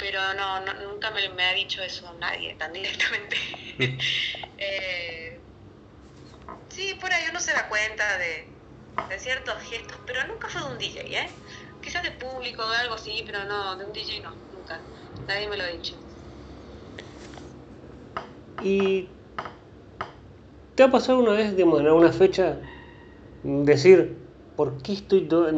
pero 0.00 0.18
no, 0.34 0.60
nunca 0.90 1.10
me, 1.10 1.28
me, 1.28 1.44
ha 1.44 1.52
dicho 1.52 1.82
eso 1.82 2.10
nadie 2.18 2.54
tan 2.54 2.72
directamente. 2.72 3.36
eh, 4.58 5.38
sí, 6.70 6.96
por 6.98 7.12
ahí 7.12 7.24
uno 7.30 7.38
se 7.38 7.52
da 7.52 7.68
cuenta 7.68 8.04
de, 8.16 8.48
ciertos 9.18 9.54
gestos, 9.62 9.98
pero 10.06 10.26
nunca 10.26 10.48
fue 10.48 10.62
de 10.62 10.68
un 10.68 10.78
DJ, 10.78 11.00
¿eh? 11.00 11.28
Quizás 11.82 12.02
de 12.02 12.12
público 12.12 12.62
o 12.62 12.70
de 12.70 12.76
algo 12.78 12.94
así, 12.94 13.22
pero 13.26 13.44
no, 13.44 13.76
de 13.76 13.84
un 13.84 13.92
DJ 13.92 14.22
no, 14.22 14.30
nunca. 14.54 14.80
Nadie 15.28 15.48
me 15.48 15.56
lo 15.58 15.64
ha 15.64 15.68
dicho. 15.68 15.94
¿Y 18.62 19.08
te 20.74 20.82
ha 20.82 20.90
pasado 20.90 21.18
una 21.18 21.32
vez, 21.32 21.54
digamos, 21.54 21.80
en 21.80 21.86
alguna 21.86 22.12
fecha, 22.12 22.58
decir, 23.42 24.16
¿por 24.56 24.82
qué 24.82 24.94
estoy 24.94 25.28
todo, 25.28 25.52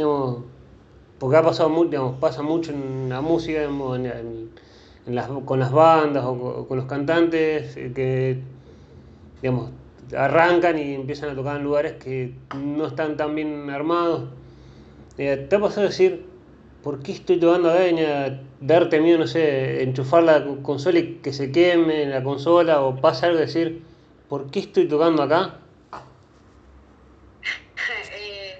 porque 1.22 1.36
ha 1.36 1.42
pasado 1.44 1.68
mucho, 1.68 2.16
pasa 2.18 2.42
mucho 2.42 2.72
en 2.72 3.08
la 3.08 3.20
música, 3.20 3.68
con 5.44 5.60
las 5.60 5.70
bandas 5.70 6.24
o 6.24 6.66
con, 6.66 6.76
los 6.76 6.86
cantantes, 6.86 7.76
eh, 7.76 7.92
que 7.94 8.40
digamos, 9.40 9.70
arrancan 10.18 10.80
y 10.80 10.94
empiezan 10.94 11.30
a 11.30 11.36
tocar 11.36 11.58
en 11.58 11.62
lugares 11.62 11.92
que 11.92 12.34
no 12.56 12.88
están 12.88 13.16
tan 13.16 13.36
bien 13.36 13.70
armados. 13.70 14.30
Eh, 15.16 15.46
¿Te 15.48 15.54
ha 15.54 15.60
pasado 15.60 15.86
decir, 15.86 16.26
¿por 16.82 17.04
qué 17.04 17.12
estoy 17.12 17.38
tocando 17.38 17.70
acá? 17.70 17.86
Y 17.86 17.96
darte 18.60 19.00
miedo, 19.00 19.18
no 19.18 19.28
sé, 19.28 19.84
enchufar 19.84 20.24
la 20.24 20.44
consola 20.64 20.98
y 20.98 21.20
que 21.22 21.32
se 21.32 21.52
queme 21.52 22.04
la 22.06 22.24
consola 22.24 22.82
o 22.82 23.00
pasa 23.00 23.26
algo 23.26 23.38
decir, 23.38 23.84
¿por 24.28 24.50
qué 24.50 24.58
estoy 24.58 24.88
tocando 24.88 25.22
acá? 25.22 25.60
Eh, 28.12 28.58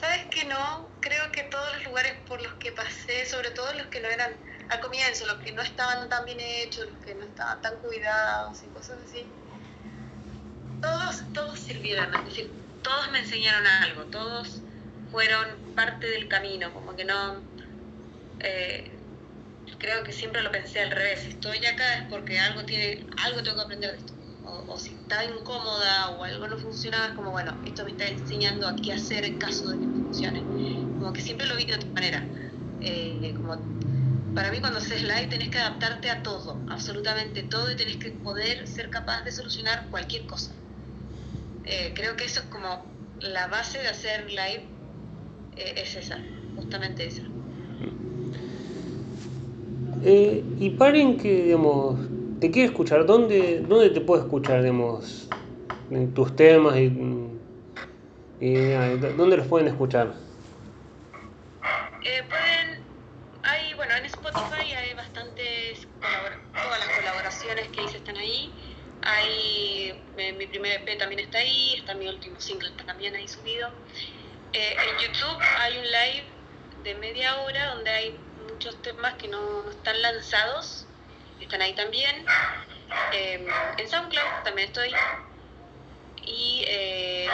Sabes 0.00 0.26
que 0.26 0.44
no, 0.44 0.88
creo 1.00 1.32
que 1.32 1.42
todos 1.44 1.66
los 1.76 1.86
lugares 1.86 2.14
por 2.28 2.40
los 2.42 2.52
que 2.54 2.70
pasé, 2.72 3.17
sobre 3.28 3.50
todo 3.50 3.72
los 3.74 3.86
que 3.86 4.00
no 4.00 4.08
eran 4.08 4.32
al 4.68 4.80
comienzo, 4.80 5.26
los 5.26 5.38
que 5.38 5.52
no 5.52 5.62
estaban 5.62 6.08
tan 6.08 6.24
bien 6.24 6.40
hechos, 6.40 6.86
los 6.90 7.04
que 7.04 7.14
no 7.14 7.24
estaban 7.24 7.60
tan 7.62 7.76
cuidados 7.76 8.62
y 8.62 8.66
cosas 8.74 8.98
así, 9.06 9.24
todos, 10.80 11.22
todos 11.32 11.58
sirvieron, 11.58 12.14
es 12.14 12.24
decir, 12.24 12.50
todos 12.82 13.10
me 13.10 13.20
enseñaron 13.20 13.66
algo, 13.66 14.04
todos 14.04 14.60
fueron 15.10 15.46
parte 15.74 16.08
del 16.08 16.28
camino, 16.28 16.72
como 16.72 16.94
que 16.96 17.04
no... 17.04 17.36
Eh, 18.40 18.92
creo 19.78 20.02
que 20.02 20.12
siempre 20.12 20.42
lo 20.42 20.50
pensé 20.50 20.80
al 20.80 20.90
revés, 20.90 21.20
si 21.20 21.28
estoy 21.30 21.64
acá 21.66 21.98
es 21.98 22.04
porque 22.08 22.38
algo 22.38 22.64
tiene, 22.64 23.06
algo 23.22 23.42
tengo 23.42 23.56
que 23.56 23.62
aprender 23.62 23.92
de 23.92 23.98
esto. 23.98 24.12
O, 24.44 24.78
si 24.78 24.94
estaba 24.94 25.24
incómoda 25.24 26.10
o 26.10 26.24
algo 26.24 26.48
no 26.48 26.56
funcionaba, 26.56 27.08
es 27.08 27.12
como, 27.12 27.32
bueno, 27.32 27.54
esto 27.66 27.84
me 27.84 27.90
está 27.90 28.06
enseñando 28.06 28.66
a 28.66 28.74
qué 28.76 28.94
hacer 28.94 29.24
en 29.26 29.38
caso 29.38 29.68
de 29.68 29.78
que 29.78 29.84
no 29.84 30.04
funcione. 30.04 30.40
Como 30.40 31.12
que 31.12 31.20
siempre 31.20 31.46
lo 31.46 31.56
vi 31.56 31.66
de 31.66 31.74
otra 31.74 31.90
manera. 31.90 32.24
Eh, 32.80 33.34
como, 33.36 33.56
para 34.34 34.50
mí 34.52 34.60
cuando 34.60 34.78
haces 34.78 35.02
live 35.02 35.26
tenés 35.28 35.48
que 35.48 35.58
adaptarte 35.58 36.10
a 36.10 36.22
todo, 36.22 36.56
absolutamente 36.68 37.42
todo, 37.42 37.70
y 37.70 37.76
tenés 37.76 37.96
que 37.96 38.10
poder 38.10 38.66
ser 38.66 38.90
capaz 38.90 39.22
de 39.22 39.32
solucionar 39.32 39.86
cualquier 39.90 40.26
cosa. 40.26 40.52
Eh, 41.64 41.92
creo 41.94 42.16
que 42.16 42.24
eso 42.24 42.40
es 42.40 42.46
como 42.46 42.82
la 43.20 43.46
base 43.48 43.78
de 43.78 43.88
hacer 43.88 44.26
live 44.30 44.64
eh, 45.56 45.74
es 45.76 45.96
esa, 45.96 46.18
justamente 46.56 47.06
esa. 47.06 47.22
Eh, 50.04 50.44
y 50.58 50.76
alguien 50.80 51.18
que, 51.18 51.44
digamos, 51.44 51.98
te 52.40 52.50
quiere 52.50 52.68
escuchar, 52.68 53.04
¿dónde, 53.04 53.64
dónde 53.68 53.90
te 53.90 54.00
puede 54.00 54.22
escuchar, 54.22 54.62
digamos, 54.62 55.28
en 55.90 56.14
tus 56.14 56.34
temas 56.36 56.76
y, 56.76 56.88
dónde 59.16 59.36
los 59.36 59.46
pueden 59.46 59.68
escuchar? 59.68 60.14
Pueden, 62.00 62.47
Spotify 64.38 64.72
hay 64.72 64.94
bastantes, 64.94 65.88
todas 66.00 66.78
las 66.78 66.96
colaboraciones 66.96 67.68
que 67.68 67.82
hice 67.82 67.96
están 67.96 68.16
ahí. 68.16 68.52
Hay, 69.02 70.00
mi 70.16 70.46
primer 70.46 70.80
EP 70.80 70.98
también 70.98 71.20
está 71.20 71.38
ahí, 71.38 71.74
está 71.76 71.94
mi 71.94 72.08
último 72.08 72.40
single 72.40 72.70
también 72.86 73.16
ahí 73.16 73.26
subido. 73.26 73.70
Eh, 74.52 74.76
en 74.90 74.98
YouTube 74.98 75.38
hay 75.58 75.78
un 75.78 75.84
live 75.84 76.24
de 76.84 76.94
media 76.96 77.36
hora 77.40 77.74
donde 77.74 77.90
hay 77.90 78.18
muchos 78.48 78.80
temas 78.82 79.14
que 79.14 79.28
no, 79.28 79.68
están 79.70 80.00
lanzados, 80.02 80.86
están 81.40 81.60
ahí 81.60 81.74
también. 81.74 82.24
Em, 83.12 83.46
en 83.76 83.88
SoundCloud 83.88 84.44
también 84.44 84.68
estoy. 84.68 84.92
Y 86.24 86.64
eh, 86.68 87.28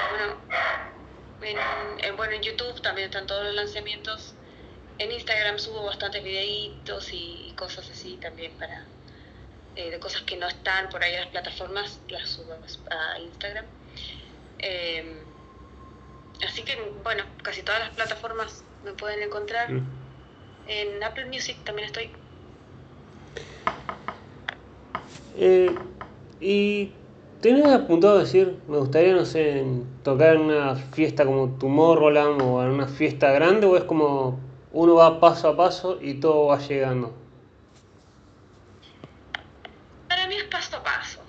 bueno, 1.40 1.59
en, 1.98 2.16
bueno, 2.16 2.32
en 2.32 2.42
YouTube 2.42 2.80
también 2.80 3.07
están 3.07 3.26
todos 3.26 3.44
los 3.44 3.55
lanzamientos. 3.55 4.34
En 4.99 5.11
Instagram 5.11 5.59
subo 5.59 5.84
bastantes 5.84 6.22
videitos 6.22 7.12
y 7.12 7.53
cosas 7.57 7.90
así 7.90 8.16
también 8.20 8.53
para 8.53 8.84
eh, 9.76 9.90
de 9.90 9.99
cosas 9.99 10.22
que 10.22 10.36
no 10.36 10.47
están 10.47 10.88
por 10.88 11.03
ahí 11.03 11.14
en 11.14 11.20
las 11.20 11.30
plataformas, 11.30 12.01
las 12.09 12.28
subo 12.28 12.53
a 12.90 13.18
Instagram. 13.18 13.64
Em, 14.59 15.34
Así 16.42 16.62
que, 16.62 16.72
bueno, 17.03 17.22
casi 17.42 17.62
todas 17.62 17.80
las 17.80 17.90
plataformas 17.90 18.64
me 18.84 18.92
pueden 18.92 19.22
encontrar. 19.22 19.72
Mm. 19.72 19.86
En 20.66 21.03
Apple 21.03 21.26
Music 21.26 21.57
también 21.64 21.86
estoy. 21.86 22.11
Eh, 25.36 25.74
y 26.40 26.92
¿tenés 27.40 27.66
apuntado 27.66 28.16
a 28.16 28.20
decir, 28.20 28.57
me 28.68 28.78
gustaría, 28.78 29.14
no 29.14 29.24
sé, 29.24 29.64
tocar 30.03 30.36
en 30.36 30.42
una 30.42 30.74
fiesta 30.74 31.24
como 31.24 31.51
Tomorrowland 31.59 32.40
o 32.40 32.62
en 32.62 32.70
una 32.70 32.86
fiesta 32.86 33.30
grande 33.32 33.66
o 33.66 33.76
es 33.76 33.84
como 33.84 34.38
uno 34.75 34.97
va 34.97 35.20
paso 35.20 35.49
a 35.49 35.57
paso 35.57 35.99
y 36.01 36.14
todo 36.14 36.47
va 36.47 36.59
llegando? 36.59 37.14
Para 40.09 40.27
mí 40.27 40.35
es 40.35 40.45
paso 40.45 40.77
a 40.77 40.83
paso, 40.83 41.20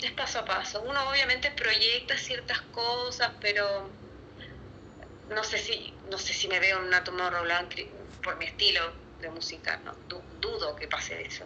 es 0.00 0.12
paso 0.12 0.38
a 0.38 0.44
paso. 0.44 0.80
Uno 0.82 1.10
obviamente 1.10 1.50
proyecta 1.50 2.16
ciertas 2.16 2.60
cosas, 2.72 3.32
pero 3.40 3.90
no 5.28 5.42
sé 5.42 5.58
si 5.58 5.92
no 6.08 6.18
sé 6.18 6.32
si 6.32 6.46
me 6.46 6.60
veo 6.60 6.78
en 6.78 6.84
una 6.84 7.02
Tomorrowland 7.02 7.68
por 8.22 8.36
mi 8.38 8.46
estilo 8.46 8.80
de 9.20 9.28
música, 9.30 9.80
no 9.84 9.94
dudo 10.40 10.76
que 10.76 10.86
pase 10.86 11.20
eso. 11.22 11.44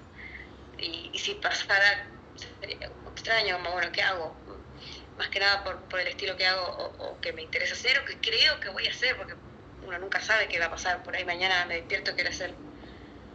Y, 0.78 1.18
si 1.18 1.35
pasara 1.35 2.07
sería 2.61 2.91
extraño, 3.11 3.57
como 3.57 3.72
bueno, 3.72 3.91
¿qué 3.91 4.03
hago? 4.03 4.37
Más 5.16 5.28
que 5.28 5.41
nada 5.41 5.64
por, 5.64 5.99
el 5.99 6.09
estilo 6.09 6.37
que 6.37 6.47
hago 6.47 6.95
o, 6.99 7.20
que 7.20 7.33
me 7.33 7.43
interesa 7.43 7.74
hacer 7.74 7.99
o 8.01 8.05
que 8.05 8.18
creo 8.18 8.61
que 8.61 8.68
voy 8.68 8.87
a 8.87 8.91
hacer, 8.91 9.16
porque 9.16 9.35
uno 9.87 9.99
nunca 9.99 10.20
sabe 10.20 10.49
qué 10.49 10.59
va 10.59 10.66
a 10.66 10.70
pasar. 10.70 11.03
Por 11.03 11.16
ahí 11.16 11.24
mañana 11.24 11.64
me 11.66 11.76
despierto 11.76 12.14
quiero 12.14 12.30
hacer 12.30 12.55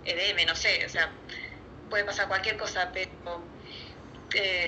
EDM, 0.05 0.45
no 0.47 0.55
sé, 0.55 0.85
o 0.85 0.89
sea, 0.89 1.11
puede 1.89 2.05
pasar 2.05 2.27
cualquier 2.27 2.57
cosa, 2.57 2.91
pero 2.93 3.11
eh, 4.33 4.67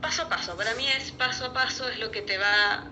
paso 0.00 0.22
a 0.22 0.28
paso, 0.28 0.56
para 0.56 0.74
mí 0.74 0.86
es 0.86 1.12
paso 1.12 1.46
a 1.46 1.52
paso, 1.52 1.88
es 1.88 1.98
lo 1.98 2.10
que 2.10 2.22
te 2.22 2.38
va 2.38 2.84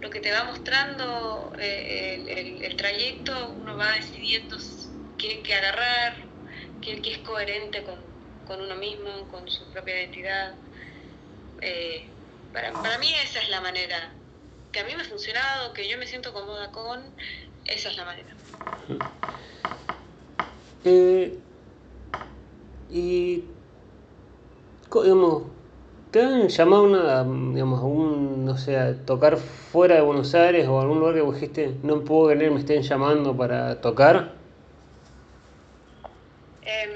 lo 0.00 0.10
que 0.10 0.20
te 0.20 0.32
va 0.32 0.44
mostrando 0.44 1.52
eh, 1.58 2.58
el, 2.62 2.76
trayecto, 2.76 3.48
uno 3.48 3.76
va 3.76 3.92
decidiendo 3.92 4.58
qué, 5.16 5.40
qué 5.42 5.54
agarrar, 5.54 6.16
qué, 6.82 7.00
qué, 7.00 7.12
es 7.12 7.18
coherente 7.18 7.82
con, 8.46 8.60
uno 8.60 8.74
mismo, 8.76 9.26
con 9.30 9.48
su 9.48 9.64
propia 9.72 10.02
identidad. 10.02 10.54
Eh, 11.62 12.06
para, 12.52 12.72
para 12.74 12.98
mí 12.98 13.14
esa 13.14 13.40
es 13.40 13.48
la 13.48 13.62
manera 13.62 14.12
que 14.74 14.80
a 14.80 14.84
mí 14.84 14.94
me 14.96 15.02
ha 15.02 15.04
funcionado, 15.04 15.72
que 15.72 15.88
yo 15.88 15.96
me 15.96 16.06
siento 16.06 16.32
cómoda 16.32 16.72
con, 16.72 17.00
esa 17.64 17.88
es 17.88 17.96
la 17.96 18.04
manera. 18.04 18.34
Eh, 20.86 21.38
y, 22.90 23.42
digamos, 24.92 25.44
¿Te 26.10 26.20
han 26.20 26.46
llamado 26.46 26.82
una, 26.82 27.24
digamos, 27.54 27.80
a 27.80 27.84
un, 27.84 28.44
no 28.44 28.58
sé, 28.58 28.76
a 28.76 28.94
tocar 29.06 29.38
fuera 29.38 29.94
de 29.94 30.02
Buenos 30.02 30.34
Aires 30.34 30.68
o 30.68 30.78
algún 30.78 30.98
lugar 31.00 31.14
que 31.14 31.22
dijiste, 31.22 31.74
no 31.82 32.04
puedo 32.04 32.28
creer, 32.28 32.52
me 32.52 32.60
estén 32.60 32.82
llamando 32.82 33.34
para 33.34 33.80
tocar? 33.80 34.34
Em, 36.62 36.92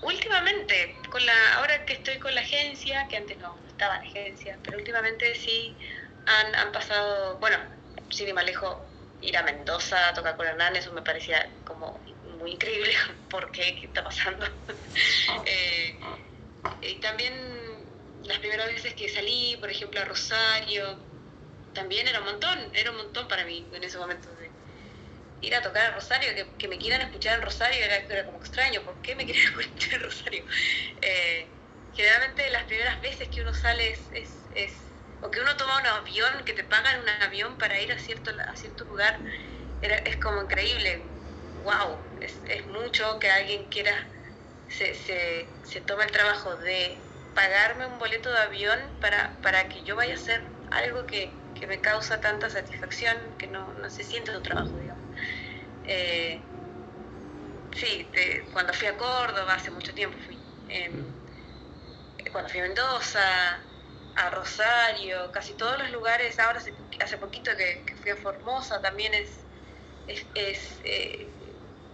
últimamente, 0.00 0.94
con 1.10 1.26
la, 1.26 1.56
ahora 1.56 1.84
que 1.84 1.94
estoy 1.94 2.18
con 2.20 2.32
la 2.34 2.40
agencia, 2.40 3.08
que 3.08 3.16
antes 3.16 3.36
no 3.38 3.63
estaba 3.74 3.96
en 3.96 4.02
agencia, 4.02 4.58
pero 4.62 4.78
últimamente 4.78 5.34
sí 5.34 5.76
han, 6.26 6.54
han 6.54 6.72
pasado, 6.72 7.38
bueno, 7.38 7.58
sin 8.10 8.28
ir 8.28 8.34
más 8.34 8.44
ir 9.20 9.36
a 9.36 9.42
Mendoza 9.42 10.08
a 10.08 10.14
tocar 10.14 10.36
con 10.36 10.46
Hernán, 10.46 10.76
eso 10.76 10.92
me 10.92 11.02
parecía 11.02 11.48
como 11.64 11.98
muy 12.38 12.52
increíble 12.52 12.92
porque 13.30 13.76
qué 13.80 13.86
está 13.86 14.02
pasando. 14.02 14.46
Eh, 15.46 15.98
y 16.82 16.94
también 17.00 17.34
las 18.24 18.38
primeras 18.38 18.66
veces 18.68 18.94
que 18.94 19.08
salí, 19.08 19.56
por 19.58 19.68
ejemplo, 19.68 20.00
a 20.00 20.04
Rosario, 20.04 20.98
también 21.72 22.06
era 22.06 22.20
un 22.20 22.26
montón, 22.26 22.58
era 22.74 22.90
un 22.92 22.96
montón 22.96 23.26
para 23.26 23.44
mí 23.44 23.68
en 23.72 23.82
ese 23.82 23.98
momento. 23.98 24.28
Ir 25.40 25.54
a 25.54 25.62
tocar 25.62 25.90
a 25.90 25.94
Rosario, 25.94 26.30
que, 26.56 26.68
me 26.68 26.78
quieran 26.78 27.02
escuchar 27.02 27.34
en 27.34 27.42
Rosario 27.42 27.84
era, 27.84 28.24
como 28.24 28.38
extraño, 28.38 28.82
¿por 28.82 29.02
qué 29.02 29.14
me 29.16 29.24
quieren 29.24 29.42
escuchar 29.60 29.94
en 29.94 30.02
Rosario? 30.02 30.44
Eh, 31.02 31.53
generalmente 31.94 32.50
las 32.50 32.64
primeras 32.64 33.00
veces 33.02 33.28
que 33.30 33.42
uno 33.42 33.54
sale 33.54 33.90
es, 33.90 34.10
es, 34.50 34.94
o 35.20 35.30
que 35.30 35.40
uno 35.40 35.56
toma 35.56 35.78
un 35.80 35.86
avión, 35.86 36.44
que 36.44 36.54
te 36.54 36.64
pagan 36.64 37.00
un 37.00 37.08
avión 37.22 37.58
para 37.58 37.80
ir 37.80 37.92
a 37.92 37.98
cierto, 37.98 38.30
a 38.48 38.56
cierto 38.56 38.84
lugar, 38.84 39.22
es 39.80 40.16
como 40.18 40.42
increíble 40.42 41.14
wow, 41.54 42.10
es, 42.16 42.42
es 42.44 42.66
mucho 42.66 43.18
que 43.20 43.30
alguien 43.30 43.68
quiera, 43.68 43.92
se, 44.66 44.94
se, 44.94 45.58
se 45.62 45.80
toma 45.82 46.04
el 46.04 46.10
trabajo 46.12 46.56
de 46.56 47.08
pagarme 47.32 47.86
un 47.86 47.98
boleto 47.98 48.30
de 48.32 48.38
avión 48.40 48.96
para, 49.00 49.40
para 49.42 49.68
que 49.68 49.82
yo 49.84 49.96
vaya 49.96 50.12
a 50.14 50.16
hacer 50.16 50.54
algo 50.70 51.06
que, 51.06 51.46
que 51.54 51.66
me 51.66 51.80
causa 51.80 52.20
tanta 52.20 52.50
satisfacción 52.50 53.36
que 53.38 53.48
no, 53.48 53.74
no 53.74 53.90
se 53.90 54.04
siente 54.04 54.36
un 54.36 54.42
trabajo, 54.42 54.78
digamos. 54.78 55.04
Eh, 55.84 56.50
sí, 57.72 58.10
cuando 58.52 58.72
fui 58.72 58.88
a 58.88 58.96
Córdoba, 58.96 59.54
hace 59.54 59.70
mucho 59.70 59.94
tiempo 59.94 60.18
fui, 60.18 60.42
em, 60.66 61.13
cuando 62.34 62.50
fui 62.50 62.60
a 62.60 62.64
Mendoza, 62.64 63.20
a 64.16 64.30
Rosario, 64.30 65.32
casi 65.32 65.54
todos 65.54 65.78
los 65.78 65.90
lugares, 65.90 66.38
ahora 66.38 66.58
hace, 67.00 67.16
poquito 67.16 67.50
que, 67.56 67.94
fui 68.02 68.10
a 68.10 68.16
Formosa, 68.16 68.82
también 68.82 69.14
es, 69.14 69.46
es, 70.06 70.26
es 70.34 70.80
eh, 70.84 71.32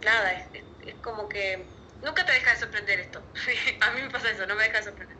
nada, 0.04 0.32
es, 0.32 0.94
como 1.00 1.28
que 1.28 1.68
nunca 2.02 2.26
te 2.26 2.32
deja 2.32 2.52
de 2.52 2.56
sorprender 2.58 2.98
esto. 2.98 3.22
a 3.80 3.92
mí 3.92 4.02
me 4.02 4.10
pasa 4.10 4.30
eso, 4.30 4.46
no 4.46 4.56
me 4.56 4.64
deja 4.64 4.78
de 4.78 4.82
sorprender. 4.82 5.16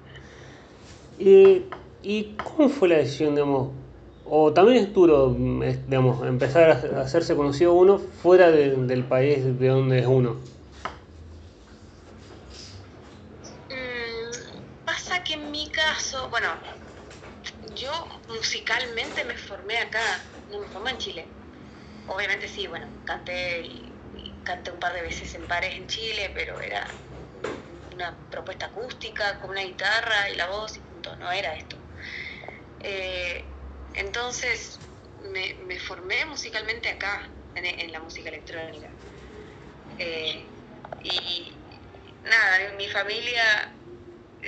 ¿Y, 1.18 1.66
¿Y 2.02 2.36
cómo 2.36 2.68
fue 2.68 2.88
la 2.88 2.96
decisión, 2.96 3.36
digamos? 3.36 3.70
o 4.32 4.52
también 4.52 4.84
es 4.84 4.92
duro, 4.92 5.34
mm, 5.36 5.62
digamos, 5.88 6.24
empezar 6.24 6.70
a 6.70 7.00
hacerse 7.00 7.34
conocido 7.34 7.74
uno 7.74 7.98
fuera 7.98 8.50
del 8.52 9.04
país 9.04 9.58
de 9.58 9.68
donde 9.68 9.98
es 9.98 10.06
uno. 10.06 10.36
Mm, 13.68 14.84
pasa 14.84 15.24
que 15.24 15.34
en 15.34 15.50
mi 15.50 15.68
caso, 15.70 16.19
bueno, 16.30 16.48
yo 17.74 17.92
musicalmente 18.28 19.24
me 19.24 19.36
formé 19.36 19.78
acá, 19.78 20.24
no 20.48 20.60
me 20.60 20.68
formé 20.68 20.92
en 20.92 20.98
Chile. 20.98 21.26
Obviamente 22.06 22.48
sí, 22.48 22.66
bueno, 22.66 22.86
canté 23.04 23.62
y, 23.62 23.92
canté 24.44 24.70
un 24.70 24.80
par 24.80 24.94
de 24.94 25.02
veces 25.02 25.34
en 25.34 25.46
pares 25.46 25.74
en 25.74 25.86
Chile, 25.86 26.32
pero 26.34 26.60
era 26.60 26.86
una 27.94 28.16
propuesta 28.30 28.66
acústica 28.66 29.38
con 29.40 29.50
una 29.50 29.62
guitarra 29.62 30.30
y 30.30 30.36
la 30.36 30.46
voz 30.46 30.76
y 30.76 30.80
punto, 30.80 31.14
no 31.16 31.30
era 31.30 31.54
esto. 31.54 31.76
Eh, 32.80 33.44
entonces 33.94 34.80
me, 35.32 35.78
formé 35.78 36.24
musicalmente 36.24 36.88
acá, 36.88 37.28
en, 37.54 37.92
la 37.92 38.00
música 38.00 38.28
electrónica. 38.28 38.88
Eh, 39.98 40.46
y 41.02 41.52
nada, 42.24 42.72
mi 42.76 42.88
familia 42.88 43.79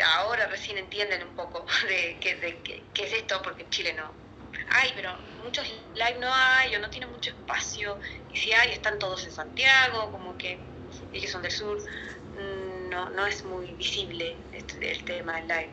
ahora 0.00 0.46
recién 0.46 0.78
entienden 0.78 1.22
un 1.22 1.34
poco 1.34 1.66
de 1.88 2.18
qué 2.20 3.04
es 3.04 3.12
esto, 3.12 3.40
porque 3.42 3.62
en 3.62 3.70
Chile 3.70 3.92
no. 3.94 4.12
Ay, 4.68 4.92
pero 4.94 5.14
muchos 5.42 5.66
live 5.94 6.18
no 6.18 6.32
hay 6.32 6.74
o 6.74 6.78
no 6.78 6.88
tienen 6.90 7.10
mucho 7.10 7.30
espacio. 7.30 7.98
Y 8.32 8.36
si 8.36 8.52
hay, 8.52 8.72
están 8.72 8.98
todos 8.98 9.24
en 9.24 9.32
Santiago, 9.32 10.10
como 10.10 10.36
que 10.38 10.58
ellos 11.12 11.30
son 11.30 11.42
del 11.42 11.50
sur. 11.50 11.78
Mm, 12.38 12.88
no, 12.88 13.10
no 13.10 13.26
es 13.26 13.44
muy 13.44 13.66
visible 13.74 14.36
este, 14.52 14.90
el 14.90 15.04
tema 15.04 15.36
del 15.36 15.48
live. 15.48 15.70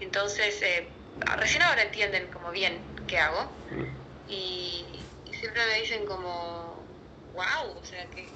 Entonces, 0.00 0.62
eh, 0.62 0.88
recién 1.36 1.62
ahora 1.62 1.82
entienden 1.82 2.28
como 2.28 2.50
bien 2.50 2.80
qué 3.06 3.18
hago 3.18 3.50
y, 4.28 4.84
siempre 5.32 5.64
me 5.66 5.80
dicen 5.80 6.04
como, 6.06 6.82
wow, 7.32 7.78
o 7.80 7.84
sea, 7.84 8.04
que, 8.10 8.28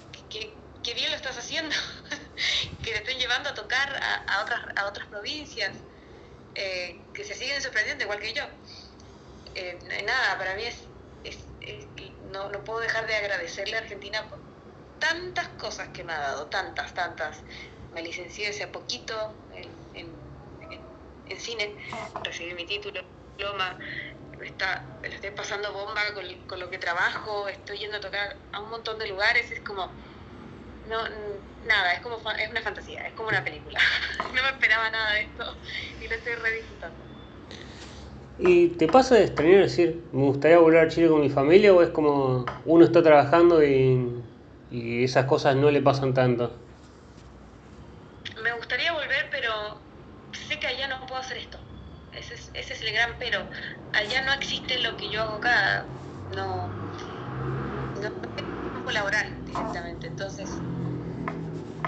que, 0.83 0.95
bien 0.95 1.11
lo 1.11 1.17
estás 1.17 1.37
haciendo, 1.37 1.75
que 2.83 2.91
te 2.91 2.97
estén 2.97 3.19
llevando 3.19 3.51
a 3.51 3.55
tocar 3.55 3.89
a, 4.27 4.43
otras, 4.43 4.61
a 4.77 4.87
otras 4.87 5.07
provincias, 5.09 5.77
eh, 6.55 7.01
que 7.15 7.25
se 7.25 7.35
siguen 7.35 7.61
sorprendiendo 7.63 8.05
igual 8.05 8.19
que 8.19 8.33
yo. 8.33 8.45
Eh, 9.55 9.79
nada, 10.05 10.39
para 10.39 10.55
mí 10.55 10.65
es, 10.65 10.77
no, 12.31 12.49
no 12.49 12.65
puedo 12.65 12.81
dejar 12.81 13.07
de 13.07 13.15
agradecerle 13.15 13.77
a 13.77 13.81
Argentina 13.81 14.29
por 14.29 14.39
tantas 14.99 15.49
cosas 15.59 15.89
que 15.89 16.05
me 16.05 16.13
ha 16.13 16.21
dado, 16.21 16.47
tantas, 16.47 16.95
tantas. 16.95 17.41
Me 17.93 18.03
licencié 18.03 18.49
hace 18.49 18.67
poquito 18.69 19.35
en 19.95 20.23
en 21.33 21.41
cine, 21.41 21.75
recibí 22.23 22.55
mi 22.55 22.67
título, 22.67 23.03
diploma, 23.31 23.79
está, 24.43 24.85
lo 25.03 25.09
estoy 25.09 25.31
pasando 25.31 25.73
bomba 25.73 26.01
con, 26.47 26.61
lo 26.61 26.71
que 26.71 26.79
trabajo, 26.79 27.49
estoy 27.49 27.79
yendo 27.79 27.97
a 27.97 28.01
tocar 28.01 28.37
a 28.53 28.61
un 28.61 28.71
montón 28.71 28.99
de 28.99 29.09
lugares, 29.09 29.51
es 29.51 29.61
como, 29.61 29.91
no, 30.89 30.99
nada, 31.67 31.95
es 31.95 32.01
como, 32.01 32.17
es 32.31 32.51
una 32.51 32.61
fantasía, 32.63 33.07
es 33.07 33.15
como 33.15 33.29
una 33.29 33.45
película. 33.45 33.79
no 34.35 34.43
me 34.43 34.49
esperaba 34.49 34.91
nada 34.91 35.13
de 35.13 35.23
esto 35.23 35.45
y 36.01 36.09
lo 36.09 36.15
estoy 36.15 36.35
re 36.35 36.53
disfrutando. 36.53 37.05
¿Y 38.39 38.69
te 38.71 38.89
pasa 38.89 39.15
de 39.15 39.25
extrañar 39.25 39.63
decir, 39.63 40.03
me 40.13 40.23
gustaría 40.23 40.59
volver 40.59 40.87
a 40.87 40.89
Chile 40.89 41.09
con 41.09 41.21
mi 41.21 41.31
familia 41.31 41.73
o 41.73 41.83
es 41.83 41.91
como 41.91 42.45
uno 42.65 42.85
está 42.85 43.03
trabajando 43.03 43.63
y, 43.63 44.23
y 44.71 45.05
esas 45.05 45.27
cosas 45.27 45.55
no 45.57 45.71
le 45.71 45.83
pasan 45.83 46.15
tanto? 46.15 46.51
Me 48.43 48.53
gustaría 48.53 48.93
volver, 48.93 49.29
pero 49.31 49.81
sé 50.33 50.59
que 50.59 50.67
allá 50.67 50.89
no 50.89 51.07
puedo 51.07 51.21
hacer 51.21 51.37
esto. 51.39 51.59
Ese 52.13 52.35
es, 52.35 52.51
ese 52.55 52.75
es 52.75 52.83
el 52.83 52.93
gran 52.93 53.11
pero. 53.19 53.39
Allá 53.93 54.23
no 54.23 54.33
existe 54.33 54.79
lo 54.81 54.97
que 54.97 55.11
yo 55.11 55.23
hago 55.23 55.37
acá. 55.37 55.87
No, 56.35 56.71
no 57.95 58.11
tengo 58.83 58.91
laboral 58.91 59.27
directamente. 59.47 60.09
Entonces, 60.09 60.49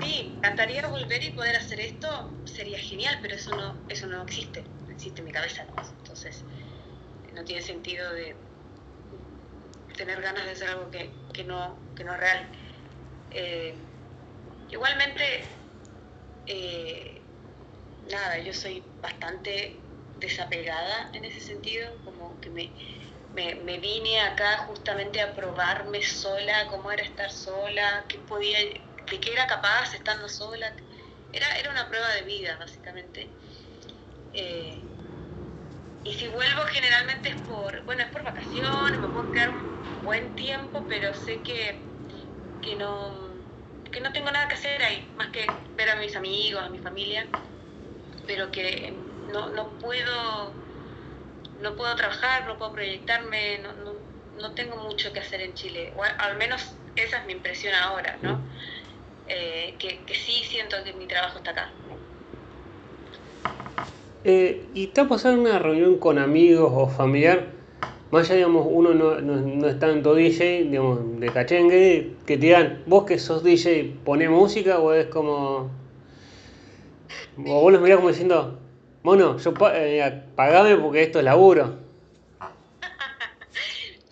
sí, 0.00 0.32
encantaría 0.36 0.86
volver 0.86 1.22
y 1.24 1.30
poder 1.30 1.56
hacer 1.56 1.80
esto. 1.80 2.30
Sería 2.44 2.78
genial, 2.78 3.18
pero 3.20 3.34
eso 3.34 3.50
no, 3.56 3.74
eso 3.88 4.06
no 4.06 4.22
existe. 4.22 4.64
Existe 4.88 5.20
en 5.20 5.24
mi 5.26 5.32
cabeza. 5.32 5.66
Entonces, 5.98 6.44
no 7.32 7.44
tiene 7.44 7.62
sentido 7.62 8.12
de 8.12 8.36
tener 9.96 10.20
ganas 10.20 10.44
de 10.44 10.52
hacer 10.52 10.68
algo 10.68 10.90
que, 10.90 11.10
que, 11.32 11.42
no, 11.42 11.76
que 11.96 12.04
no 12.04 12.14
es 12.14 12.20
real. 12.20 12.48
Eh, 13.32 13.74
igualmente, 14.70 15.44
eh, 16.46 17.20
nada, 18.08 18.38
yo 18.38 18.52
soy 18.52 18.84
bastante 19.02 19.80
desapegada 20.20 21.10
en 21.12 21.24
ese 21.24 21.40
sentido, 21.40 21.90
como 22.04 22.40
que 22.40 22.50
me, 22.50 22.70
me, 23.34 23.78
vine 23.78 24.20
acá 24.20 24.58
justamente 24.58 25.20
a 25.20 25.34
probarme 25.34 26.02
sola, 26.02 26.66
cómo 26.68 26.90
era 26.90 27.02
estar 27.02 27.30
sola, 27.30 28.04
qué 28.08 28.18
podía, 28.18 28.58
de 28.58 29.20
qué 29.20 29.32
era 29.32 29.46
capaz 29.46 29.94
estando 29.94 30.28
sola. 30.28 30.74
Era, 31.32 31.58
era 31.58 31.70
una 31.70 31.88
prueba 31.88 32.08
de 32.14 32.22
vida, 32.22 32.56
básicamente. 32.58 33.28
Eh, 34.32 34.84
y 36.04 36.12
si 36.14 36.28
vuelvo 36.28 36.62
generalmente 36.66 37.30
es 37.30 37.40
por, 37.42 37.84
bueno, 37.84 38.02
es 38.02 38.10
por 38.10 38.22
vacaciones, 38.22 39.00
me 39.00 39.08
puedo 39.08 39.30
quedar 39.30 39.50
un 39.50 40.02
buen 40.02 40.34
tiempo, 40.34 40.86
pero 40.88 41.14
sé 41.14 41.42
que, 41.42 41.82
que 42.60 42.76
no, 42.76 43.34
que 43.90 44.00
no 44.00 44.12
tengo 44.12 44.30
nada 44.30 44.48
que 44.48 44.54
hacer 44.54 44.82
ahí, 44.82 45.08
más 45.16 45.28
que 45.30 45.46
ver 45.76 45.90
a 45.90 45.96
mis 45.96 46.14
amigos, 46.14 46.62
a 46.62 46.68
mi 46.68 46.78
familia 46.78 47.28
pero 48.26 48.50
que 48.50 49.02
no, 49.28 49.50
no 49.50 49.78
puedo 49.78 50.54
no 51.64 51.74
puedo 51.74 51.96
trabajar, 51.96 52.46
no 52.46 52.56
puedo 52.58 52.72
proyectarme, 52.72 53.58
no, 53.58 53.72
no, 53.72 53.92
no 54.40 54.52
tengo 54.52 54.76
mucho 54.76 55.12
que 55.12 55.20
hacer 55.20 55.40
en 55.40 55.54
Chile. 55.54 55.92
O 55.96 56.02
al 56.02 56.36
menos 56.36 56.74
esa 56.94 57.18
es 57.18 57.26
mi 57.26 57.32
impresión 57.32 57.74
ahora, 57.74 58.18
¿no? 58.22 58.38
Eh, 59.26 59.74
que, 59.78 60.00
que, 60.06 60.14
sí 60.14 60.44
siento 60.44 60.76
que 60.84 60.92
mi 60.92 61.06
trabajo 61.06 61.38
está 61.38 61.52
acá. 61.52 61.72
Eh, 64.24 64.66
¿Y 64.74 64.88
te 64.88 65.00
ha 65.00 65.08
pasado 65.08 65.40
una 65.40 65.58
reunión 65.58 65.98
con 65.98 66.18
amigos 66.18 66.70
o 66.72 66.86
familiar? 66.88 67.46
Más 68.10 68.26
allá, 68.26 68.36
digamos, 68.36 68.66
uno 68.70 68.92
no, 68.92 69.20
no, 69.22 69.36
no 69.36 69.66
es 69.66 69.78
tanto 69.78 70.14
DJ, 70.14 70.64
digamos, 70.64 71.18
de 71.18 71.28
cachengue, 71.30 72.12
que 72.26 72.36
te 72.36 72.46
digan, 72.46 72.82
vos 72.86 73.04
que 73.04 73.18
sos 73.18 73.42
DJ, 73.42 73.96
¿ponés 74.04 74.28
música 74.28 74.78
o 74.78 74.92
es 74.92 75.06
como 75.06 75.70
o 77.38 77.60
vos 77.60 77.72
los 77.72 77.82
mirás 77.82 77.96
como 77.96 78.10
diciendo, 78.10 78.58
mono, 79.04 79.38
yo 79.38 79.54
eh, 79.72 80.22
pagame 80.34 80.76
porque 80.76 81.02
esto 81.02 81.18
es 81.18 81.24
laburo. 81.24 81.66
no, 82.40 82.46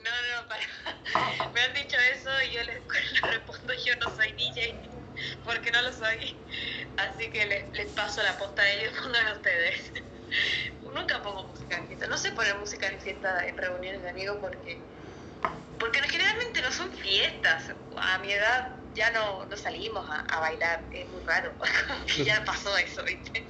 no, 0.05 0.49
para. 0.49 1.49
Me 1.53 1.61
han 1.63 1.75
dicho 1.75 1.97
eso 2.15 2.31
y 2.47 2.55
yo 2.55 2.63
les, 2.63 2.79
respondo, 3.23 3.73
yo 3.85 3.97
no 3.97 4.15
soy 4.15 4.33
DJ, 4.33 4.77
porque 5.45 5.73
no 5.73 5.83
lo 5.83 5.93
soy. 5.93 6.37
Así 6.99 7.31
que 7.31 7.47
les, 7.47 7.87
paso 7.93 8.23
la 8.23 8.37
posta 8.37 8.63
de 8.63 8.81
ellos, 8.81 8.93
pongan 9.03 9.27
a 9.29 9.33
ustedes. 9.33 9.93
Nunca 10.95 11.23
pongo 11.23 11.49
música 11.49 11.79
en 11.79 11.87
fiesta. 11.87 12.07
No 12.07 12.19
sé 12.19 12.33
poner 12.33 12.55
música 12.59 12.87
en 12.89 13.01
fiesta 13.01 13.47
en 13.47 13.57
reuniones 13.57 14.03
de 14.03 14.11
amigos 14.11 14.37
porque 14.41 14.79
porque 15.79 16.01
generalmente 16.03 16.61
no 16.63 16.71
son 16.71 16.93
fiestas. 16.93 17.73
A 17.97 18.19
mi 18.19 18.31
edad 18.31 18.82
ya 18.95 19.11
no, 19.11 19.47
no 19.47 19.57
salimos 19.57 20.05
a, 20.09 20.41
bailar, 20.41 20.85
es 20.93 21.11
muy 21.11 21.23
raro, 21.23 21.53
ya 22.25 22.45
pasó 22.47 22.77
eso, 22.77 23.03
¿viste? 23.05 23.47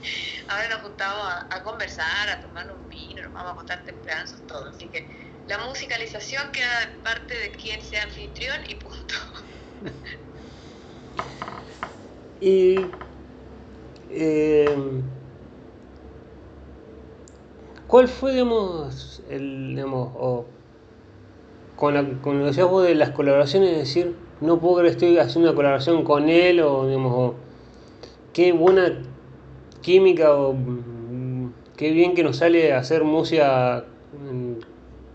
Ahora 0.49 0.69
nos 0.69 0.83
juntamos 0.83 1.27
a, 1.51 1.63
conversar, 1.63 2.29
a 2.29 2.41
tomar 2.41 2.71
un 2.71 2.89
vino, 2.89 3.23
nos 3.23 3.33
vamos 3.33 3.53
a 3.53 3.57
contar 3.57 3.85
temprano, 3.85 4.31
todo. 4.47 4.71
Así 4.71 4.89
que 4.89 5.07
la 5.49 5.59
musicalización 5.59 6.53
queda 6.53 6.93
parte 7.03 7.35
de 7.35 7.51
quien 7.51 7.81
sea 7.83 8.05
anfitrión 8.05 8.61
y 8.69 8.75
punto. 8.77 9.15
y 12.41 12.77
eh, 14.11 14.77
¿cuál 17.87 18.09
fue, 18.09 18.33
digamos, 18.33 19.23
el, 19.29 19.75
digamos, 19.75 20.47
con, 21.75 21.95
la, 21.95 22.05
con 22.21 22.45
lo 22.45 22.53
que 22.53 22.87
de 22.89 22.95
las 22.95 23.11
colaboraciones, 23.11 23.71
es 23.71 23.79
decir, 23.79 24.17
no 24.43 24.59
puedo 24.59 24.79
creer 24.79 24.97
que 24.97 25.07
estoy 25.07 25.19
haciendo 25.19 25.51
una 25.51 25.57
colaboración 25.57 26.05
con 26.05 26.29
él 26.29 26.61
o, 26.61 26.87
digamos, 26.87 27.35
qué 28.33 28.53
buena 28.53 29.03
química 29.81 30.35
o 30.35 30.53
mm, 30.53 31.53
qué 31.77 31.93
bien 31.93 32.15
que 32.15 32.25
nos 32.25 32.39
sale 32.39 32.73
hacer 32.73 33.05
música 33.05 33.85
mm, 34.13 34.55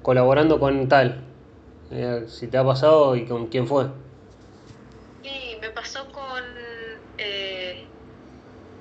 colaborando 0.02 0.60
con 0.60 0.88
tal. 0.88 1.24
Eh, 1.92 2.26
si 2.28 2.48
te 2.48 2.58
ha 2.58 2.64
pasado 2.66 3.16
y 3.16 3.26
con 3.26 3.48
quién 3.48 3.68
fue. 3.68 3.88
Sí, 5.24 5.58
me 5.62 5.70
pasó 5.72 6.06
con, 6.12 6.44
eh, 7.18 7.86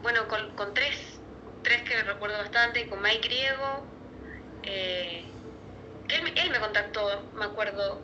bueno, 0.02 0.20
con, 0.28 0.74
tres, 0.74 1.20
tres 1.62 1.82
que 1.82 2.02
recuerdo 2.02 2.38
bastante, 2.38 2.88
con 2.88 3.02
Mike 3.02 3.28
Griego. 3.28 3.84
Eh, 4.62 5.24
él, 6.08 6.50
me 6.50 6.60
contactó, 6.60 7.00
me 7.36 7.44
acuerdo, 7.44 8.00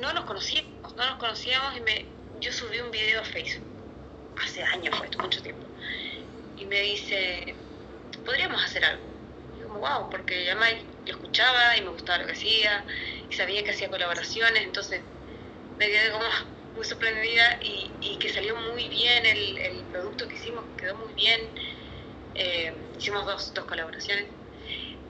no 0.00 0.12
nos 0.12 0.24
conocíamos, 0.24 0.70
no 0.98 1.06
nos 1.06 1.18
conocíamos 1.18 1.76
y 1.76 1.80
me, 1.80 2.04
yo 2.40 2.52
subí 2.52 2.80
un 2.80 2.90
video 2.90 3.20
a 3.20 3.24
Facebook, 3.24 3.64
hace 4.42 4.62
años 4.64 4.96
fue 4.96 5.06
esto, 5.06 5.18
mucho 5.18 5.40
tiempo, 5.42 5.64
y 6.56 6.64
me 6.66 6.80
dice, 6.80 7.54
podríamos 8.24 8.62
hacer 8.62 8.84
algo. 8.84 9.04
como 9.62 9.78
wow, 9.78 10.10
porque 10.10 10.50
además 10.50 10.72
lo 11.06 11.12
escuchaba 11.12 11.76
y 11.76 11.82
me 11.82 11.90
gustaba 11.90 12.18
lo 12.18 12.26
que 12.26 12.32
hacía 12.32 12.84
y 13.30 13.34
sabía 13.34 13.62
que 13.62 13.70
hacía 13.70 13.88
colaboraciones, 13.88 14.64
entonces 14.64 15.00
me 15.78 15.86
quedé 15.86 16.10
como 16.10 16.24
muy 16.74 16.84
sorprendida 16.84 17.58
y, 17.62 17.90
y 18.00 18.18
que 18.18 18.28
salió 18.28 18.56
muy 18.56 18.88
bien 18.88 19.24
el, 19.24 19.58
el, 19.58 19.78
producto 19.92 20.26
que 20.28 20.34
hicimos, 20.34 20.64
quedó 20.76 20.96
muy 20.96 21.12
bien. 21.14 21.40
Eh, 22.34 22.72
hicimos 22.98 23.26
dos, 23.26 23.52
dos, 23.54 23.64
colaboraciones. 23.64 24.26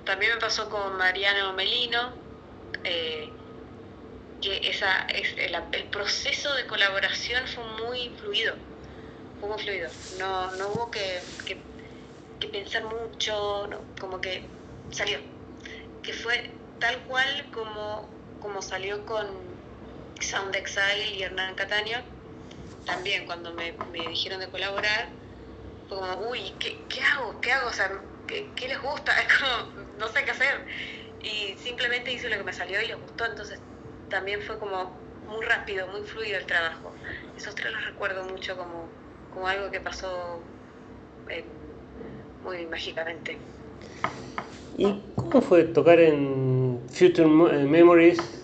También 0.05 0.32
me 0.32 0.41
pasó 0.41 0.70
con 0.70 0.97
Mariano 0.97 1.53
Melino, 1.53 2.14
eh, 2.84 3.28
que 4.41 4.68
esa, 4.68 5.03
es, 5.07 5.32
el, 5.36 5.55
el, 5.72 5.84
proceso 5.84 6.55
de 6.55 6.66
colaboración 6.66 7.47
fue 7.49 7.64
muy 7.84 8.11
fluido, 8.20 8.55
fue 9.41 9.49
muy 9.49 9.59
fluido. 9.59 9.91
No, 10.18 10.51
no 10.53 10.68
hubo 10.68 10.91
que, 10.91 11.20
que, 11.45 12.49
pensar 12.49 12.84
mucho, 12.84 13.66
no, 13.68 13.80
como 14.01 14.20
que 14.20 14.45
salió. 14.91 15.18
Que 16.03 16.12
fue 16.12 16.51
tal 16.78 16.99
cual 17.05 17.47
como, 17.53 18.09
como 18.41 18.62
salió 18.62 19.05
con 19.07 19.26
Sound 20.20 20.55
Exile 20.55 21.14
y 21.14 21.22
Hernán 21.22 21.55
Cataño, 21.57 21.99
también 22.86 23.26
cuando 23.26 23.53
me, 23.53 23.72
me, 23.93 24.09
dijeron 24.09 24.41
de 24.41 24.49
colaborar, 24.49 25.09
fue 25.89 25.99
como, 25.99 26.30
uy, 26.30 26.55
¿qué, 26.61 26.80
qué 26.89 27.03
hago? 27.03 27.41
¿Qué 27.41 27.53
hago? 27.53 27.68
O 27.68 27.72
sea, 27.72 27.91
¿qué, 28.28 28.49
¿qué, 28.55 28.68
les 28.68 28.80
gusta? 28.80 29.12
Es 29.20 29.34
como, 29.34 29.89
no 29.99 30.09
sé 30.09 30.24
qué 30.24 30.30
hacer. 30.30 30.64
Y 31.22 31.57
simplemente 31.59 32.12
hice 32.12 32.28
lo 32.28 32.36
que 32.36 32.45
me 32.45 32.53
salió 32.53 32.80
y 32.80 32.86
les 32.86 32.97
gustó, 32.97 33.26
entonces 33.26 33.59
también 34.09 34.40
fue 34.40 34.59
como 34.59 34.90
muy 35.28 35.44
rápido, 35.44 35.86
muy 35.88 36.02
fluido 36.02 36.38
el 36.38 36.46
trabajo. 36.46 36.92
Esos 37.36 37.54
tres 37.54 37.72
los 37.72 37.84
recuerdo 37.84 38.24
mucho 38.24 38.56
como, 38.56 38.86
como 39.34 39.46
algo 39.46 39.70
que 39.70 39.80
pasó 39.80 40.40
eh, 41.28 41.44
muy 42.44 42.66
mágicamente. 42.66 43.36
¿Y 44.76 45.02
cómo 45.16 45.40
fue 45.40 45.64
tocar 45.64 45.98
en 46.00 46.80
Future 46.88 47.28
Memories 47.28 48.38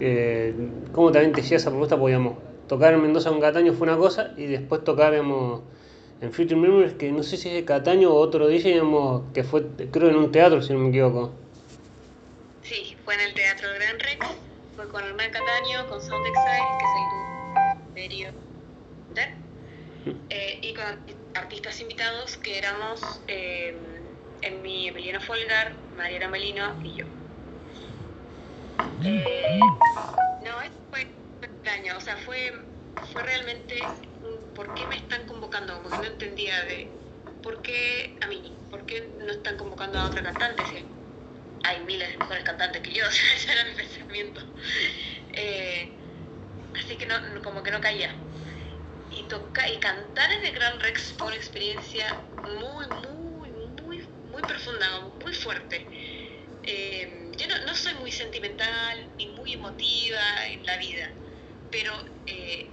eh, 0.00 0.54
cómo 0.92 1.10
también 1.10 1.32
te 1.32 1.42
llega 1.42 1.56
esa 1.56 1.70
propuesta, 1.70 1.96
porque 1.96 2.16
digamos, 2.16 2.38
tocar 2.68 2.94
en 2.94 3.02
Mendoza 3.02 3.30
con 3.30 3.40
Cataño 3.40 3.72
fue 3.72 3.86
una 3.88 3.96
cosa 3.96 4.32
y 4.36 4.46
después 4.46 4.84
tocar 4.84 5.12
digamos, 5.12 5.62
en 6.20 6.32
Future 6.32 6.56
Memories, 6.56 6.94
que 6.94 7.10
no 7.12 7.22
sé 7.22 7.36
si 7.36 7.48
es 7.48 7.54
de 7.54 7.64
Cataño 7.64 8.10
o 8.10 8.16
otro 8.16 8.46
DJ, 8.46 8.70
digamos, 8.70 9.22
que 9.32 9.44
fue 9.44 9.66
creo 9.90 10.10
en 10.10 10.16
un 10.16 10.32
teatro, 10.32 10.60
si 10.62 10.72
no 10.72 10.80
me 10.80 10.88
equivoco. 10.88 11.32
Sí, 12.62 12.96
fue 13.04 13.14
en 13.14 13.20
el 13.20 13.34
Teatro 13.34 13.68
Gran 13.74 13.98
Rex, 14.00 14.26
fue 14.86 15.00
con 15.00 15.04
Hernán 15.04 15.30
Cataño, 15.30 15.88
con 15.88 16.00
Sound 16.00 16.26
Exile, 16.26 16.66
que 16.78 16.84
es 16.84 16.90
el 16.96 17.88
Imperio, 17.88 18.28
eh, 20.30 20.58
y 20.62 20.74
con 20.74 20.84
artistas 21.34 21.80
invitados 21.80 22.36
que 22.38 22.58
éramos 22.58 23.00
eh, 23.28 23.76
en 24.42 24.62
mi 24.62 24.88
Emiliano 24.88 25.20
Folgar, 25.20 25.72
Mariana 25.96 26.28
Melino 26.28 26.74
y 26.82 26.94
yo. 26.96 27.06
Eh, 29.04 29.58
no, 30.44 30.60
esto 30.62 30.78
fue 30.90 31.06
extraño, 31.42 31.96
o 31.96 32.00
sea, 32.00 32.16
fue, 32.18 32.52
fue 33.12 33.22
realmente 33.22 33.80
un 34.22 34.54
por 34.54 34.72
qué 34.74 34.86
me 34.86 34.96
están 34.96 35.26
convocando, 35.26 35.82
como 35.82 35.90
que 35.90 36.08
no 36.08 36.12
entendía 36.12 36.64
de 36.64 36.88
por 37.42 37.62
qué 37.62 38.16
a 38.20 38.26
mí, 38.26 38.52
por 38.70 38.84
qué 38.86 39.08
no 39.18 39.32
están 39.32 39.56
convocando 39.56 39.98
a 39.98 40.06
otra 40.06 40.22
cantante, 40.22 40.62
hay 41.66 41.80
miles 41.84 42.08
de 42.08 42.18
mejores 42.18 42.44
cantantes 42.44 42.80
que 42.82 42.92
yo, 42.92 43.04
ese 43.36 43.52
era 43.52 43.64
mi 43.64 43.74
pensamiento. 43.74 44.40
Eh, 45.32 45.90
así 46.78 46.96
que 46.96 47.06
no, 47.06 47.14
como 47.42 47.62
que 47.62 47.70
no 47.70 47.80
caía. 47.80 48.14
Y, 49.10 49.22
toca, 49.24 49.68
y 49.68 49.78
cantar 49.78 50.30
en 50.32 50.44
el 50.44 50.54
Gran 50.54 50.78
Rex 50.80 51.14
fue 51.16 51.28
una 51.28 51.36
experiencia 51.36 52.20
muy, 52.42 52.86
muy, 52.86 53.50
muy, 53.82 54.08
muy 54.30 54.42
profunda, 54.42 55.00
muy 55.22 55.34
fuerte. 55.34 55.86
Eh, 56.62 57.32
yo 57.36 57.46
no, 57.48 57.66
no, 57.66 57.74
soy 57.74 57.94
muy 57.94 58.12
sentimental 58.12 59.08
ni 59.16 59.28
muy 59.28 59.54
emotiva 59.54 60.46
en 60.48 60.64
la 60.66 60.76
vida, 60.78 61.10
pero 61.70 61.92
eh, 62.26 62.68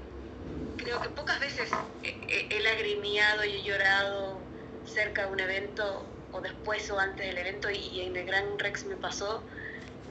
creo 0.78 1.02
que 1.02 1.10
pocas 1.10 1.40
veces 1.40 1.70
he, 2.04 2.48
he, 2.50 2.60
lagrimeado 2.62 3.46
y 3.46 3.52
he 3.52 3.64
llorado 3.64 4.40
cerca 4.86 5.28
de 5.28 5.32
un 5.32 5.40
evento 5.40 6.13
o 6.34 6.42
después 6.42 6.90
o 6.92 7.00
antes 7.00 7.26
del 7.26 7.38
evento 7.38 7.70
y, 7.70 8.02
en 8.02 8.16
el 8.16 8.26
Gran 8.26 8.60
Rex 8.60 8.86
me 8.86 8.96
pasó 8.96 9.44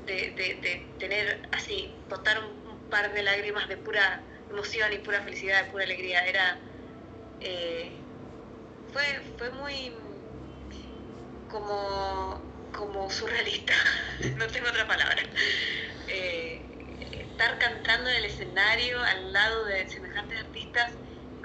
de, 0.06 0.84
tener 0.98 1.48
así, 1.52 1.92
botar 2.08 2.38
un, 2.38 2.70
un, 2.70 2.78
par 2.90 3.12
de 3.12 3.22
lágrimas 3.22 3.68
de 3.68 3.76
pura 3.76 4.22
emoción 4.50 4.92
y 4.92 4.98
pura 4.98 5.22
felicidad, 5.22 5.64
de 5.64 5.70
pura 5.70 5.84
alegría. 5.84 6.26
Era, 6.26 6.58
eh, 7.40 7.90
fue, 8.92 9.02
fue 9.38 9.50
muy 9.50 9.92
como 11.50 12.40
como 12.72 13.10
surrealista, 13.10 13.74
no 14.36 14.46
tengo 14.48 14.68
otra 14.68 14.86
palabra. 14.86 15.22
Eh, 16.08 16.60
estar 17.12 17.58
cantando 17.58 18.10
en 18.10 18.16
el 18.16 18.24
escenario 18.24 19.00
al 19.00 19.32
lado 19.32 19.64
de 19.66 19.88
semejantes 19.88 20.38
artistas, 20.38 20.92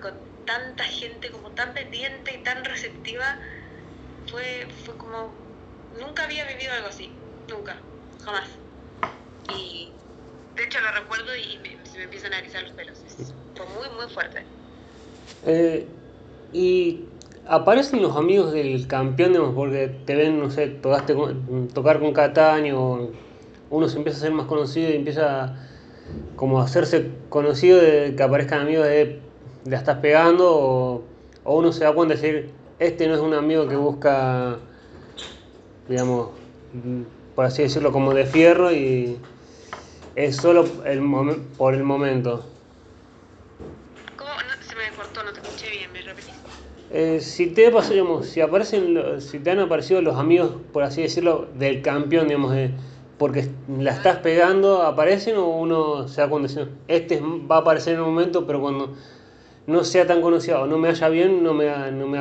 con 0.01 0.17
tanta 0.45 0.83
gente 0.83 1.29
como 1.29 1.51
tan 1.51 1.73
pendiente 1.73 2.33
y 2.33 2.43
tan 2.43 2.63
receptiva, 2.63 3.39
fue, 4.29 4.67
fue 4.85 4.95
como, 4.95 5.29
nunca 5.99 6.23
había 6.23 6.45
vivido 6.45 6.73
algo 6.73 6.87
así, 6.89 7.09
nunca, 7.49 7.77
jamás. 8.23 8.49
Y 9.55 9.89
de 10.55 10.63
hecho 10.63 10.79
lo 10.81 10.91
recuerdo 10.91 11.35
y 11.35 11.59
se 11.83 11.97
me 11.97 12.03
empiezan 12.05 12.33
a 12.33 12.39
erizar 12.39 12.63
los 12.63 12.71
pelos, 12.71 12.97
fue 13.55 13.65
muy, 13.67 13.95
muy 13.95 14.13
fuerte. 14.13 14.43
Eh, 15.45 15.87
y 16.53 17.05
aparecen 17.47 18.01
los 18.01 18.15
amigos 18.15 18.51
del 18.51 18.87
campeón, 18.87 19.33
digamos, 19.33 19.55
porque 19.55 19.87
te 20.05 20.15
ven, 20.15 20.39
no 20.39 20.49
sé, 20.49 20.67
tocaste 20.67 21.13
con, 21.13 21.67
tocar 21.69 21.99
con 21.99 22.13
Cataño, 22.13 23.09
uno 23.69 23.89
se 23.89 23.97
empieza 23.97 24.19
a 24.19 24.21
ser 24.21 24.31
más 24.31 24.47
conocido 24.47 24.89
y 24.89 24.95
empieza 24.95 25.55
como 26.35 26.61
a 26.61 26.65
hacerse 26.65 27.11
conocido 27.29 27.79
de 27.79 28.15
que 28.15 28.23
aparezcan 28.23 28.61
amigos 28.61 28.85
de 28.85 29.19
la 29.65 29.77
estás 29.77 29.99
pegando 29.99 30.55
o, 30.55 31.03
o, 31.43 31.57
uno 31.57 31.71
se 31.71 31.83
da 31.83 31.93
cuenta 31.93 32.15
de 32.15 32.21
decir, 32.21 32.51
este 32.79 33.07
no 33.07 33.15
es 33.15 33.21
un 33.21 33.33
amigo 33.33 33.67
que 33.67 33.75
busca, 33.75 34.57
digamos, 35.87 36.29
por 37.35 37.45
así 37.45 37.63
decirlo, 37.63 37.91
como 37.91 38.13
de 38.13 38.25
fierro 38.25 38.71
y 38.71 39.17
es 40.15 40.35
solo 40.35 40.65
el 40.85 41.01
por 41.57 41.73
el 41.73 41.83
momento. 41.83 42.43
¿Cómo? 44.15 44.31
No, 44.31 44.63
se 44.67 44.75
me 44.75 44.95
cortó, 44.95 45.23
no 45.23 45.31
te 45.31 45.39
escuché 45.39 45.69
bien, 45.71 45.91
¿me 45.93 46.01
repetís? 46.01 46.33
Eh, 46.89 47.19
si 47.19 47.47
te 47.47 47.69
pasó, 47.69 47.93
digamos, 47.93 48.27
si 48.27 48.41
aparecen, 48.41 49.21
si 49.21 49.39
te 49.39 49.51
han 49.51 49.59
aparecido 49.59 50.01
los 50.01 50.15
amigos, 50.15 50.51
por 50.71 50.83
así 50.83 51.01
decirlo, 51.01 51.47
del 51.57 51.81
campeón, 51.81 52.27
digamos, 52.27 52.55
porque 53.17 53.49
la 53.67 53.91
estás 53.91 54.17
pegando, 54.17 54.83
aparecen 54.83 55.37
o 55.37 55.47
uno 55.47 56.07
se 56.07 56.21
da 56.21 56.29
cuenta, 56.29 56.67
este 56.87 57.19
va 57.21 57.57
a 57.57 57.59
aparecer 57.59 57.95
en 57.95 58.01
un 58.01 58.13
momento, 58.13 58.45
pero 58.45 58.61
cuando 58.61 58.95
no 59.67 59.83
sea 59.83 60.07
tan 60.07 60.21
conocido 60.21 60.61
o 60.61 60.65
no 60.65 60.77
me 60.77 60.89
haya 60.89 61.09
bien, 61.09 61.43
no 61.43 61.53
me, 61.53 61.65
va, 61.65 61.91
no 61.91 62.07
me, 62.07 62.17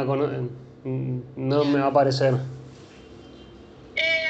no 1.37 1.65
me 1.65 1.79
va 1.79 1.87
a 1.87 1.89
aparecer. 1.89 2.35
Eh, 3.95 4.29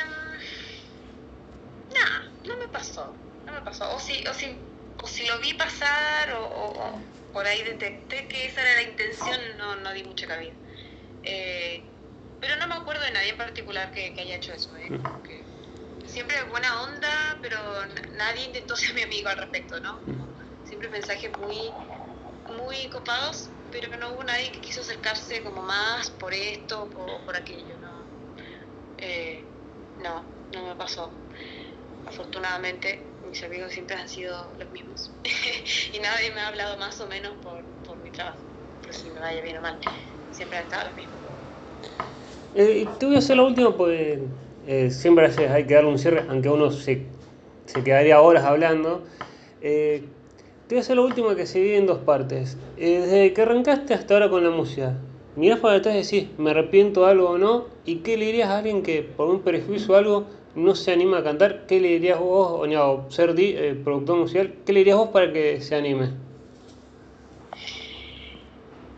no, 1.95 2.49
no 2.49 2.57
me 2.59 2.69
pasó, 2.69 3.13
no 3.47 3.53
me 3.53 3.61
pasó. 3.63 3.95
O 3.95 3.99
si, 3.99 4.25
o 4.27 4.35
si, 4.35 4.55
o 5.03 5.07
si 5.07 5.27
lo 5.27 5.39
vi 5.41 5.55
pasar 5.55 6.31
o, 6.33 6.45
o 6.45 7.01
por 7.33 7.47
ahí 7.47 7.63
detecté 7.63 8.29
que 8.29 8.47
esa 8.47 8.61
era 8.61 8.83
la 8.83 8.89
intención, 8.89 9.41
no, 9.59 9.77
no 9.77 9.93
di 9.93 10.05
mucha 10.05 10.27
cabida. 10.27 10.53
Eh, 11.23 11.83
pero 12.41 12.57
no 12.57 12.67
me 12.67 12.75
acuerdo 12.75 13.03
de 13.03 13.13
nadie 13.13 13.31
en 13.31 13.39
particular 13.39 13.91
que, 13.93 14.13
que 14.15 14.21
haya 14.21 14.37
hecho 14.37 14.53
eso. 14.53 14.77
¿eh? 14.77 14.89
Que 15.27 15.43
siempre 16.07 16.37
buena 16.51 16.83
onda, 16.83 17.39
pero 17.41 17.59
nadie 18.17 18.45
intentó 18.45 18.77
ser 18.77 18.95
mi 18.95 19.03
amigo 19.03 19.31
al 19.31 19.39
respecto, 19.39 19.81
¿no? 19.81 20.01
Siempre 20.65 20.89
mensajes 20.91 21.31
muy, 21.39 21.71
muy 22.67 22.89
copados, 22.91 23.49
pero 23.71 23.89
que 23.89 23.97
no 23.97 24.13
hubo 24.13 24.25
nadie 24.25 24.51
que 24.51 24.61
quiso 24.61 24.81
acercarse 24.81 25.43
como 25.43 25.63
más 25.63 26.11
por 26.11 26.35
esto 26.35 26.83
o 26.83 26.91
por 27.25 27.37
aquello, 27.37 27.75
¿no? 27.81 28.07
Eh, 28.99 29.45
no, 30.03 30.25
no 30.53 30.67
me 30.67 30.75
pasó. 30.75 31.13
Afortunadamente 32.07 32.99
mis 33.29 33.43
amigos 33.45 33.73
siempre 33.73 33.97
han 33.97 34.09
sido 34.09 34.53
los 34.59 34.71
mismos 34.73 35.11
y 35.93 35.99
nadie 35.99 36.31
me 36.33 36.41
ha 36.41 36.49
hablado 36.49 36.77
más 36.79 37.01
o 37.01 37.07
menos 37.07 37.33
por, 37.43 37.65
por 37.85 37.99
mi 37.99 38.11
trabajo, 38.11 38.39
por 38.83 38.93
si 38.95 39.11
me 39.11 39.21
vaya 39.21 39.41
bien 39.43 39.59
o 39.59 39.63
mal. 39.63 39.79
Siempre 40.33 40.59
han 40.59 40.65
estado 40.65 40.89
los 40.89 40.97
mismos. 40.97 41.21
Eh, 42.55 42.87
te 42.99 43.07
voy 43.07 43.17
a 43.17 43.19
hacer 43.19 43.37
la 43.37 43.43
última, 43.45 43.77
pues 43.77 44.19
eh, 44.67 44.91
siempre 44.91 45.27
hay 45.27 45.67
que 45.67 45.75
darle 45.75 45.91
un 45.91 45.99
cierre, 45.99 46.25
aunque 46.29 46.49
uno 46.49 46.71
se, 46.71 47.07
se 47.67 47.85
quedaría 47.85 48.21
horas 48.21 48.45
hablando. 48.45 49.05
Eh, 49.61 50.03
te 50.67 50.75
voy 50.75 50.81
a 50.81 50.83
hacer 50.83 50.97
lo 50.97 51.05
último 51.05 51.33
que 51.37 51.47
se 51.47 51.61
divide 51.61 51.77
en 51.77 51.87
dos 51.87 51.99
partes. 51.99 52.57
Eh, 52.77 52.99
desde 52.99 53.33
que 53.33 53.43
arrancaste 53.43 53.95
hasta 53.95 54.15
ahora 54.15 54.29
con 54.29 54.43
la 54.43 54.51
música, 54.51 54.95
mirás 55.37 55.61
para 55.61 55.77
atrás 55.77 55.95
y 55.95 56.19
decís, 56.19 56.39
¿me 56.39 56.51
arrepiento 56.51 57.07
algo 57.07 57.31
o 57.31 57.39
no? 57.39 57.69
¿Y 57.85 57.99
qué 57.99 58.17
le 58.17 58.27
dirías 58.27 58.49
a 58.49 58.59
alguien 58.59 58.83
que 58.83 59.05
por 59.05 59.29
un 59.29 59.43
prejuicio 59.43 59.95
o 59.95 59.97
algo 59.97 60.27
no 60.57 60.75
se 60.75 60.93
anima 60.93 61.19
a 61.19 61.23
cantar? 61.23 61.69
¿Qué 61.69 61.79
le 61.79 61.91
dirías 61.91 62.19
vos, 62.19 62.51
o 62.51 62.67
no, 62.67 63.09
Serdi, 63.13 63.55
eh, 63.57 63.81
productor 63.85 64.17
musical, 64.17 64.57
qué 64.67 64.73
le 64.73 64.81
dirías 64.81 64.97
vos 64.97 65.11
para 65.11 65.33
que 65.33 65.61
se 65.61 65.77
anime? 65.77 66.11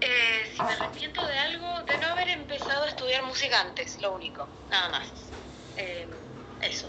Eh, 0.00 0.50
si 0.50 0.62
me 0.62 0.72
arrepiento 0.72 1.20
de 1.26 1.38
algo, 1.38 1.66
de 1.86 1.98
no 1.98 2.06
haber 2.06 2.30
empezado 2.30 2.84
a 2.84 2.88
estudiar 2.88 3.24
música 3.26 3.60
antes, 3.60 4.00
lo 4.00 4.14
único, 4.14 4.48
nada 4.70 4.88
más. 4.88 5.12
Eh, 5.76 6.08
eso. 6.62 6.88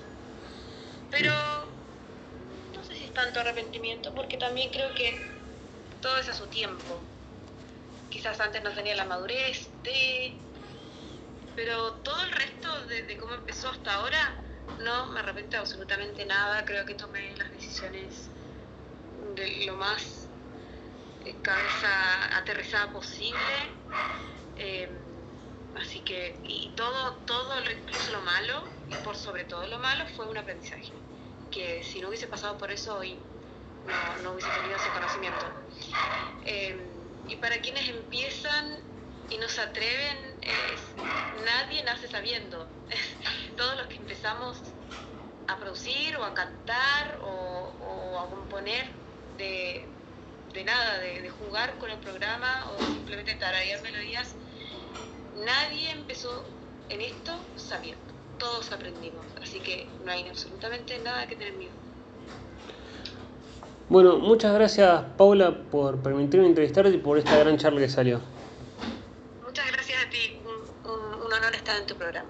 Pero 1.12 1.34
tanto 3.14 3.40
arrepentimiento 3.40 4.14
porque 4.14 4.38
también 4.38 4.70
creo 4.72 4.94
que 4.94 5.20
todo 6.02 6.18
es 6.18 6.30
a 6.30 6.34
su 6.34 6.48
tiempo. 6.48 7.02
Quizás 8.10 8.40
antes 8.40 8.64
no 8.64 8.72
tenía 8.72 8.96
la 8.96 9.06
madurez 9.06 9.70
de... 9.84 10.34
Pero 11.56 11.94
todo 12.04 12.22
el 12.24 12.32
resto 12.32 12.86
de, 12.86 13.18
cómo 13.18 13.34
empezó 13.34 13.70
hasta 13.70 13.96
ahora 13.96 14.36
no 14.80 15.08
me 15.08 15.20
arrepiento 15.20 15.58
absolutamente 15.58 16.26
nada. 16.26 16.64
Creo 16.64 16.86
que 16.86 16.96
tomé 16.96 17.36
las 17.36 17.52
decisiones 17.52 18.30
de 19.36 19.66
lo 19.66 19.76
más 19.76 20.28
eh, 21.26 21.36
cabeza 21.42 22.38
aterrizada 22.38 22.92
posible. 22.92 23.40
Eh, 24.56 24.90
así 25.76 26.00
que, 26.00 26.40
y 26.44 26.72
todo, 26.76 27.16
todo, 27.26 27.54
incluso 27.70 28.12
lo 28.12 28.22
malo, 28.22 28.64
y 28.90 28.96
por 29.04 29.16
sobre 29.16 29.44
todo 29.44 29.68
lo 29.68 29.80
malo, 29.80 30.06
fue 30.16 30.28
un 30.28 30.38
aprendizaje. 30.38 30.92
Que 31.52 31.84
si 31.84 32.02
no 32.02 32.10
hubiese 32.10 32.28
pasado 32.28 32.58
por 32.58 32.72
eso 32.72 32.98
hoy, 32.98 33.18
no, 34.24 34.32
hubiese 34.32 34.50
tenido 34.50 34.76
ese 34.76 34.90
conocimiento. 34.90 35.46
Eh, 36.46 36.78
y 37.28 37.36
para 37.38 37.60
quienes 37.60 37.88
empiezan 37.90 38.78
y 39.30 39.38
no 39.38 39.48
se 39.48 39.62
atreven, 39.62 40.18
nadie 41.46 41.84
nace 41.84 42.08
sabiendo. 42.08 42.68
Todos 43.58 43.78
los 43.78 43.88
que 43.88 43.96
empezamos 43.96 44.58
a 45.48 45.58
producir 45.58 46.16
o 46.18 46.24
a 46.24 46.34
cantar 46.34 47.20
o, 47.24 48.20
a 48.20 48.30
componer 48.30 48.88
de, 49.38 49.86
nada, 50.64 51.00
de, 51.00 51.30
jugar 51.30 51.78
con 51.78 51.90
el 51.90 51.98
programa 52.00 52.70
o 52.72 52.86
simplemente 52.86 53.36
tararear 53.36 53.82
melodías, 53.82 54.36
nadie 55.46 55.92
empezó 55.92 56.46
en 56.90 57.02
esto 57.02 57.40
sabiendo. 57.56 58.09
Todos 58.40 58.72
aprendimos, 58.72 59.26
así 59.42 59.60
que 59.60 59.88
no 60.06 60.12
hay 60.12 60.28
absolutamente 60.28 60.98
nada 61.00 61.28
que 61.28 61.36
tener 61.36 61.54
miedo. 61.54 61.72
Bueno, 63.90 64.18
muchas 64.18 64.54
gracias 64.54 65.04
Paula 65.18 65.52
por 65.72 65.98
permitirme 65.98 66.48
entrevistarte 66.48 66.92
y 66.92 66.98
por 67.00 67.18
esta 67.18 67.38
gran 67.38 67.58
charla 67.58 67.80
que 67.82 67.90
salió. 67.90 68.22
Muchas 69.46 69.72
gracias 69.72 70.06
a 70.06 70.10
ti, 70.10 70.40
un 70.86 71.34
honor 71.34 71.56
estar 71.56 71.78
en 71.78 71.86
tu 71.88 71.96
programa. 71.96 72.30